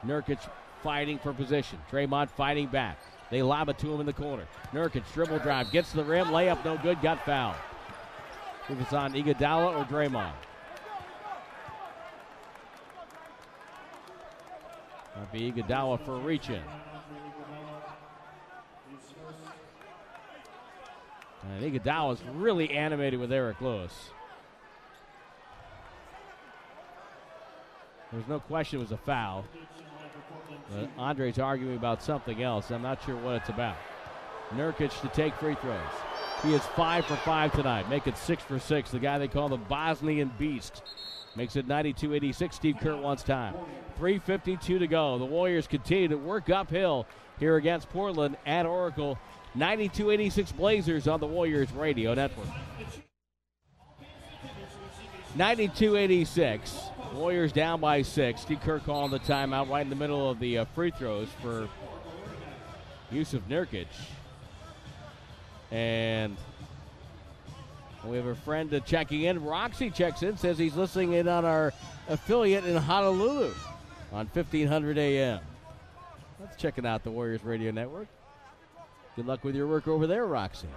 [0.04, 0.40] Nurkic
[0.82, 1.78] fighting for position.
[1.88, 2.98] Draymond fighting back.
[3.30, 4.44] They lob it to him in the corner.
[4.72, 7.54] Nurkic dribble drive, gets to the rim, layup no good, got fouled.
[8.68, 10.32] If it's on Iguodala or Draymond.
[15.16, 16.62] Might be Iguodala for a reach in.
[21.48, 24.10] And Iguodala is really animated with Eric Lewis.
[28.16, 29.44] There's no question it was a foul.
[30.72, 32.70] But Andre's arguing about something else.
[32.70, 33.76] I'm not sure what it's about.
[34.54, 35.78] Nurkic to take free throws.
[36.42, 38.90] He is five for five tonight, making six for six.
[38.90, 40.82] The guy they call the Bosnian Beast
[41.36, 42.56] makes it 92 86.
[42.56, 43.54] Steve Kerr wants time.
[44.00, 45.18] 3.52 to go.
[45.18, 47.06] The Warriors continue to work uphill
[47.38, 49.18] here against Portland at Oracle.
[49.54, 52.48] 92 86 Blazers on the Warriors Radio Network.
[55.34, 56.80] 92 86.
[57.16, 58.42] Warriors down by six.
[58.42, 61.66] Steve Kerr calling the timeout right in the middle of the uh, free throws for
[63.10, 63.86] Jusuf Nurkic.
[65.70, 66.36] And
[68.04, 69.42] we have a friend uh, checking in.
[69.42, 71.72] Roxy checks in, says he's listening in on our
[72.08, 73.52] affiliate in Honolulu
[74.12, 75.40] on 1500 AM.
[76.38, 78.08] That's checking out the Warriors Radio Network.
[79.16, 80.68] Good luck with your work over there, Roxy.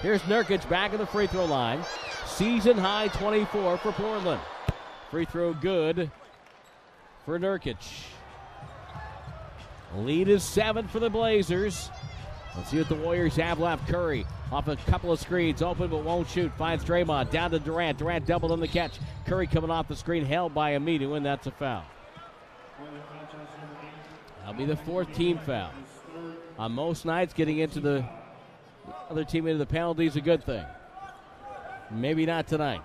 [0.00, 1.80] Here's Nurkic back at the free throw line.
[2.26, 4.40] Season high 24 for Portland.
[5.12, 6.10] Free throw good
[7.26, 7.76] for Nurkic.
[9.94, 11.90] Lead is seven for the Blazers.
[12.56, 13.86] Let's see what the Warriors have left.
[13.86, 16.50] Curry off a couple of screens, open but won't shoot.
[16.56, 17.98] Finds Draymond down to Durant.
[17.98, 19.00] Durant doubled on the catch.
[19.26, 21.84] Curry coming off the screen, held by Aminu, and that's a foul.
[24.38, 25.72] That'll be the fourth team foul.
[26.58, 28.02] On most nights, getting into the
[29.10, 30.64] other team into the penalty is a good thing.
[31.90, 32.80] Maybe not tonight.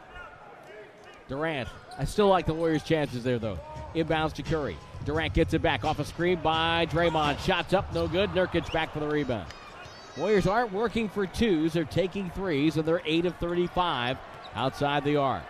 [1.30, 3.60] Durant I still like the Warriors' chances there, though.
[3.96, 4.78] Inbounds to Curry.
[5.06, 7.40] Durant gets it back off a screen by Draymond.
[7.40, 8.30] Shots up, no good.
[8.32, 9.48] Nurkic back for the rebound.
[10.18, 11.74] Warriors aren't working for twos.
[11.74, 14.18] They're taking threes, and they're 8 of 35
[14.56, 15.44] outside the arc.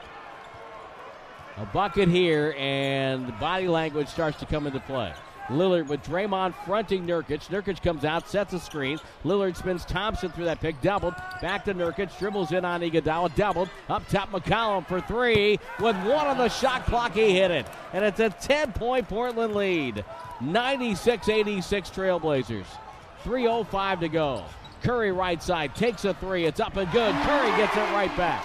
[1.57, 5.13] A bucket here, and the body language starts to come into play.
[5.49, 7.47] Lillard with Draymond fronting Nurkic.
[7.47, 8.99] Nurkic comes out, sets a screen.
[9.23, 11.15] Lillard spins Thompson through that pick, doubled.
[11.41, 13.69] Back to Nurkic, dribbles in on Iguodala, doubled.
[13.89, 15.59] Up top, McCollum for three.
[15.79, 17.65] With one on the shot clock, he hit it.
[17.93, 20.03] And it's a 10 point Portland lead.
[20.41, 22.65] 96 86 Trailblazers.
[23.23, 24.43] 3.05 to go.
[24.83, 26.45] Curry right side takes a three.
[26.45, 27.15] It's up and good.
[27.15, 28.43] Curry gets it right back.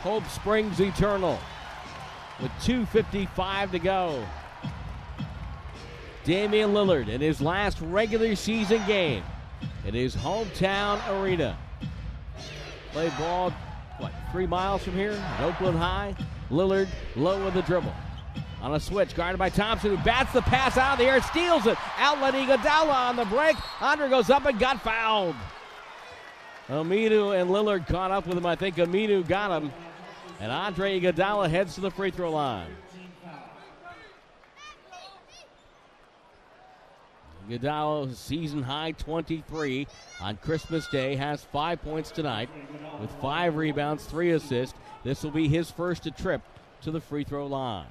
[0.00, 1.38] Hope springs eternal.
[2.40, 4.24] With 2.55 to go.
[6.24, 9.24] Damian Lillard in his last regular season game
[9.84, 11.58] in his hometown arena.
[12.92, 13.50] Played ball,
[13.98, 15.20] what, three miles from here?
[15.40, 16.14] Oakland High.
[16.50, 17.94] Lillard low with the dribble.
[18.60, 21.66] On a switch, guarded by Thompson, who bats the pass out of the air, steals
[21.66, 21.76] it.
[21.98, 23.56] Outlet Iguodala on the break.
[23.82, 25.34] Andre goes up and got fouled.
[26.68, 28.46] Aminu and Lillard caught up with him.
[28.46, 29.72] I think Aminu got him.
[30.38, 32.70] And Andre Iguodala heads to the free throw line.
[37.52, 39.86] Iguodala, season high 23
[40.20, 42.48] on Christmas Day, has five points tonight
[43.00, 44.78] with five rebounds, three assists.
[45.04, 46.42] This will be his first trip
[46.82, 47.86] to the free throw line.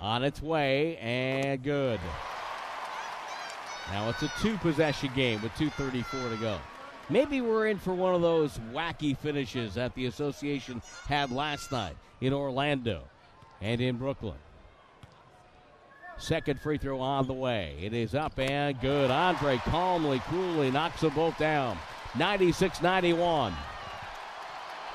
[0.00, 2.00] On its way and good.
[3.90, 6.58] Now it's a two possession game with 2.34 to go.
[7.08, 11.96] Maybe we're in for one of those wacky finishes that the association had last night
[12.20, 13.02] in Orlando
[13.60, 14.38] and in Brooklyn.
[16.18, 17.76] Second free throw on the way.
[17.80, 19.10] It is up and good.
[19.10, 21.78] Andre calmly, coolly knocks them both down.
[22.16, 23.54] 96 91.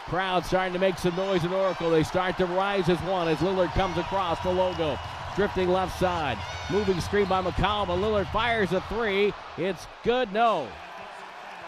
[0.06, 1.89] Crowd starting to make some noise in Oracle.
[1.89, 4.98] They start to rise as one as Lillard comes across the logo.
[5.35, 6.38] Drifting left side.
[6.72, 7.88] Moving screen by McCollum.
[7.88, 9.34] but Lillard fires a three.
[9.57, 10.31] It's good.
[10.31, 10.68] No.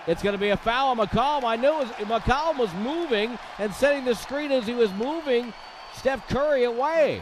[0.08, 1.44] It's going to be a foul on McCollum.
[1.44, 1.90] I knew was,
[2.58, 5.54] was moving and setting the screen as he was moving
[5.94, 7.22] Steph Curry away.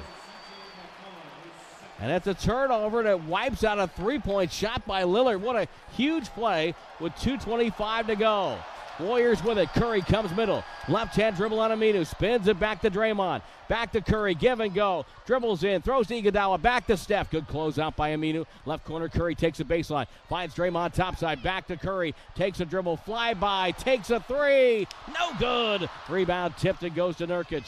[1.99, 5.41] And that's a turnover that wipes out a three point shot by Lillard.
[5.41, 8.57] What a huge play with 2.25 to go.
[8.99, 9.69] Warriors with it.
[9.73, 10.63] Curry comes middle.
[10.89, 12.05] Left hand dribble on Aminu.
[12.05, 13.41] Spins it back to Draymond.
[13.67, 14.33] Back to Curry.
[14.33, 15.05] Give and go.
[15.25, 15.81] Dribbles in.
[15.81, 16.61] Throws to Iguodala.
[16.61, 17.29] Back to Steph.
[17.29, 18.45] Good close out by Aminu.
[18.65, 19.07] Left corner.
[19.07, 20.07] Curry takes a baseline.
[20.29, 21.43] Finds Draymond topside.
[21.43, 22.15] Back to Curry.
[22.33, 22.97] Takes a dribble.
[22.97, 23.71] Fly by.
[23.71, 24.87] Takes a three.
[25.13, 25.89] No good.
[26.09, 27.65] Rebound tipped and goes to Nurkic.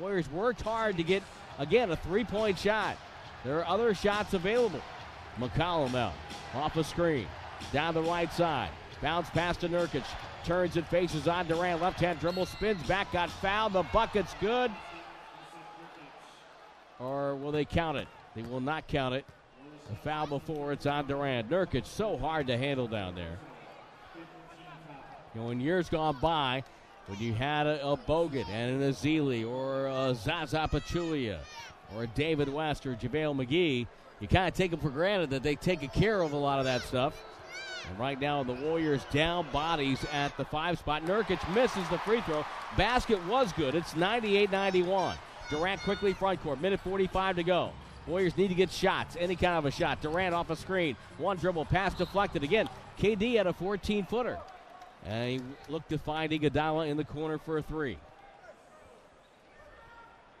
[0.00, 1.22] Warriors worked hard to get
[1.58, 2.96] Again, a three point shot.
[3.44, 4.80] There are other shots available.
[5.38, 6.14] McCollum out.
[6.54, 7.26] Off the screen.
[7.72, 8.70] Down the right side.
[9.02, 10.04] Bounce pass to Nurkic.
[10.44, 11.80] Turns and faces on Durant.
[11.80, 12.46] Left hand dribble.
[12.46, 13.12] Spins back.
[13.12, 13.72] Got fouled.
[13.72, 14.70] The bucket's good.
[16.98, 18.08] Or will they count it?
[18.34, 19.24] They will not count it.
[19.92, 21.50] A foul before it's on Durant.
[21.50, 23.38] Nurkic so hard to handle down there.
[25.34, 26.64] You know, in years gone by,
[27.06, 31.38] when you had a, a Bogut and an Ezeli or a Zaza Pachulia
[31.94, 33.86] or a David West or JaVale McGee,
[34.20, 36.66] you kind of take them for granted that they take care of a lot of
[36.66, 37.14] that stuff.
[37.88, 41.04] And right now, the Warriors down bodies at the five spot.
[41.04, 42.44] Nurkic misses the free throw.
[42.76, 43.74] Basket was good.
[43.74, 45.16] It's 98 91.
[45.48, 46.60] Durant quickly front court.
[46.60, 47.72] Minute 45 to go.
[48.06, 50.00] Warriors need to get shots, any kind of a shot.
[50.00, 50.96] Durant off a screen.
[51.18, 52.42] One dribble, pass deflected.
[52.44, 52.68] Again,
[52.98, 54.38] KD had a 14 footer.
[55.06, 55.40] And he
[55.72, 57.98] looked to find Iguodala in the corner for a three.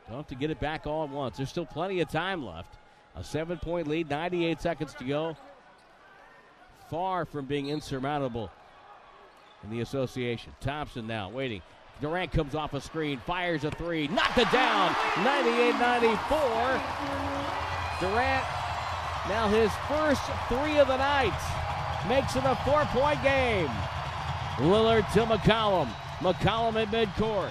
[0.08, 1.36] Don't have to get it back all at once.
[1.36, 2.76] There's still plenty of time left.
[3.16, 5.36] A seven point lead, 98 seconds to go.
[6.90, 8.50] Far from being insurmountable
[9.62, 10.52] in the association.
[10.60, 11.62] Thompson now waiting.
[12.00, 14.96] Durant comes off a screen, fires a three, knocked it down.
[15.22, 16.80] 98 94.
[18.00, 18.44] Durant
[19.28, 21.38] now his first three of the night
[22.08, 23.70] makes it a four point game.
[24.60, 25.88] Lillard to McCollum.
[26.18, 27.50] McCollum at midcourt.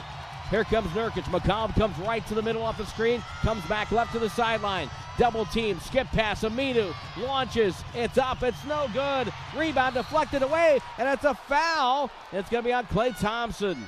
[0.51, 1.23] Here comes Nurkic.
[1.23, 3.23] McCollum comes right to the middle off the screen.
[3.41, 4.91] Comes back left to the sideline.
[5.17, 5.79] Double team.
[5.79, 6.43] Skip pass.
[6.43, 7.83] Aminu launches.
[7.95, 8.43] It's up.
[8.43, 9.33] It's no good.
[9.57, 10.79] Rebound deflected away.
[10.99, 12.11] And it's a foul.
[12.31, 13.87] It's going to be on Klay Thompson.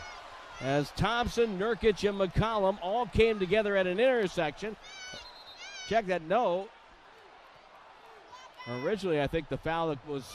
[0.60, 4.76] As Thompson, Nurkic, and McCollum all came together at an intersection.
[5.88, 6.24] Check that.
[6.24, 6.70] No.
[8.84, 10.26] Originally, I think the foul was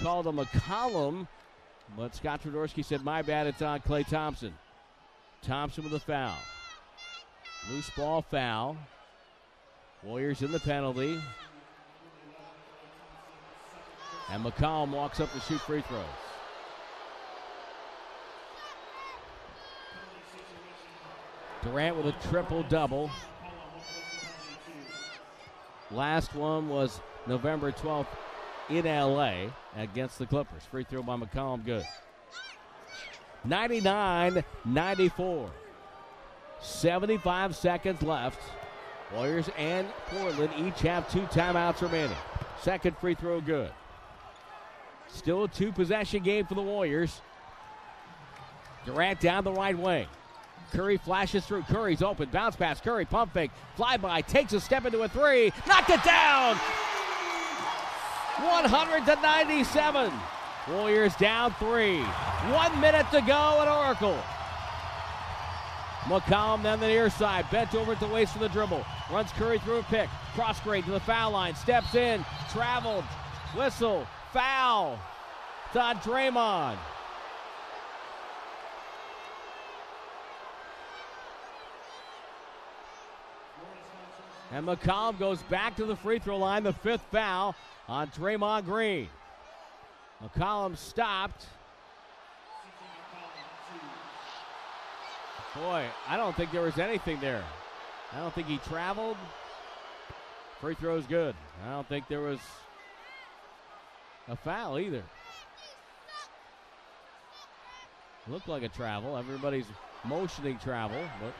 [0.00, 1.26] called a McCollum.
[1.96, 4.54] But Scott Twardoski said, my bad, it's on Klay Thompson.
[5.42, 6.36] Thompson with a foul.
[7.70, 8.76] Loose ball foul.
[10.02, 11.20] Warriors in the penalty.
[14.30, 16.04] And McCollum walks up to shoot free throws.
[21.62, 23.10] Durant with a triple double.
[25.90, 28.06] Last one was November 12th
[28.70, 30.64] in LA against the Clippers.
[30.64, 31.84] Free throw by McCollum, good.
[33.44, 35.50] 99 94.
[36.60, 38.40] 75 seconds left.
[39.14, 42.16] Warriors and Portland each have two timeouts remaining.
[42.60, 43.70] Second free throw, good.
[45.08, 47.20] Still a two possession game for the Warriors.
[48.84, 50.06] Durant down the right wing.
[50.72, 51.62] Curry flashes through.
[51.62, 52.28] Curry's open.
[52.28, 52.80] Bounce pass.
[52.80, 53.50] Curry pump fake.
[53.74, 54.20] Fly by.
[54.20, 55.52] Takes a step into a three.
[55.66, 56.58] Knocked it down.
[58.38, 60.12] 100 to 97.
[60.68, 62.00] Warriors down three.
[62.00, 64.18] One minute to go at Oracle.
[66.04, 67.50] McCollum then the near side.
[67.50, 68.84] Bent over at the waist for the dribble.
[69.10, 70.08] Runs Curry through a pick.
[70.34, 71.54] Cross grade to the foul line.
[71.54, 72.24] Steps in.
[72.50, 73.04] Traveled.
[73.54, 74.06] Whistle.
[74.32, 74.98] Foul.
[75.74, 76.76] On Draymond.
[84.52, 86.64] And McCollum goes back to the free throw line.
[86.64, 87.54] The fifth foul
[87.90, 89.08] on Draymond Green.
[90.22, 91.44] McCollum stopped.
[95.56, 97.42] Boy, I don't think there was anything there.
[98.12, 99.16] I don't think he traveled.
[100.60, 101.34] Free throw's good.
[101.66, 102.38] I don't think there was
[104.28, 105.02] a foul either.
[108.28, 109.16] Looked like a travel.
[109.16, 109.66] Everybody's
[110.04, 111.32] motioning travel, but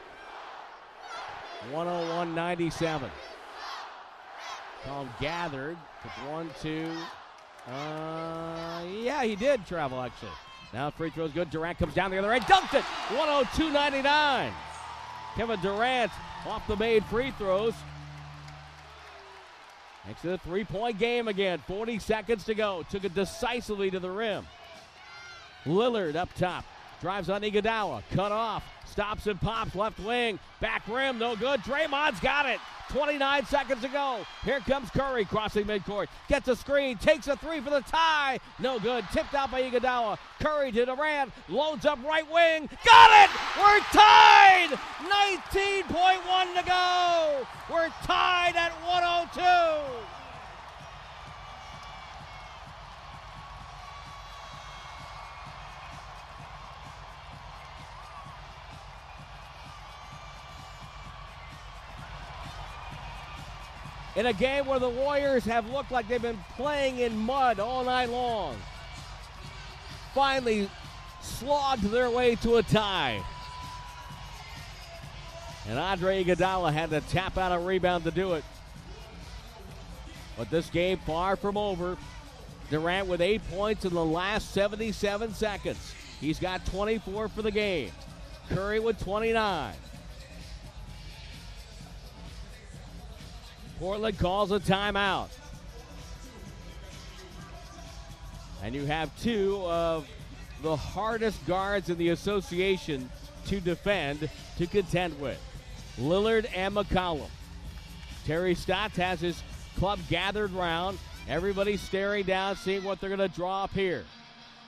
[1.73, 3.09] 101 97.
[4.85, 5.77] Column gathered.
[6.01, 6.91] Took one, two.
[7.67, 10.31] Uh, yeah, he did travel actually.
[10.73, 11.49] Now free throw's good.
[11.49, 12.83] Durant comes down the other end, dunked it.
[13.15, 14.53] 102 99.
[15.35, 16.11] Kevin Durant
[16.47, 17.73] off the made free throws.
[20.07, 21.59] Makes it a three point game again.
[21.67, 22.83] 40 seconds to go.
[22.89, 24.47] Took it decisively to the rim.
[25.65, 26.65] Lillard up top.
[27.01, 28.03] Drives on Iguodala.
[28.11, 28.63] Cut off.
[28.91, 29.73] Stops and pops.
[29.73, 30.37] Left wing.
[30.59, 31.17] Back rim.
[31.17, 31.61] No good.
[31.61, 32.59] Draymond's got it.
[32.89, 34.19] 29 seconds to go.
[34.43, 36.07] Here comes Curry crossing midcourt.
[36.27, 36.97] Gets a screen.
[36.97, 38.39] Takes a three for the tie.
[38.59, 39.05] No good.
[39.13, 40.17] Tipped out by Iguodala.
[40.41, 41.31] Curry to Durant.
[41.47, 42.67] Loads up right wing.
[42.85, 43.29] Got it!
[43.57, 44.77] We're tied!
[45.53, 47.47] 19.1 to go.
[47.71, 50.20] We're tied at 102.
[64.15, 67.83] In a game where the Warriors have looked like they've been playing in mud all
[67.83, 68.55] night long.
[70.13, 70.69] Finally
[71.21, 73.23] slogged their way to a tie.
[75.67, 78.43] And Andre Iguodala had to tap out a rebound to do it.
[80.37, 81.97] But this game far from over.
[82.69, 85.93] Durant with eight points in the last 77 seconds.
[86.19, 87.91] He's got 24 for the game.
[88.49, 89.73] Curry with 29.
[93.81, 95.29] Portland calls a timeout.
[98.63, 100.07] And you have two of
[100.61, 103.09] the hardest guards in the association
[103.47, 104.29] to defend,
[104.59, 105.39] to contend with
[105.99, 107.31] Lillard and McCollum.
[108.27, 109.41] Terry Stotts has his
[109.77, 110.99] club gathered round.
[111.27, 114.05] Everybody's staring down, seeing what they're going to draw up here.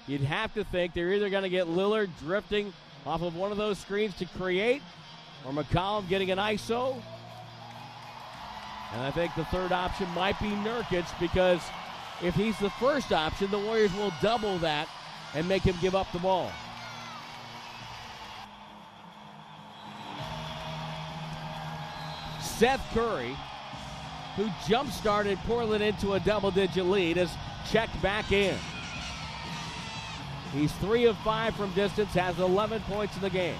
[0.07, 2.73] You'd have to think they're either going to get Lillard drifting
[3.05, 4.81] off of one of those screens to create,
[5.45, 6.99] or McCollum getting an ISO.
[8.93, 11.61] And I think the third option might be Nurkic because
[12.21, 14.87] if he's the first option, the Warriors will double that
[15.33, 16.51] and make him give up the ball.
[22.39, 23.35] Seth Curry,
[24.35, 27.35] who jump started Portland into a double digit lead, has
[27.71, 28.55] checked back in.
[30.53, 33.57] He's three of five from distance, has 11 points in the game.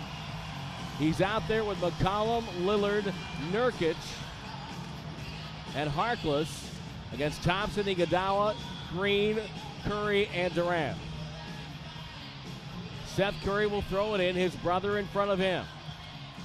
[0.99, 3.11] He's out there with McCollum, Lillard,
[3.51, 3.95] Nurkic,
[5.75, 6.69] and Harkless
[7.13, 8.55] against Thompson, Iguodala,
[8.91, 9.39] Green,
[9.83, 10.97] Curry, and Durant.
[13.05, 15.65] Seth Curry will throw it in, his brother in front of him.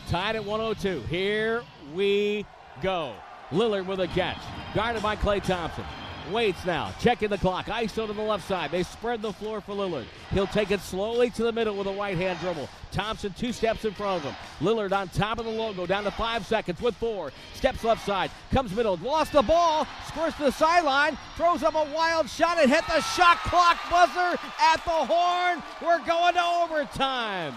[0.09, 1.07] Tied at 102.
[1.09, 1.63] Here
[1.95, 2.45] we
[2.83, 3.15] go.
[3.51, 4.39] Lillard with a catch.
[4.75, 5.85] Guarded by Klay Thompson.
[6.31, 7.67] Waits now, checking the clock.
[7.67, 8.71] ISO to the left side.
[8.71, 10.05] They spread the floor for Lillard.
[10.31, 12.69] He'll take it slowly to the middle with a right hand dribble.
[12.91, 14.37] Thompson two steps in front of him.
[14.61, 17.33] Lillard on top of the logo, down to five seconds with four.
[17.55, 21.95] Steps left side, comes middle, lost the ball, squirts to the sideline, throws up a
[21.95, 25.63] wild shot and hit the shot clock buzzer at the horn.
[25.83, 27.55] We're going to overtime.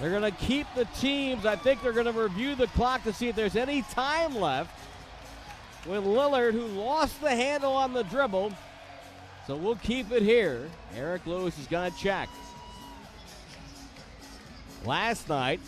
[0.00, 1.46] They're going to keep the teams.
[1.46, 4.76] I think they're going to review the clock to see if there's any time left
[5.86, 8.52] with Lillard, who lost the handle on the dribble.
[9.46, 10.68] So we'll keep it here.
[10.96, 12.28] Eric Lewis is going to check.
[14.84, 15.60] Last night,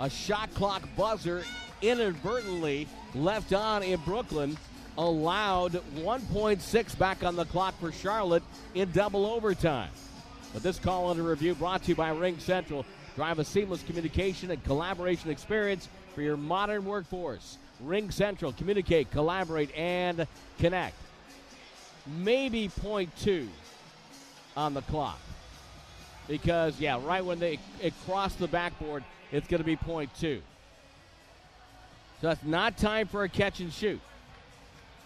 [0.00, 1.44] a shot clock buzzer
[1.80, 4.56] inadvertently left on in Brooklyn
[4.98, 8.42] allowed 1.6 back on the clock for Charlotte
[8.74, 9.90] in double overtime.
[10.52, 12.84] But this call under review brought to you by Ring Central.
[13.16, 17.58] Drive a seamless communication and collaboration experience for your modern workforce.
[17.80, 20.26] Ring Central, communicate, collaborate, and
[20.58, 20.96] connect.
[22.06, 23.48] Maybe point two
[24.56, 25.18] on the clock.
[26.28, 30.40] Because, yeah, right when they it crossed the backboard, it's going to be point two.
[32.20, 34.00] So that's not time for a catch and shoot.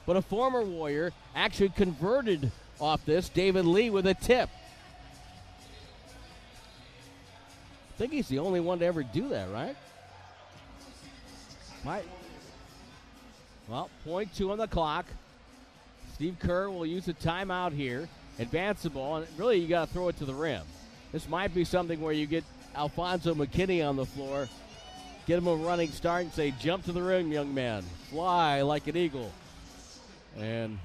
[0.04, 4.50] But a former Warrior actually converted off this, David Lee, with a tip.
[7.96, 9.74] I think he's the only one to ever do that, right?
[11.82, 12.04] Might.
[13.68, 15.06] Well, point two on the clock.
[16.12, 18.06] Steve Kerr will use a timeout here,
[18.38, 20.62] advance the ball, and really you got to throw it to the rim.
[21.10, 22.44] This might be something where you get
[22.74, 24.46] Alfonzo McKinnie on the floor,
[25.26, 28.88] get him a running start, and say, "Jump to the rim, young man, fly like
[28.88, 29.32] an eagle,"
[30.38, 30.78] and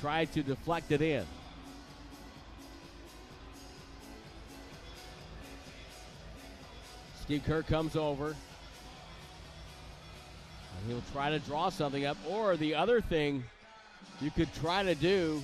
[0.00, 1.24] try to deflect it in.
[7.26, 8.28] Steve Kerr comes over.
[8.28, 8.36] And
[10.86, 12.16] he'll try to draw something up.
[12.28, 13.42] Or the other thing
[14.20, 15.42] you could try to do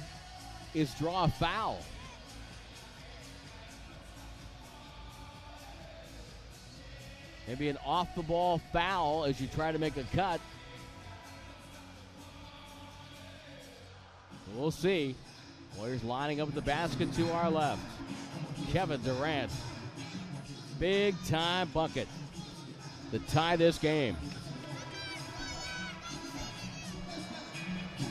[0.75, 1.81] is draw a foul.
[7.49, 10.41] Maybe an off the ball foul as you try to make a cut.
[14.55, 15.17] We'll see.
[15.77, 17.83] Warriors lining up at the basket to our left.
[18.71, 19.51] Kevin Durant
[20.79, 22.09] big time bucket
[23.11, 24.17] to tie this game.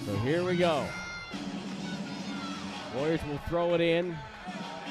[0.06, 0.86] So here we go.
[2.96, 4.18] Warriors will throw it in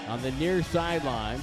[0.09, 1.41] on the near sideline.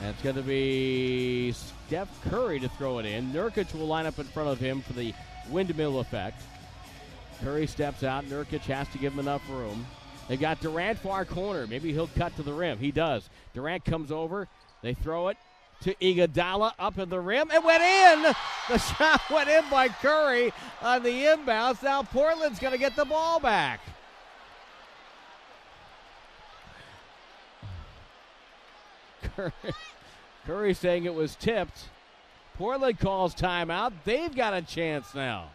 [0.00, 3.32] And it's going to be Steph Curry to throw it in.
[3.32, 5.14] Nurkic will line up in front of him for the
[5.50, 6.42] windmill effect.
[7.42, 8.24] Curry steps out.
[8.24, 9.86] Nurkic has to give him enough room.
[10.30, 11.66] They got Durant far corner.
[11.66, 12.78] Maybe he'll cut to the rim.
[12.78, 13.28] He does.
[13.52, 14.46] Durant comes over.
[14.80, 15.36] They throw it
[15.82, 17.50] to Iguodala up in the rim.
[17.50, 18.32] It went in.
[18.68, 20.52] The shot went in by Curry
[20.82, 21.82] on the inbounds.
[21.82, 23.80] Now Portland's going to get the ball back.
[29.34, 29.52] Curry,
[30.46, 31.88] Curry saying it was tipped.
[32.56, 33.94] Portland calls timeout.
[34.04, 35.48] They've got a chance now.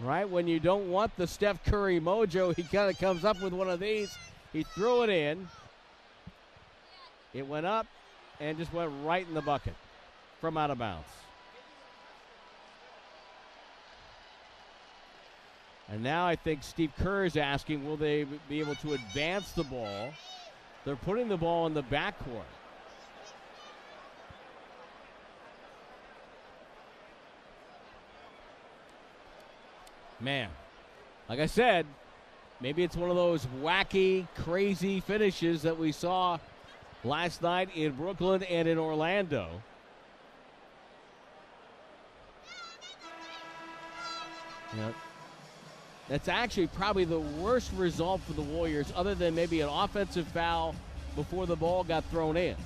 [0.00, 0.28] Right?
[0.28, 3.68] When you don't want the Steph Curry mojo, he kind of comes up with one
[3.68, 4.16] of these.
[4.52, 5.48] He threw it in.
[7.34, 7.86] It went up
[8.40, 9.74] and just went right in the bucket
[10.40, 11.08] from out of bounds.
[15.90, 19.64] And now I think Steve Kerr is asking, will they be able to advance the
[19.64, 20.12] ball?
[20.84, 22.44] They're putting the ball in the backcourt.
[30.20, 30.48] Man,
[31.28, 31.86] like I said,
[32.60, 36.38] maybe it's one of those wacky, crazy finishes that we saw
[37.04, 39.62] last night in Brooklyn and in Orlando.
[44.76, 44.94] Yep.
[46.08, 50.74] That's actually probably the worst result for the Warriors, other than maybe an offensive foul
[51.14, 52.56] before the ball got thrown in.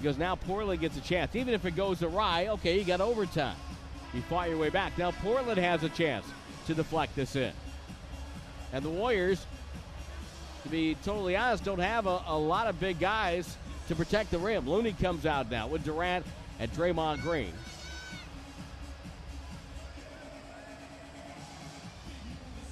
[0.00, 1.36] Because now Portland gets a chance.
[1.36, 3.56] Even if it goes awry, okay, you got overtime.
[4.14, 4.96] You fought your way back.
[4.96, 6.26] Now Portland has a chance
[6.66, 7.52] to deflect this in.
[8.72, 9.44] And the Warriors,
[10.62, 13.56] to be totally honest, don't have a, a lot of big guys
[13.88, 14.68] to protect the rim.
[14.68, 16.26] Looney comes out now with Durant
[16.58, 17.52] and Draymond Green.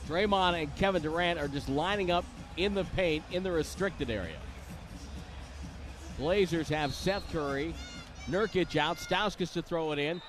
[0.09, 2.25] Draymond and Kevin Durant are just lining up
[2.57, 4.37] in the paint in the restricted area.
[6.19, 7.75] Blazers have Seth Curry,
[8.31, 10.23] Nurkic out, Stauskas to throw it in,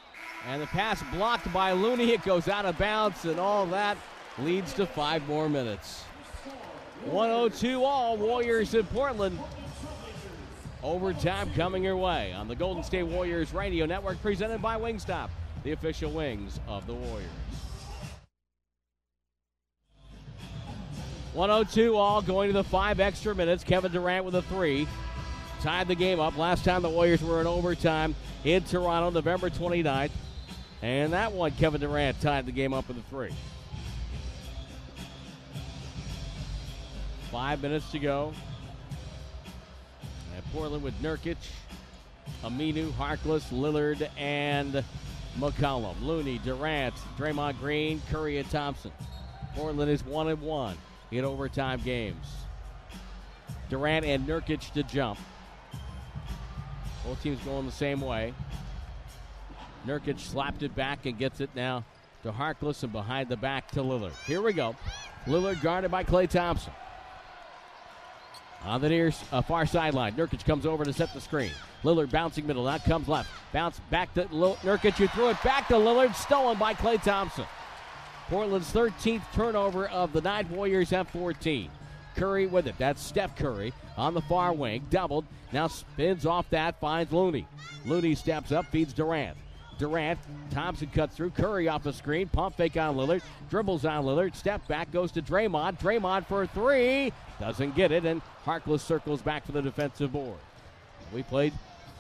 [0.48, 2.14] and the pass blocked by Looney.
[2.14, 3.98] It goes out of bounds, and all that
[4.40, 6.04] leads to five more minutes.
[7.06, 9.38] 102 all, Warriors in Portland.
[10.82, 15.30] Overtime coming your way on the Golden State Warriors Radio Network, presented by Wingstop,
[15.64, 17.30] the official wings of the Warriors.
[21.34, 23.64] 102 all going to the five extra minutes.
[23.64, 24.88] Kevin Durant with a three.
[25.62, 26.38] Tied the game up.
[26.38, 28.16] Last time the Warriors were in overtime
[28.46, 30.12] in Toronto, November 29th.
[30.82, 33.34] And that one, Kevin Durant tied the game up with a three.
[37.32, 38.34] Five minutes to go.
[40.36, 41.38] And Portland with Nurkic,
[42.44, 44.84] Aminu, Harkless, Lillard, and
[45.40, 45.96] McCollum.
[46.04, 48.92] Looney, Durant, Draymond Green, Curry, and Thompson.
[49.56, 50.78] Portland is one and one
[51.12, 52.26] in overtime games.
[53.70, 55.20] Durant and Nurkic to jump.
[57.04, 58.34] Both teams going the same way.
[59.88, 61.84] Nurkic slapped it back and gets it now
[62.24, 64.14] to Harkless and behind the back to Lillard.
[64.26, 64.76] Here we go.
[65.26, 66.74] Lillard guarded by Klay Thompson.
[68.64, 71.52] On the near uh, far sideline, Nurkic comes over to set the screen.
[71.84, 73.30] Lillard bouncing middle, now comes left.
[73.54, 77.46] Bounce back to L- Nurkic, who threw it back to Lillard, stolen by Klay Thompson.
[78.30, 80.50] Portland's 13th turnover of the night.
[80.50, 81.70] Warriors have 14.
[82.16, 82.76] Curry with it.
[82.78, 84.86] That's Steph Curry on the far wing.
[84.90, 85.26] Doubled.
[85.54, 86.80] Now spins off that.
[86.82, 87.48] Finds Looney.
[87.86, 88.66] Looney steps up.
[88.66, 89.38] Feeds Durant.
[89.78, 90.20] Durant.
[90.52, 91.32] Thompson cuts through.
[91.32, 92.28] Curry off the screen.
[92.28, 93.22] Pump fake on Lillard.
[93.50, 94.36] Dribbles on Lillard.
[94.36, 94.92] Step back.
[94.92, 95.80] Goes to Draymond.
[95.80, 97.12] Draymond for three.
[97.40, 98.06] Doesn't get it.
[98.06, 100.38] And Harkless circles back for the defensive board.
[101.14, 101.54] We played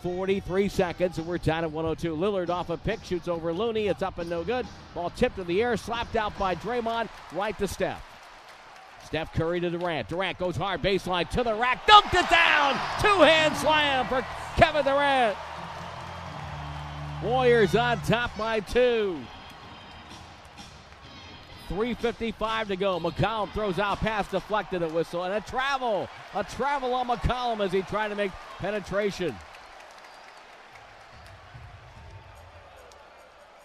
[0.04, 2.16] 43 seconds, and we're down at 102.
[2.16, 3.88] Lillard off a pick, shoots over Looney.
[3.88, 4.66] It's up and no good.
[4.94, 8.04] Ball tipped in the air, slapped out by Draymond, right to Steph.
[9.06, 10.10] Steph Curry to Durant.
[10.10, 12.74] Durant goes hard, baseline to the rack, dunked it down.
[13.02, 14.26] Two hand slam for
[14.58, 15.38] Kevin Durant.
[17.24, 19.20] Warriors on top by two.
[21.70, 23.00] 3.55 to go.
[23.00, 26.08] McCollum throws out pass deflected a whistle and a travel.
[26.36, 29.36] A travel on McCollum as he tried to make penetration.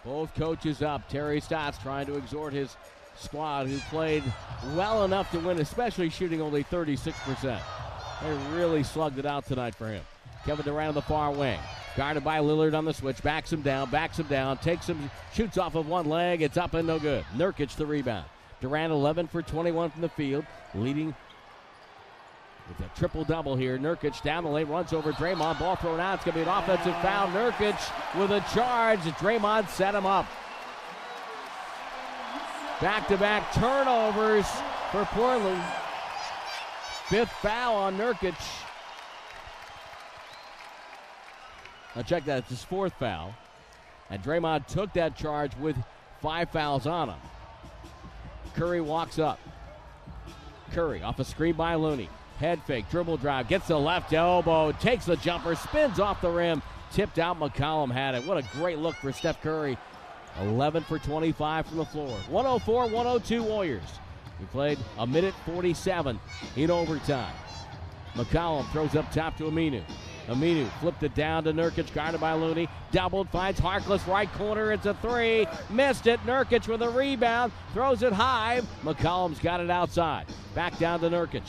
[0.04, 1.08] Both coaches up.
[1.08, 2.76] Terry Stotts trying to exhort his
[3.16, 4.24] squad who played
[4.74, 7.60] well enough to win, especially shooting only 36%.
[8.22, 10.02] They really slugged it out tonight for him.
[10.44, 11.58] Kevin Durant on the far wing.
[11.96, 13.22] Guarded by Lillard on the switch.
[13.22, 16.42] Backs him down, backs him down, takes him, shoots off of one leg.
[16.42, 17.24] It's up and no good.
[17.36, 18.24] Nurkic the rebound.
[18.60, 21.14] Durant 11 for 21 from the field, leading
[22.68, 23.76] with a triple double here.
[23.78, 25.58] Nurkic down the lane, runs over Draymond.
[25.58, 26.14] Ball thrown out.
[26.14, 27.28] It's going to be an offensive foul.
[27.28, 29.00] Nurkic with a charge.
[29.00, 30.26] Draymond set him up.
[32.80, 34.46] Back to back turnovers
[34.90, 35.62] for Portland.
[37.06, 38.34] Fifth foul on Nurkic.
[41.94, 42.38] Now check that.
[42.38, 43.34] It's his fourth foul.
[44.10, 45.76] And Draymond took that charge with
[46.20, 47.18] five fouls on him.
[48.54, 49.38] Curry walks up.
[50.72, 52.08] Curry off a screen by Looney.
[52.38, 56.62] Head fake, dribble drive, gets the left elbow, takes the jumper, spins off the rim,
[56.90, 57.38] tipped out.
[57.38, 58.26] McCollum had it.
[58.26, 59.78] What a great look for Steph Curry.
[60.40, 62.18] 11 for 25 from the floor.
[62.30, 63.82] 104 102 Warriors.
[64.40, 66.18] We played a minute 47
[66.56, 67.34] in overtime.
[68.14, 69.82] McCollum throws up top to Aminu.
[70.28, 72.68] Aminu flipped it down to Nurkic, guarded by Looney.
[72.92, 74.72] Doubled, finds Harkless, right corner.
[74.72, 75.46] It's a three.
[75.70, 76.20] Missed it.
[76.20, 77.52] Nurkic with a rebound.
[77.72, 78.62] Throws it high.
[78.84, 80.26] McCollum's got it outside.
[80.54, 81.42] Back down to Nurkic.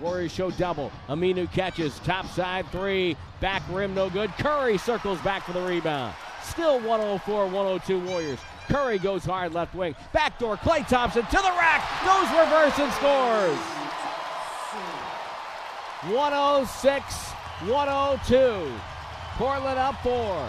[0.00, 0.90] Warriors show double.
[1.08, 1.98] Aminu catches.
[2.00, 3.16] Top side three.
[3.40, 4.30] Back rim no good.
[4.32, 6.14] Curry circles back for the rebound.
[6.42, 8.38] Still 104 102 Warriors.
[8.68, 9.94] Curry goes hard left wing.
[10.12, 10.56] Backdoor.
[10.58, 11.82] Klay Thompson to the rack.
[12.04, 13.58] Goes reverse and scores.
[16.12, 18.72] 106 102.
[19.36, 20.48] Portland up four.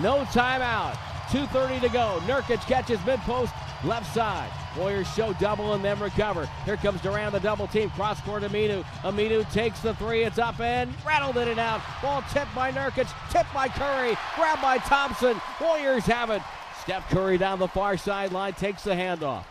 [0.00, 0.94] No timeout.
[1.28, 2.20] 2.30 to go.
[2.26, 3.52] Nurkic catches mid post
[3.84, 4.50] left side.
[4.76, 6.48] Warriors show double and then recover.
[6.64, 7.90] Here comes Durant, the double team.
[7.90, 8.84] Cross court Aminu.
[9.02, 10.24] Aminu takes the three.
[10.24, 11.80] It's up and rattled in and out.
[12.02, 13.08] Ball tipped by Nurkic.
[13.30, 14.16] Tipped by Curry.
[14.34, 15.40] Grabbed by Thompson.
[15.60, 16.42] Warriors have it.
[16.82, 18.54] Steph Curry down the far sideline.
[18.54, 19.44] Takes the handoff.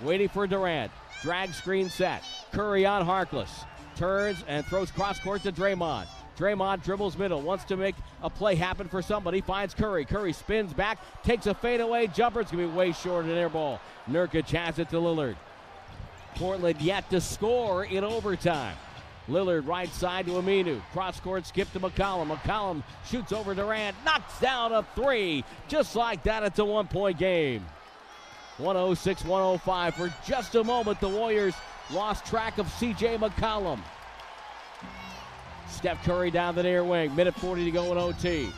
[0.00, 0.90] Waiting for Durant.
[1.22, 2.24] Drag screen set.
[2.52, 3.64] Curry on Harkless.
[3.98, 6.06] Turns and throws cross court to Draymond.
[6.38, 10.04] Draymond dribbles middle, wants to make a play happen for somebody, finds Curry.
[10.04, 12.40] Curry spins back, takes a fadeaway jumper.
[12.40, 13.80] It's going to be way short of an air ball.
[14.08, 15.34] Nurkic has it to Lillard.
[16.36, 18.76] Portland yet to score in overtime.
[19.28, 20.80] Lillard right side to Aminu.
[20.92, 22.28] Cross court skip to McCollum.
[22.28, 25.44] McCollum shoots over Durant, knocks down a three.
[25.66, 27.66] Just like that, it's a one point game.
[28.58, 29.94] 106 105.
[29.96, 31.54] For just a moment, the Warriors
[31.90, 33.80] lost track of CJ McCollum.
[35.68, 37.14] Steph Curry down the near wing.
[37.14, 38.50] Minute 40 to go in OT.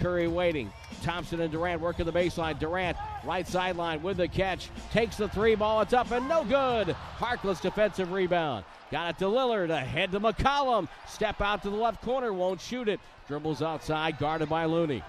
[0.00, 0.70] Curry waiting.
[1.02, 2.58] Thompson and Durant working the baseline.
[2.58, 4.68] Durant, right sideline with the catch.
[4.92, 5.80] Takes the three ball.
[5.80, 6.94] It's up and no good.
[7.18, 8.64] Harkless defensive rebound.
[8.90, 9.70] Got it to Lillard.
[9.70, 10.88] Ahead to McCollum.
[11.08, 12.32] Step out to the left corner.
[12.32, 13.00] Won't shoot it.
[13.26, 14.18] Dribbles outside.
[14.18, 15.02] Guarded by Looney.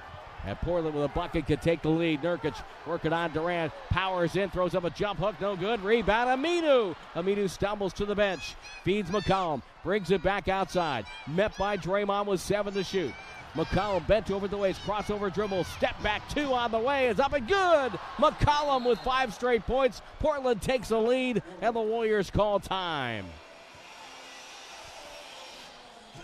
[0.47, 2.21] And Portland with a bucket could take the lead.
[2.21, 2.55] Nurkic
[2.85, 3.73] working on Durant.
[3.89, 5.35] Powers in, throws up a jump hook.
[5.41, 5.81] No good.
[5.81, 6.41] Rebound.
[6.41, 6.95] Aminu.
[7.15, 8.55] Aminu stumbles to the bench.
[8.85, 9.61] Feeds McCollum.
[9.83, 11.05] Brings it back outside.
[11.27, 13.13] Met by Draymond with seven to shoot.
[13.55, 14.81] McCollum bent over the waist.
[14.83, 15.65] Crossover dribble.
[15.65, 17.07] Step back two on the way.
[17.07, 17.91] Is up and good.
[18.15, 20.01] McCollum with five straight points.
[20.19, 23.25] Portland takes the lead, and the Warriors call time.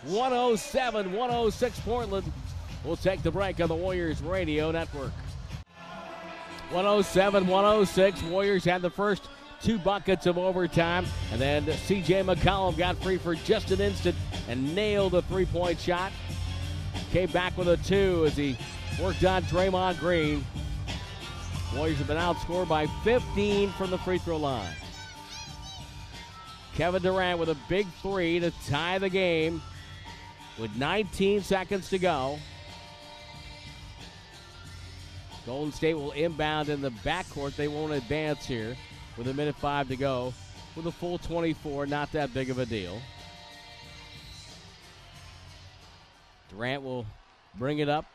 [0.06, 2.32] 107 106 Portland.
[2.84, 5.14] We'll take the break on the Warriors Radio Network.
[6.72, 8.23] 107 106.
[8.23, 9.30] Warriors had the first
[9.61, 11.05] two buckets of overtime.
[11.31, 14.15] And then CJ McCollum got free for just an instant
[14.49, 16.11] and nailed a three point shot.
[17.11, 18.57] Came back with a two as he
[19.01, 20.43] worked on Draymond Green.
[21.76, 24.76] Warriors have been outscored by 15 from the free throw line.
[26.76, 29.61] Kevin Durant with a big three to tie the game
[30.60, 32.39] with 19 seconds to go.
[35.45, 37.56] Golden State will inbound in the backcourt.
[37.56, 38.76] They won't advance here
[39.18, 40.34] with a minute five to go.
[40.76, 42.99] With a full 24, not that big of a deal.
[46.49, 47.06] Durant will
[47.56, 48.06] bring it up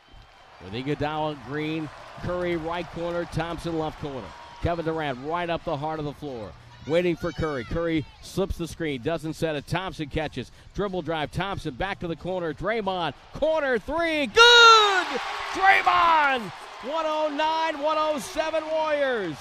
[0.64, 1.88] with Iguodala Green,
[2.22, 4.26] Curry right corner, Thompson left corner.
[4.62, 6.50] Kevin Durant right up the heart of the floor.
[6.88, 7.64] Waiting for Curry.
[7.64, 9.66] Curry slips the screen, doesn't set it.
[9.66, 10.50] Thompson catches.
[10.74, 11.30] Dribble drive.
[11.30, 12.54] Thompson back to the corner.
[12.54, 13.12] Draymond.
[13.34, 14.26] Corner three.
[14.26, 15.06] Good!
[15.52, 16.50] Draymond!
[16.82, 19.36] 109 107 Warriors.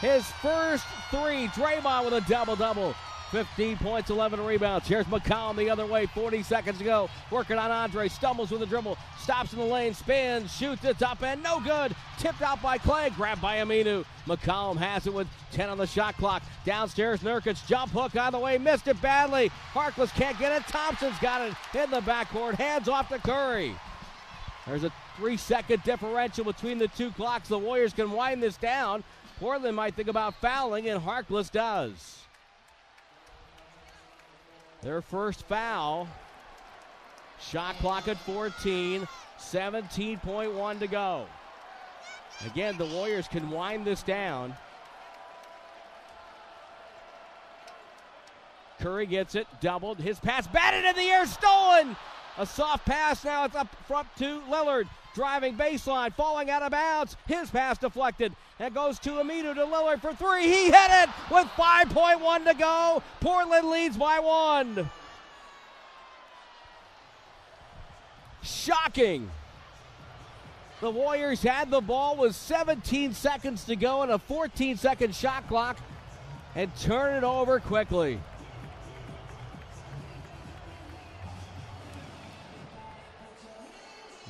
[0.00, 1.48] His first three.
[1.48, 2.94] Draymond with a double double.
[3.30, 4.86] 15 points, 11 rebounds.
[4.86, 7.08] Here's McCollum the other way, 40 seconds to go.
[7.30, 11.22] Working on Andre, stumbles with a dribble, stops in the lane, spins, shoots the top
[11.24, 11.96] end, no good.
[12.18, 14.04] Tipped out by Klay, grabbed by Aminu.
[14.26, 16.42] McCollum has it with 10 on the shot clock.
[16.64, 19.50] Downstairs, Nurkic, jump hook on the way, missed it badly.
[19.72, 20.66] Harkless can't get it.
[20.68, 23.74] Thompson's got it in the backcourt, hands off to Curry.
[24.66, 27.48] There's a three second differential between the two clocks.
[27.48, 29.02] The Warriors can wind this down.
[29.40, 32.20] Portland might think about fouling, and Harkless does.
[34.82, 36.08] Their first foul.
[37.40, 39.06] Shot clock at 14,
[39.38, 41.26] 17.1 to go.
[42.46, 44.54] Again, the Warriors can wind this down.
[48.80, 49.98] Curry gets it, doubled.
[49.98, 51.96] His pass batted in the air, stolen.
[52.38, 53.44] A soft pass now.
[53.44, 54.86] It's up front to Lillard.
[55.16, 57.16] Driving baseline, falling out of bounds.
[57.26, 58.34] His pass deflected.
[58.58, 60.42] And goes to Aminu to Lillard for three.
[60.42, 63.02] He hit it with 5.1 to go.
[63.20, 64.90] Portland leads by one.
[68.42, 69.30] Shocking.
[70.82, 75.48] The Warriors had the ball with 17 seconds to go and a 14 second shot
[75.48, 75.78] clock
[76.54, 78.20] and turn it over quickly.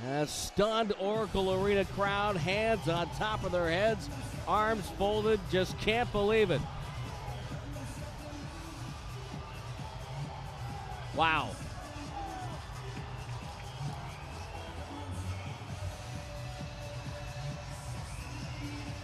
[0.05, 4.11] A stunned Oracle Arena crowd, hands on top of their heads,
[4.47, 6.61] arms folded, just can't believe it.
[11.15, 11.51] Wow.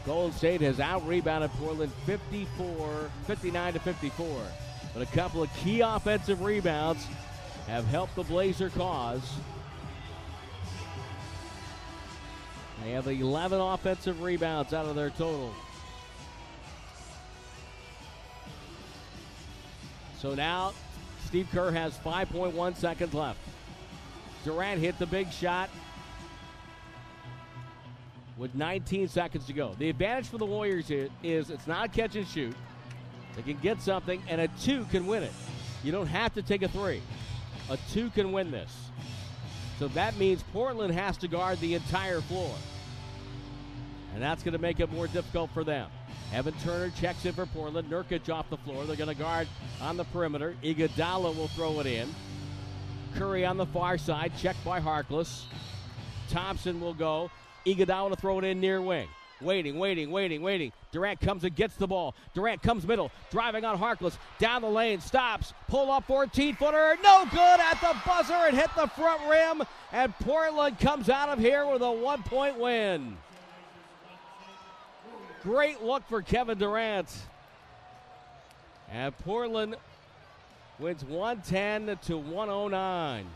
[0.04, 4.42] Golden State has out rebounded Portland 54, 59 to 54.
[4.92, 7.06] But a couple of key offensive rebounds
[7.66, 9.22] have helped the Blazer cause.
[12.84, 15.54] They have 11 offensive rebounds out of their total.
[20.18, 20.72] So now
[21.26, 23.38] Steve Kerr has 5.1 seconds left.
[24.44, 25.70] Durant hit the big shot
[28.36, 29.74] with 19 seconds to go.
[29.78, 32.54] The advantage for the Warriors is it's not a catch and shoot.
[33.36, 35.32] They can get something, and a two can win it.
[35.84, 37.00] You don't have to take a three.
[37.70, 38.90] A two can win this.
[39.78, 42.54] So that means Portland has to guard the entire floor.
[44.14, 45.90] And that's going to make it more difficult for them.
[46.32, 47.90] Evan Turner checks in for Portland.
[47.90, 48.84] Nurkic off the floor.
[48.84, 49.48] They're going to guard
[49.80, 50.54] on the perimeter.
[50.62, 52.08] Iguodala will throw it in.
[53.14, 55.44] Curry on the far side, checked by Harkless.
[56.30, 57.30] Thompson will go.
[57.66, 59.08] Iguodala to throw it in near wing.
[59.42, 60.72] Waiting, waiting, waiting, waiting.
[60.92, 62.14] Durant comes and gets the ball.
[62.32, 64.16] Durant comes middle, driving on Harkless.
[64.38, 65.52] Down the lane, stops.
[65.68, 66.96] Pull up 14 footer.
[67.02, 68.46] No good at the buzzer.
[68.46, 69.66] It hit the front rim.
[69.92, 73.16] And Portland comes out of here with a one point win.
[75.42, 77.08] Great look for Kevin Durant.
[78.90, 79.76] And Portland
[80.78, 83.26] wins 110 to 109.